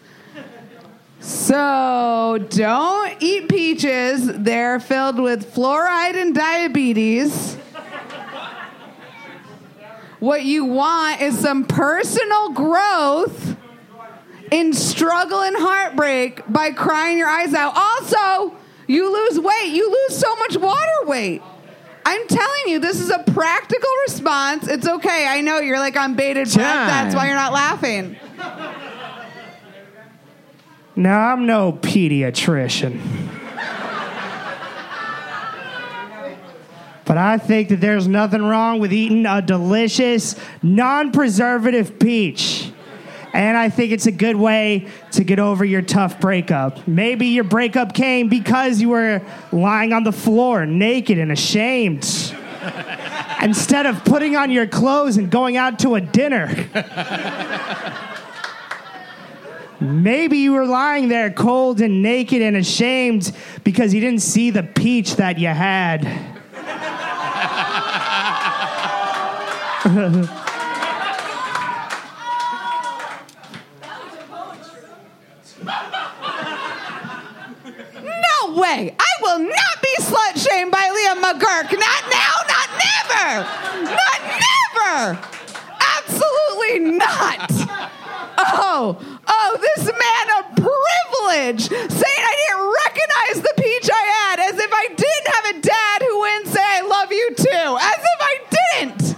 So 1.22 2.43
don't 2.49 3.15
eat 3.22 3.47
peaches. 3.47 4.26
They're 4.26 4.80
filled 4.80 5.19
with 5.19 5.53
fluoride 5.53 6.15
and 6.15 6.34
diabetes. 6.34 7.55
What 10.19 10.43
you 10.43 10.65
want 10.65 11.22
is 11.22 11.38
some 11.38 11.65
personal 11.65 12.49
growth 12.49 13.55
in 14.51 14.74
struggle 14.74 15.41
and 15.41 15.55
heartbreak 15.57 16.41
by 16.47 16.72
crying 16.72 17.17
your 17.17 17.30
eyes 17.30 17.53
out. 17.53 17.74
Also, 17.76 18.55
you 18.88 19.11
lose 19.11 19.39
weight. 19.39 19.69
You 19.69 19.89
lose 19.89 20.17
so 20.17 20.36
much 20.38 20.57
water 20.57 21.05
weight. 21.05 21.41
I'm 22.03 22.28
telling 22.28 22.67
you, 22.67 22.80
this 22.80 22.99
is 22.99 23.11
a 23.11 23.19
practical 23.19 23.89
response. 24.07 24.67
It's 24.67 24.88
okay. 24.88 25.28
I 25.28 25.41
know 25.41 25.59
you're 25.59 25.80
like 25.80 25.95
on 25.95 26.15
bated 26.15 26.51
breath. 26.51 26.55
That's 26.55 27.15
why 27.15 27.28
you're 27.28 27.36
not 27.36 27.53
laughing. 27.53 28.17
No, 30.95 31.09
I'm 31.09 31.45
no 31.45 31.73
pediatrician. 31.73 32.99
But 37.05 37.17
I 37.17 37.37
think 37.37 37.69
that 37.69 37.81
there's 37.81 38.07
nothing 38.07 38.41
wrong 38.41 38.79
with 38.79 38.93
eating 38.93 39.25
a 39.25 39.41
delicious, 39.41 40.35
non 40.63 41.11
preservative 41.11 41.99
peach. 41.99 42.71
And 43.33 43.57
I 43.57 43.69
think 43.69 43.91
it's 43.91 44.05
a 44.05 44.11
good 44.11 44.35
way 44.35 44.87
to 45.11 45.23
get 45.23 45.39
over 45.39 45.63
your 45.63 45.81
tough 45.81 46.19
breakup. 46.19 46.87
Maybe 46.87 47.27
your 47.27 47.43
breakup 47.43 47.93
came 47.93 48.27
because 48.27 48.81
you 48.81 48.89
were 48.89 49.21
lying 49.51 49.93
on 49.93 50.03
the 50.03 50.11
floor, 50.11 50.65
naked 50.65 51.17
and 51.17 51.31
ashamed. 51.31 52.33
Instead 53.41 53.85
of 53.87 54.05
putting 54.05 54.35
on 54.35 54.51
your 54.51 54.67
clothes 54.67 55.17
and 55.17 55.31
going 55.31 55.57
out 55.57 55.79
to 55.79 55.95
a 55.95 56.01
dinner. 56.01 56.47
Maybe 59.82 60.38
you 60.38 60.53
were 60.53 60.67
lying 60.67 61.07
there 61.07 61.32
cold 61.32 61.82
and 61.82 62.03
naked 62.03 62.39
and 62.43 62.55
ashamed 62.55 63.36
because 63.63 63.95
you 63.95 63.99
didn't 63.99 64.21
see 64.21 64.51
the 64.51 64.61
peach 64.61 65.15
that 65.15 65.39
you 65.39 65.47
had. 65.47 66.03
No 78.43 78.53
way! 78.55 78.95
I 78.99 79.13
will 79.21 79.39
not 79.39 79.82
be 79.82 79.95
slut 80.03 80.47
shamed 80.47 80.71
by 80.71 80.89
Liam 80.89 81.23
McGurk. 81.23 81.71
Not 81.71 82.03
now, 82.11 82.36
not 82.47 82.69
never! 82.86 83.45
Not 83.89 84.21
never! 84.77 85.19
Absolutely 85.97 86.79
not! 86.97 87.49
Oh, 88.38 88.97
oh, 89.27 89.40
this 89.58 89.86
man 89.86 90.26
a 90.39 90.43
privilege 90.56 91.68
saying 91.70 92.24
I 92.32 92.36
didn't 92.47 92.68
recognize 92.86 93.41
the 93.41 93.54
peach 93.62 93.89
I 93.91 94.04
had 94.24 94.39
as 94.39 94.60
if 94.60 94.72
I 94.72 94.88
didn't 94.88 95.28
have 95.36 95.45
a 95.56 95.62
dad 95.62 96.02
who 96.02 96.20
wouldn't 96.20 96.47
say 96.47 96.62
I 96.64 96.82
love 96.82 97.12
you 97.12 97.30
too. 97.36 97.78
As 97.82 97.99
if 97.99 98.20
I 98.22 98.36
didn't! 98.78 99.16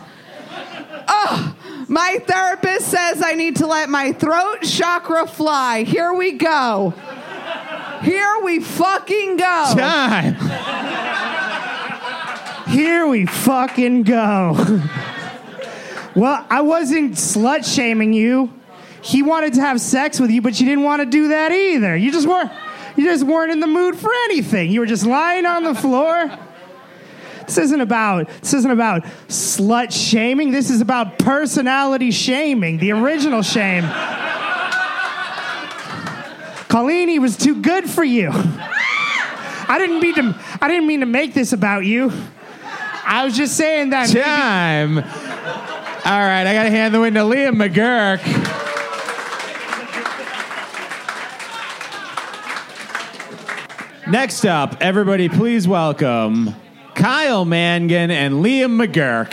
Oh, 1.08 1.56
my 1.88 2.20
therapist 2.26 2.88
says 2.88 3.22
I 3.24 3.34
need 3.34 3.58
to 3.58 3.68
let 3.68 3.90
my 3.90 4.14
throat 4.14 4.62
chakra 4.64 5.28
fly. 5.28 5.84
Here 5.84 6.14
we 6.14 6.34
go. 6.34 6.94
Here 8.04 8.40
we 8.44 8.60
fucking 8.60 9.38
go. 9.38 9.74
Time. 9.78 10.36
Here 12.68 13.08
we 13.08 13.26
fucking 13.26 14.04
go. 14.04 14.54
well, 16.16 16.46
I 16.50 16.62
wasn't 16.62 17.14
slut 17.14 17.66
shaming 17.66 18.14
you. 18.14 18.52
He 19.04 19.22
wanted 19.22 19.54
to 19.56 19.62
have 19.62 19.82
sex 19.82 20.20
with 20.20 20.32
you, 20.32 20.42
but 20.42 20.60
you 20.60 20.66
didn't 20.66 20.86
want 20.86 21.02
to 21.02 21.06
do 21.06 21.28
that 21.28 21.52
either. 21.52 21.96
You 21.96 22.12
just 22.12 22.28
weren't 22.28 22.52
you 22.96 23.04
just 23.06 23.24
weren't 23.24 23.52
in 23.52 23.60
the 23.60 23.68
mood 23.68 23.96
for 23.98 24.12
anything. 24.26 24.72
You 24.72 24.80
were 24.80 24.86
just 24.86 25.06
lying 25.06 25.46
on 25.46 25.64
the 25.64 25.76
floor. 25.76 26.32
This 27.46 27.58
isn't 27.58 27.82
about 27.82 28.30
this 28.42 28.54
isn't 28.54 28.72
about 28.72 29.04
slut 29.28 29.92
shaming. 29.92 30.52
This 30.52 30.70
is 30.70 30.80
about 30.80 31.20
personality 31.20 32.12
shaming, 32.12 32.78
the 32.78 32.92
original 32.94 33.42
shame. 33.42 33.84
Colleen 36.70 37.22
was 37.22 37.36
too 37.38 37.62
good 37.62 37.90
for 37.90 38.04
you. 38.04 38.30
I 38.32 39.76
didn't 39.80 40.00
mean 40.00 40.16
to 40.16 40.40
I 40.62 40.68
didn't 40.70 40.88
mean 40.88 41.02
to 41.02 41.06
make 41.06 41.34
this 41.34 41.52
about 41.52 41.86
you. 41.86 42.12
I 43.06 43.26
was 43.26 43.36
just 43.36 43.58
saying 43.58 43.90
that 43.90 44.08
maybe- 44.08 44.22
Time. 44.22 44.98
All 46.06 46.20
right, 46.20 46.46
I 46.48 46.54
got 46.54 46.64
to 46.64 46.70
hand 46.70 46.94
the 46.94 47.02
win 47.02 47.14
to 47.16 47.22
Liam 47.22 47.56
McGurk. 47.62 48.22
Next 54.06 54.44
up, 54.46 54.76
everybody, 54.82 55.30
please 55.30 55.66
welcome 55.66 56.54
Kyle 56.94 57.46
Mangan 57.46 58.12
and 58.12 58.44
Liam 58.44 58.86
McGurk. 58.86 59.30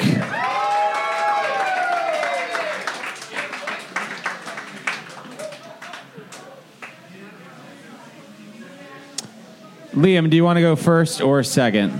Liam, 9.92 10.30
do 10.30 10.36
you 10.36 10.44
want 10.44 10.56
to 10.58 10.60
go 10.60 10.76
first 10.76 11.20
or 11.20 11.42
second? 11.42 11.92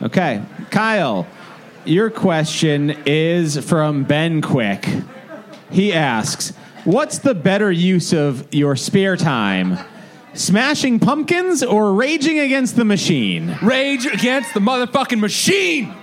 Okay. 0.00 0.42
Kyle, 0.70 1.26
your 1.84 2.08
question 2.08 2.96
is 3.04 3.62
from 3.68 4.04
Ben 4.04 4.40
Quick. 4.40 4.88
He 5.70 5.92
asks, 5.92 6.54
What's 6.84 7.18
the 7.18 7.34
better 7.34 7.70
use 7.70 8.14
of 8.14 8.54
your 8.54 8.74
spare 8.74 9.14
time? 9.14 9.78
Smashing 10.32 10.98
pumpkins 10.98 11.62
or 11.62 11.92
raging 11.92 12.38
against 12.38 12.74
the 12.74 12.86
machine? 12.86 13.58
Rage 13.62 14.06
against 14.06 14.54
the 14.54 14.60
motherfucking 14.60 15.20
machine. 15.20 15.94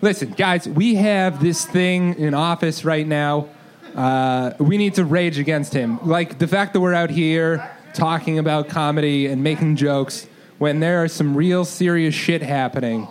Listen, 0.00 0.30
guys, 0.30 0.66
we 0.66 0.94
have 0.94 1.42
this 1.42 1.66
thing 1.66 2.14
in 2.14 2.32
office 2.32 2.82
right 2.82 3.06
now. 3.06 3.48
Uh, 3.94 4.52
we 4.58 4.78
need 4.78 4.94
to 4.94 5.04
rage 5.04 5.38
against 5.38 5.74
him. 5.74 5.98
Like 6.06 6.38
the 6.38 6.48
fact 6.48 6.72
that 6.72 6.80
we're 6.80 6.94
out 6.94 7.10
here 7.10 7.70
talking 7.92 8.38
about 8.38 8.70
comedy 8.70 9.26
and 9.26 9.42
making 9.42 9.76
jokes 9.76 10.26
when 10.56 10.80
there 10.80 11.02
are 11.02 11.08
some 11.08 11.36
real 11.36 11.66
serious 11.66 12.14
shit 12.14 12.40
happening 12.40 13.06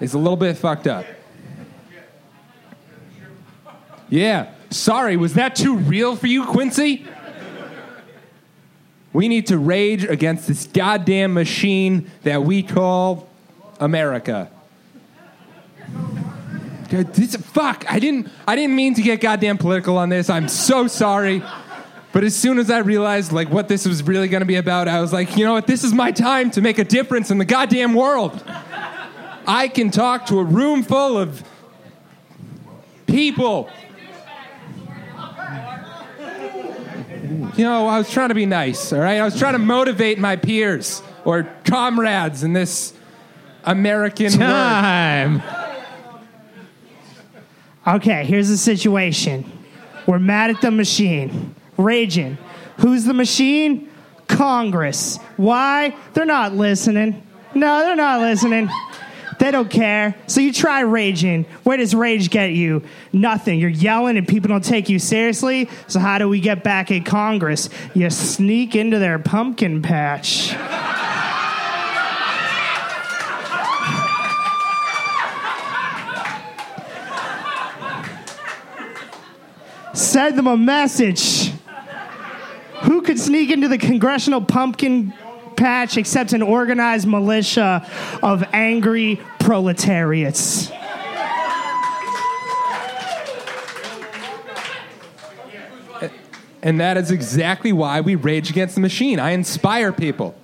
is 0.00 0.12
a 0.12 0.18
little 0.18 0.36
bit 0.36 0.58
fucked 0.58 0.86
up. 0.86 1.06
Yeah, 4.10 4.52
sorry, 4.70 5.16
was 5.16 5.34
that 5.34 5.54
too 5.54 5.76
real 5.76 6.16
for 6.16 6.26
you, 6.26 6.44
Quincy? 6.44 7.06
We 9.12 9.28
need 9.28 9.46
to 9.48 9.58
rage 9.58 10.04
against 10.04 10.46
this 10.46 10.66
goddamn 10.66 11.34
machine 11.34 12.10
that 12.22 12.42
we 12.42 12.62
call 12.62 13.28
America. 13.80 14.50
This, 16.88 17.36
fuck, 17.36 17.84
I 17.88 18.00
didn't 18.00 18.28
I 18.48 18.56
didn't 18.56 18.74
mean 18.74 18.94
to 18.94 19.02
get 19.02 19.20
goddamn 19.20 19.58
political 19.58 19.96
on 19.96 20.08
this. 20.08 20.28
I'm 20.28 20.48
so 20.48 20.88
sorry. 20.88 21.42
But 22.12 22.24
as 22.24 22.34
soon 22.34 22.58
as 22.58 22.68
I 22.70 22.78
realized 22.78 23.30
like 23.30 23.48
what 23.50 23.68
this 23.68 23.86
was 23.86 24.02
really 24.02 24.26
going 24.26 24.40
to 24.40 24.46
be 24.46 24.56
about, 24.56 24.88
I 24.88 25.00
was 25.00 25.12
like, 25.12 25.36
you 25.36 25.44
know 25.44 25.52
what? 25.52 25.68
This 25.68 25.84
is 25.84 25.92
my 25.92 26.10
time 26.10 26.50
to 26.52 26.60
make 26.60 26.78
a 26.78 26.84
difference 26.84 27.30
in 27.30 27.38
the 27.38 27.44
goddamn 27.44 27.94
world. 27.94 28.42
I 29.46 29.68
can 29.68 29.92
talk 29.92 30.26
to 30.26 30.40
a 30.40 30.44
room 30.44 30.82
full 30.82 31.16
of 31.16 31.44
people. 33.06 33.70
You 37.30 37.64
know, 37.64 37.86
I 37.86 37.98
was 37.98 38.10
trying 38.10 38.30
to 38.30 38.34
be 38.34 38.46
nice, 38.46 38.92
all 38.92 38.98
right? 38.98 39.18
I 39.18 39.24
was 39.24 39.38
trying 39.38 39.52
to 39.52 39.60
motivate 39.60 40.18
my 40.18 40.34
peers 40.34 41.00
or 41.24 41.48
comrades 41.64 42.42
in 42.42 42.52
this 42.52 42.92
American 43.64 44.32
Time. 44.32 45.42
Okay, 47.86 48.24
here's 48.24 48.48
the 48.48 48.56
situation. 48.56 49.50
We're 50.06 50.18
mad 50.18 50.50
at 50.50 50.60
the 50.60 50.70
machine, 50.72 51.54
raging. 51.76 52.36
Who's 52.78 53.04
the 53.04 53.14
machine? 53.14 53.88
Congress. 54.26 55.18
Why? 55.36 55.94
They're 56.14 56.24
not 56.24 56.54
listening. 56.54 57.26
No, 57.54 57.80
they're 57.80 57.96
not 57.96 58.20
listening. 58.20 58.68
They 59.40 59.50
don't 59.50 59.70
care. 59.70 60.14
So 60.26 60.42
you 60.42 60.52
try 60.52 60.80
raging. 60.80 61.44
Where 61.62 61.78
does 61.78 61.94
rage 61.94 62.28
get 62.28 62.52
you? 62.52 62.82
Nothing. 63.10 63.58
You're 63.58 63.70
yelling 63.70 64.18
and 64.18 64.28
people 64.28 64.48
don't 64.48 64.62
take 64.62 64.90
you 64.90 64.98
seriously. 64.98 65.66
So 65.88 65.98
how 65.98 66.18
do 66.18 66.28
we 66.28 66.40
get 66.40 66.62
back 66.62 66.90
in 66.90 67.04
Congress? 67.04 67.70
You 67.94 68.10
sneak 68.10 68.76
into 68.76 68.98
their 68.98 69.18
pumpkin 69.18 69.80
patch. 69.80 70.54
Send 79.94 80.36
them 80.36 80.48
a 80.48 80.56
message. 80.58 81.50
Who 82.82 83.00
could 83.00 83.18
sneak 83.18 83.50
into 83.50 83.68
the 83.68 83.78
congressional 83.78 84.42
pumpkin 84.42 85.14
patch 85.60 85.98
except 85.98 86.32
an 86.32 86.40
organized 86.40 87.06
militia 87.06 87.86
of 88.22 88.42
angry 88.54 89.20
proletariats? 89.38 90.72
And 96.62 96.80
that 96.80 96.96
is 96.96 97.10
exactly 97.10 97.72
why 97.72 98.00
we 98.00 98.14
rage 98.14 98.50
against 98.50 98.74
the 98.74 98.80
machine. 98.80 99.18
I 99.18 99.30
inspire 99.30 99.92
people. 99.92 100.34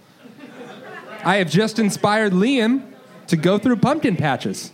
I 1.24 1.36
have 1.36 1.50
just 1.50 1.78
inspired 1.78 2.32
Liam 2.32 2.82
to 3.26 3.36
go 3.36 3.58
through 3.58 3.76
pumpkin 3.76 4.16
patches. 4.16 4.70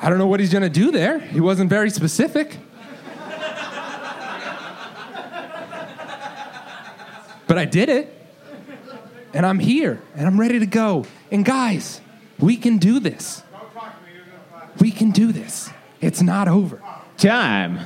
I 0.00 0.08
don't 0.08 0.18
know 0.18 0.26
what 0.26 0.40
he's 0.40 0.52
going 0.52 0.62
to 0.62 0.68
do 0.68 0.90
there. 0.90 1.18
He 1.20 1.40
wasn't 1.40 1.70
very 1.70 1.90
specific. 1.90 2.58
But 7.46 7.58
I 7.58 7.64
did 7.64 7.88
it. 7.88 8.15
And 9.36 9.44
I'm 9.44 9.58
here 9.58 10.00
and 10.14 10.26
I'm 10.26 10.40
ready 10.40 10.60
to 10.60 10.66
go. 10.66 11.04
And 11.30 11.44
guys, 11.44 12.00
we 12.38 12.56
can 12.56 12.78
do 12.78 12.98
this. 12.98 13.42
We 14.80 14.90
can 14.90 15.10
do 15.10 15.30
this. 15.30 15.68
It's 16.00 16.22
not 16.22 16.48
over. 16.48 16.82
Time. 17.18 17.80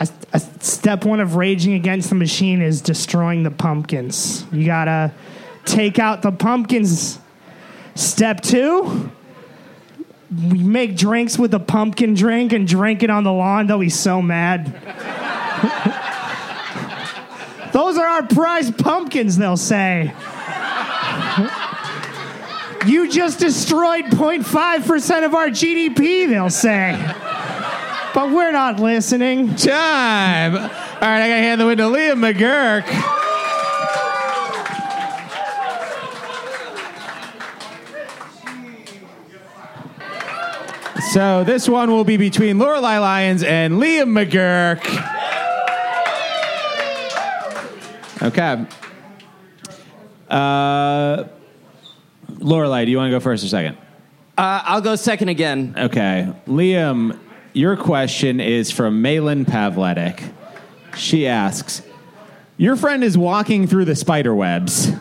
A, 0.00 0.08
a 0.34 0.40
step 0.60 1.06
one 1.06 1.20
of 1.20 1.36
raging 1.36 1.72
against 1.72 2.10
the 2.10 2.14
machine 2.14 2.60
is 2.60 2.82
destroying 2.82 3.42
the 3.42 3.50
pumpkins. 3.50 4.44
You 4.52 4.66
gotta 4.66 5.14
take 5.64 5.98
out 5.98 6.20
the 6.20 6.32
pumpkins. 6.32 7.18
Step 7.94 8.42
two, 8.42 9.10
we 10.30 10.62
make 10.62 10.94
drinks 10.94 11.38
with 11.38 11.52
the 11.52 11.60
pumpkin 11.60 12.12
drink 12.12 12.52
and 12.52 12.68
drink 12.68 13.02
it 13.02 13.08
on 13.08 13.24
the 13.24 13.32
lawn. 13.32 13.66
They'll 13.66 13.78
be 13.78 13.88
so 13.88 14.20
mad. 14.20 14.76
Those 17.72 17.96
are 17.98 18.06
our 18.06 18.26
prize 18.26 18.70
pumpkins, 18.70 19.36
they'll 19.36 19.56
say. 19.56 20.12
you 22.86 23.08
just 23.10 23.38
destroyed 23.38 24.06
0.5% 24.06 25.24
of 25.24 25.34
our 25.34 25.48
GDP, 25.48 26.28
they'll 26.28 26.50
say. 26.50 26.98
But 28.12 28.30
we're 28.30 28.52
not 28.52 28.80
listening. 28.80 29.54
Time. 29.54 30.56
All 30.56 30.60
right, 30.60 31.22
I 31.22 31.28
gotta 31.28 31.42
hand 31.42 31.60
the 31.60 31.66
win 31.66 31.78
to 31.78 31.84
Liam 31.84 32.32
McGurk. 32.32 32.86
So 41.12 41.42
this 41.42 41.68
one 41.68 41.90
will 41.90 42.04
be 42.04 42.16
between 42.16 42.58
Lorelei 42.58 42.98
Lyons 42.98 43.42
and 43.42 43.74
Liam 43.74 44.10
McGurk. 44.10 45.19
Okay. 48.22 48.66
Uh, 50.28 51.24
Lorelei, 52.38 52.84
do 52.84 52.90
you 52.90 52.96
want 52.96 53.08
to 53.08 53.16
go 53.16 53.20
first 53.20 53.44
or 53.44 53.48
second? 53.48 53.76
Uh, 54.38 54.62
I'll 54.64 54.80
go 54.80 54.96
second 54.96 55.28
again. 55.28 55.74
Okay. 55.76 56.32
Liam, 56.46 57.18
your 57.52 57.76
question 57.76 58.40
is 58.40 58.70
from 58.70 59.02
Malin 59.02 59.44
Pavletic. 59.44 60.22
She 60.96 61.26
asks 61.26 61.82
Your 62.56 62.76
friend 62.76 63.02
is 63.02 63.16
walking 63.18 63.66
through 63.66 63.86
the 63.86 63.96
spider 63.96 64.34
webs. 64.34 64.92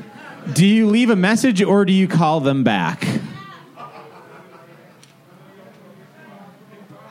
Do 0.54 0.66
you 0.66 0.88
leave 0.88 1.10
a 1.10 1.16
message 1.16 1.62
or 1.62 1.86
do 1.86 1.94
you 1.94 2.08
call 2.08 2.40
them 2.40 2.64
back? 2.64 3.08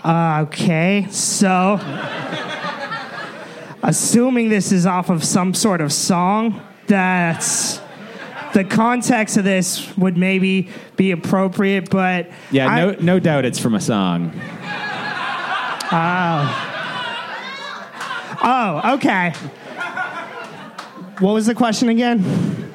Okay, 0.04 1.06
so 1.10 1.76
assuming 3.82 4.48
this 4.48 4.72
is 4.72 4.86
off 4.86 5.10
of 5.10 5.22
some 5.24 5.54
sort 5.54 5.80
of 5.80 5.92
song, 5.92 6.60
that's 6.86 7.80
the 8.54 8.64
context 8.64 9.36
of 9.36 9.44
this 9.44 9.94
would 9.96 10.16
maybe 10.16 10.68
be 10.96 11.10
appropriate, 11.10 11.90
but 11.90 12.30
Yeah, 12.50 12.68
I- 12.68 12.80
no, 12.80 12.96
no 13.00 13.18
doubt 13.20 13.44
it's 13.44 13.58
from 13.58 13.74
a 13.74 13.80
song. 13.80 14.32
Oh. 15.90 16.64
Oh, 18.40 18.94
okay. 18.94 19.32
What 21.20 21.32
was 21.34 21.46
the 21.46 21.54
question 21.54 21.88
again? 21.88 22.72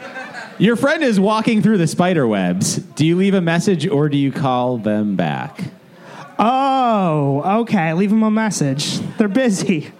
Your 0.59 0.75
friend 0.75 1.03
is 1.03 1.19
walking 1.19 1.61
through 1.61 1.77
the 1.77 1.87
spider 1.87 2.27
webs. 2.27 2.75
Do 2.77 3.05
you 3.05 3.15
leave 3.15 3.33
a 3.33 3.41
message 3.41 3.87
or 3.87 4.09
do 4.09 4.17
you 4.17 4.31
call 4.31 4.77
them 4.77 5.15
back? 5.15 5.63
Oh, 6.37 7.61
okay. 7.61 7.93
Leave 7.93 8.09
them 8.09 8.23
a 8.23 8.31
message. 8.31 8.99
They're 9.17 9.27
busy. 9.27 9.91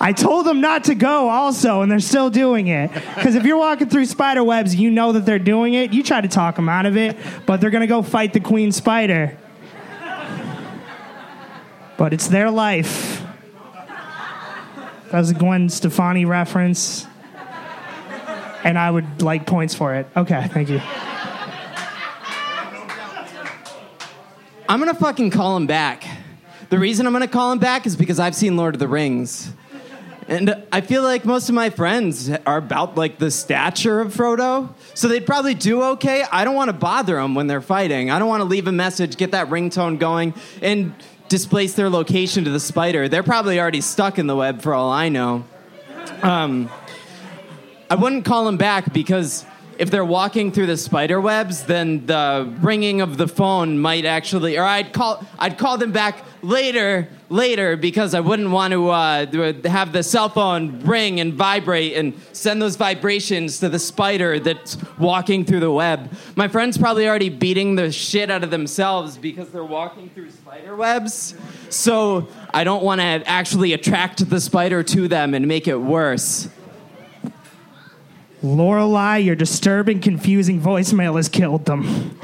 I 0.00 0.12
told 0.12 0.46
them 0.46 0.60
not 0.60 0.84
to 0.84 0.94
go 0.94 1.28
also, 1.28 1.82
and 1.82 1.90
they're 1.90 2.00
still 2.00 2.30
doing 2.30 2.68
it. 2.68 2.92
Because 3.14 3.34
if 3.34 3.44
you're 3.44 3.56
walking 3.56 3.88
through 3.88 4.06
spider 4.06 4.44
webs, 4.44 4.74
you 4.74 4.90
know 4.90 5.12
that 5.12 5.24
they're 5.24 5.38
doing 5.38 5.74
it. 5.74 5.92
You 5.92 6.02
try 6.02 6.20
to 6.20 6.28
talk 6.28 6.56
them 6.56 6.68
out 6.68 6.86
of 6.86 6.96
it, 6.96 7.16
but 7.46 7.60
they're 7.60 7.70
going 7.70 7.80
to 7.82 7.86
go 7.86 8.02
fight 8.02 8.32
the 8.32 8.40
queen 8.40 8.72
spider. 8.72 9.36
But 11.96 12.12
it's 12.12 12.28
their 12.28 12.50
life. 12.50 13.22
That 15.10 15.20
was 15.20 15.30
a 15.30 15.34
Gwen 15.34 15.68
Stefani 15.68 16.24
reference. 16.24 17.06
And 18.64 18.76
I 18.78 18.90
would 18.90 19.22
like 19.22 19.46
points 19.46 19.74
for 19.74 19.94
it. 19.94 20.08
Okay, 20.16 20.48
thank 20.48 20.68
you. 20.68 20.80
I'm 24.68 24.80
gonna 24.80 24.94
fucking 24.94 25.30
call 25.30 25.56
him 25.56 25.68
back. 25.68 26.04
The 26.70 26.78
reason 26.78 27.06
I'm 27.06 27.12
gonna 27.12 27.28
call 27.28 27.52
him 27.52 27.60
back 27.60 27.86
is 27.86 27.94
because 27.94 28.18
I've 28.18 28.34
seen 28.34 28.56
Lord 28.56 28.74
of 28.74 28.80
the 28.80 28.88
Rings. 28.88 29.52
And 30.28 30.64
I 30.72 30.80
feel 30.80 31.02
like 31.02 31.24
most 31.24 31.48
of 31.48 31.54
my 31.54 31.70
friends 31.70 32.30
are 32.46 32.56
about 32.56 32.96
like 32.96 33.18
the 33.18 33.30
stature 33.30 34.00
of 34.00 34.12
Frodo, 34.12 34.74
so 34.94 35.06
they'd 35.06 35.24
probably 35.24 35.54
do 35.54 35.82
okay. 35.82 36.24
I 36.32 36.44
don't 36.44 36.56
want 36.56 36.68
to 36.68 36.72
bother 36.72 37.14
them 37.14 37.36
when 37.36 37.46
they're 37.46 37.60
fighting. 37.60 38.10
I 38.10 38.18
don't 38.18 38.28
want 38.28 38.40
to 38.40 38.44
leave 38.44 38.66
a 38.66 38.72
message, 38.72 39.16
get 39.16 39.30
that 39.30 39.48
ringtone 39.48 40.00
going, 40.00 40.34
and 40.60 40.94
displace 41.28 41.74
their 41.74 41.88
location 41.88 42.44
to 42.44 42.50
the 42.50 42.58
spider. 42.58 43.08
They're 43.08 43.22
probably 43.22 43.60
already 43.60 43.80
stuck 43.80 44.18
in 44.18 44.26
the 44.26 44.36
web 44.36 44.62
for 44.62 44.74
all 44.74 44.90
I 44.90 45.08
know. 45.08 45.44
Um, 46.22 46.70
I 47.88 47.94
wouldn't 47.94 48.24
call 48.24 48.46
them 48.46 48.56
back 48.56 48.92
because 48.92 49.44
if 49.78 49.90
they're 49.90 50.04
walking 50.04 50.52
through 50.52 50.66
the 50.66 50.76
spider 50.76 51.20
webs, 51.20 51.64
then 51.64 52.06
the 52.06 52.52
ringing 52.60 53.00
of 53.00 53.16
the 53.16 53.28
phone 53.28 53.78
might 53.78 54.04
actually, 54.04 54.58
or 54.58 54.64
I'd 54.64 54.92
call, 54.92 55.24
I'd 55.38 55.58
call 55.58 55.78
them 55.78 55.92
back 55.92 56.24
later, 56.42 57.08
later, 57.28 57.76
because 57.76 58.14
I 58.14 58.20
wouldn't 58.20 58.50
want 58.50 58.72
to 58.72 58.90
uh, 58.90 59.26
have 59.68 59.92
the 59.92 60.02
cell 60.02 60.28
phone 60.28 60.80
ring 60.80 61.20
and 61.20 61.34
vibrate 61.34 61.94
and 61.94 62.14
send 62.32 62.62
those 62.62 62.76
vibrations 62.76 63.60
to 63.60 63.68
the 63.68 63.78
spider 63.78 64.38
that's 64.38 64.78
walking 64.98 65.44
through 65.44 65.60
the 65.60 65.72
web. 65.72 66.12
My 66.36 66.48
friend's 66.48 66.78
probably 66.78 67.08
already 67.08 67.28
beating 67.28 67.74
the 67.74 67.92
shit 67.92 68.30
out 68.30 68.44
of 68.44 68.50
themselves 68.50 69.18
because 69.18 69.50
they're 69.50 69.64
walking 69.64 70.08
through 70.10 70.30
spider 70.30 70.74
webs. 70.76 71.34
So 71.68 72.28
I 72.54 72.64
don't 72.64 72.82
want 72.82 73.00
to 73.00 73.22
actually 73.26 73.72
attract 73.72 74.28
the 74.30 74.40
spider 74.40 74.82
to 74.84 75.08
them 75.08 75.34
and 75.34 75.46
make 75.46 75.68
it 75.68 75.76
worse. 75.76 76.48
Lorelei, 78.46 79.16
your 79.18 79.34
disturbing, 79.34 80.00
confusing 80.00 80.60
voicemail 80.60 81.16
has 81.16 81.28
killed 81.28 81.64
them. 81.64 82.18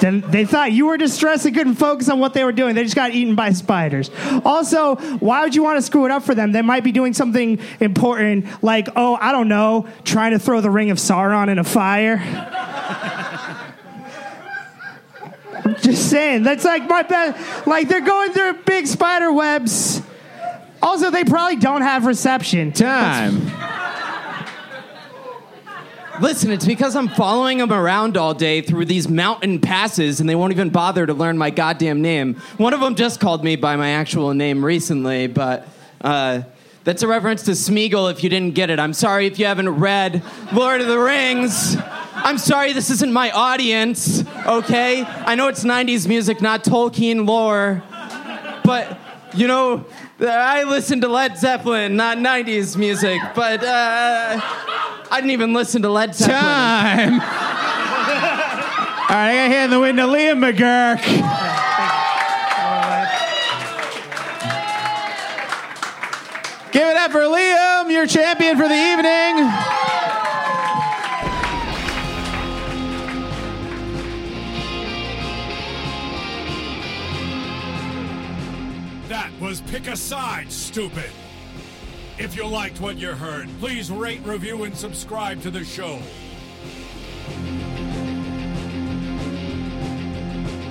then 0.00 0.22
they 0.22 0.44
thought 0.44 0.72
you 0.72 0.86
were 0.86 0.96
distressed 0.96 1.46
and 1.46 1.54
couldn't 1.54 1.76
focus 1.76 2.08
on 2.08 2.18
what 2.18 2.34
they 2.34 2.42
were 2.42 2.50
doing. 2.50 2.74
They 2.74 2.82
just 2.82 2.96
got 2.96 3.12
eaten 3.12 3.36
by 3.36 3.52
spiders. 3.52 4.10
Also, 4.44 4.96
why 4.96 5.42
would 5.42 5.54
you 5.54 5.62
want 5.62 5.78
to 5.78 5.82
screw 5.82 6.04
it 6.04 6.10
up 6.10 6.24
for 6.24 6.34
them? 6.34 6.50
They 6.50 6.62
might 6.62 6.82
be 6.82 6.90
doing 6.90 7.12
something 7.12 7.60
important, 7.78 8.46
like, 8.62 8.88
oh, 8.96 9.16
I 9.20 9.30
don't 9.30 9.48
know, 9.48 9.86
trying 10.04 10.32
to 10.32 10.40
throw 10.40 10.60
the 10.60 10.70
ring 10.70 10.90
of 10.90 10.98
Sauron 10.98 11.48
in 11.48 11.60
a 11.60 11.64
fire. 11.64 12.18
Just 15.80 16.10
saying, 16.10 16.42
that's 16.42 16.64
like 16.64 16.88
my 16.88 17.02
best. 17.02 17.66
Like, 17.68 17.88
they're 17.88 18.00
going 18.00 18.32
through 18.32 18.54
big 18.64 18.88
spider 18.88 19.32
webs. 19.32 20.02
Also, 20.82 21.10
they 21.10 21.24
probably 21.24 21.56
don't 21.56 21.82
have 21.82 22.06
reception. 22.06 22.72
Time. 22.72 23.40
Listen, 26.20 26.50
it's 26.50 26.66
because 26.66 26.94
I'm 26.94 27.08
following 27.08 27.58
them 27.58 27.72
around 27.72 28.16
all 28.16 28.34
day 28.34 28.60
through 28.60 28.84
these 28.84 29.08
mountain 29.08 29.60
passes 29.60 30.20
and 30.20 30.28
they 30.28 30.34
won't 30.34 30.52
even 30.52 30.68
bother 30.70 31.06
to 31.06 31.14
learn 31.14 31.38
my 31.38 31.50
goddamn 31.50 32.02
name. 32.02 32.34
One 32.58 32.74
of 32.74 32.80
them 32.80 32.94
just 32.96 33.18
called 33.18 33.42
me 33.42 33.56
by 33.56 33.76
my 33.76 33.90
actual 33.92 34.34
name 34.34 34.64
recently, 34.64 35.26
but 35.26 35.66
uh, 36.02 36.42
That's 36.84 37.02
a 37.02 37.06
reference 37.06 37.44
to 37.44 37.52
Smeagol 37.52 38.10
if 38.10 38.24
you 38.24 38.28
didn't 38.28 38.54
get 38.56 38.68
it. 38.68 38.80
I'm 38.80 38.92
sorry 38.92 39.26
if 39.26 39.38
you 39.38 39.46
haven't 39.46 39.68
read 39.68 40.20
Lord 40.52 40.80
of 40.80 40.88
the 40.88 40.98
Rings. 40.98 41.76
I'm 42.14 42.38
sorry 42.38 42.72
this 42.72 42.90
isn't 42.90 43.12
my 43.12 43.30
audience, 43.30 44.24
okay? 44.46 45.04
I 45.04 45.36
know 45.36 45.46
it's 45.46 45.62
90s 45.62 46.08
music, 46.08 46.42
not 46.42 46.64
Tolkien 46.64 47.24
lore. 47.26 47.84
But, 48.64 48.98
you 49.32 49.46
know, 49.46 49.86
I 50.28 50.62
listen 50.64 51.00
to 51.00 51.08
Led 51.08 51.36
Zeppelin, 51.36 51.96
not 51.96 52.18
90s 52.18 52.76
music. 52.76 53.20
But 53.34 53.64
uh, 53.64 54.40
I 55.10 55.16
didn't 55.16 55.30
even 55.30 55.52
listen 55.52 55.82
to 55.82 55.88
Led 55.90 56.14
Zeppelin. 56.14 56.40
Time. 56.40 57.20
All 59.12 59.18
right, 59.18 59.30
I 59.30 59.34
got 59.34 59.50
here 59.50 59.64
in 59.64 59.70
the 59.70 59.80
window, 59.80 60.08
Liam 60.08 60.38
McGurk. 60.38 61.02
Give 66.72 66.88
it 66.88 66.96
up 66.96 67.10
for 67.10 67.20
Liam, 67.20 67.90
your 67.90 68.06
champion 68.06 68.56
for 68.56 68.68
the 68.68 68.74
evening. 68.74 69.81
That 79.12 79.30
was 79.42 79.60
Pick 79.60 79.88
a 79.88 79.94
Side, 79.94 80.50
stupid. 80.50 81.10
If 82.16 82.34
you 82.34 82.46
liked 82.46 82.80
what 82.80 82.96
you 82.96 83.08
heard, 83.08 83.46
please 83.60 83.90
rate, 83.90 84.24
review, 84.24 84.64
and 84.64 84.74
subscribe 84.74 85.42
to 85.42 85.50
the 85.50 85.62
show. 85.66 85.98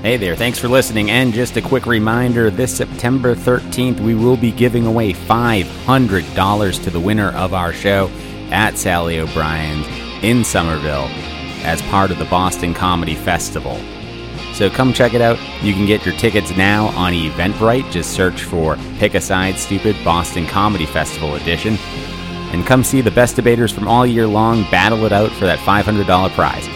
Hey 0.02 0.18
there, 0.18 0.36
thanks 0.36 0.58
for 0.58 0.70
listening. 0.70 1.12
And 1.12 1.34
just 1.34 1.56
a 1.56 1.62
quick 1.62 1.86
reminder 1.86 2.50
this 2.50 2.76
September 2.76 3.36
13th, 3.36 4.00
we 4.00 4.16
will 4.16 4.38
be 4.38 4.52
giving 4.52 4.88
away 4.88 5.14
$500 5.14 6.84
to 6.84 6.90
the 6.90 7.00
winner 7.00 7.30
of 7.34 7.54
our 7.54 7.72
show 7.72 8.10
at 8.50 8.76
Sally 8.76 9.20
O'Brien's 9.20 9.86
in 10.24 10.44
Somerville 10.44 11.10
as 11.64 11.80
part 11.84 12.10
of 12.10 12.18
the 12.18 12.26
Boston 12.26 12.74
Comedy 12.74 13.14
Festival. 13.14 13.80
So 14.62 14.70
come 14.70 14.94
check 14.94 15.16
it 15.16 15.22
out. 15.22 15.40
You 15.64 15.74
can 15.74 15.88
get 15.88 16.06
your 16.06 16.16
tickets 16.18 16.56
now 16.56 16.90
on 16.90 17.14
Eventbrite. 17.14 17.90
Just 17.90 18.12
search 18.12 18.44
for 18.44 18.78
Pick 19.00 19.16
a 19.16 19.20
Side 19.20 19.56
Stupid 19.56 19.96
Boston 20.06 20.46
Comedy 20.46 20.86
Festival 20.86 21.34
Edition. 21.34 21.78
And 22.54 22.64
come 22.64 22.84
see 22.84 23.02
the 23.02 23.10
best 23.10 23.36
debaters 23.36 23.72
from 23.72 23.88
all 23.88 24.06
year 24.06 24.28
long 24.28 24.62
battle 24.70 25.04
it 25.06 25.12
out 25.12 25.32
for 25.32 25.46
that 25.46 25.58
$500 25.58 26.30
prize. 26.36 26.68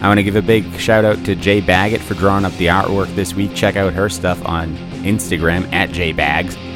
I 0.00 0.06
want 0.06 0.18
to 0.18 0.22
give 0.22 0.36
a 0.36 0.40
big 0.40 0.72
shout 0.78 1.04
out 1.04 1.24
to 1.24 1.34
Jay 1.34 1.60
Baggett 1.60 2.00
for 2.00 2.14
drawing 2.14 2.44
up 2.44 2.52
the 2.52 2.68
artwork 2.68 3.12
this 3.16 3.34
week. 3.34 3.52
Check 3.52 3.74
out 3.74 3.92
her 3.92 4.08
stuff 4.08 4.40
on 4.46 4.76
Instagram 5.02 5.68
at 5.72 5.90
jbags. 5.90 6.69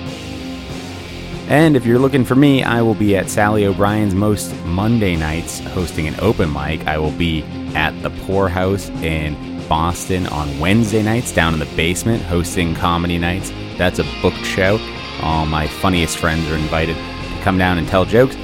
And 1.48 1.76
if 1.76 1.84
you're 1.84 1.98
looking 1.98 2.24
for 2.24 2.34
me, 2.34 2.62
I 2.62 2.80
will 2.80 2.94
be 2.94 3.16
at 3.16 3.28
Sally 3.28 3.66
O'Brien's 3.66 4.14
most 4.14 4.54
Monday 4.64 5.14
nights 5.14 5.60
hosting 5.60 6.08
an 6.08 6.18
open 6.20 6.50
mic. 6.50 6.86
I 6.86 6.96
will 6.98 7.12
be 7.12 7.42
at 7.74 7.90
the 8.02 8.10
Poorhouse 8.10 8.88
in 9.02 9.36
Boston 9.68 10.26
on 10.28 10.58
Wednesday 10.58 11.02
nights 11.02 11.32
down 11.32 11.52
in 11.52 11.60
the 11.60 11.76
basement 11.76 12.22
hosting 12.22 12.74
comedy 12.74 13.18
nights. 13.18 13.50
That's 13.76 13.98
a 13.98 14.04
booked 14.22 14.44
show. 14.44 14.78
All 15.20 15.44
my 15.44 15.66
funniest 15.66 16.16
friends 16.16 16.48
are 16.50 16.56
invited 16.56 16.96
to 16.96 17.42
come 17.42 17.58
down 17.58 17.76
and 17.76 17.86
tell 17.88 18.06
jokes. 18.06 18.36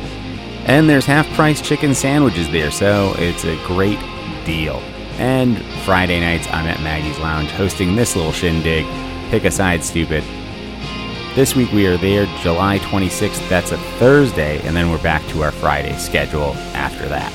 And 0.66 0.88
there's 0.88 1.06
half 1.06 1.26
price 1.30 1.60
chicken 1.60 1.94
sandwiches 1.94 2.50
there, 2.50 2.70
so 2.70 3.14
it's 3.16 3.44
a 3.44 3.56
great 3.66 3.98
deal. 4.44 4.76
And 5.18 5.58
Friday 5.84 6.20
nights, 6.20 6.46
I'm 6.48 6.66
at 6.66 6.82
Maggie's 6.82 7.18
Lounge 7.18 7.50
hosting 7.50 7.96
this 7.96 8.14
little 8.14 8.32
shindig. 8.32 8.84
Pick 9.30 9.44
a 9.44 9.50
side, 9.50 9.82
stupid. 9.82 10.22
This 11.36 11.54
week 11.54 11.70
we 11.70 11.86
are 11.86 11.96
there 11.96 12.26
July 12.42 12.80
26th. 12.80 13.48
That's 13.48 13.70
a 13.70 13.78
Thursday, 13.98 14.60
and 14.66 14.74
then 14.74 14.90
we're 14.90 15.00
back 15.00 15.24
to 15.28 15.44
our 15.44 15.52
Friday 15.52 15.96
schedule 15.96 16.54
after 16.74 17.08
that. 17.08 17.32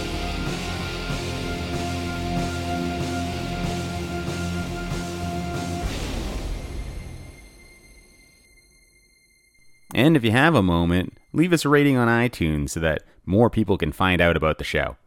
And 9.93 10.17
if 10.17 10.25
you 10.25 10.31
have 10.31 10.55
a 10.55 10.61
moment, 10.61 11.17
leave 11.31 11.53
us 11.53 11.63
a 11.63 11.69
rating 11.69 11.95
on 11.95 12.09
iTunes 12.09 12.71
so 12.71 12.81
that 12.81 13.03
more 13.25 13.49
people 13.49 13.77
can 13.77 13.93
find 13.93 14.19
out 14.19 14.35
about 14.35 14.57
the 14.57 14.65
show. 14.65 14.97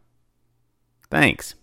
Thanks. 1.11 1.53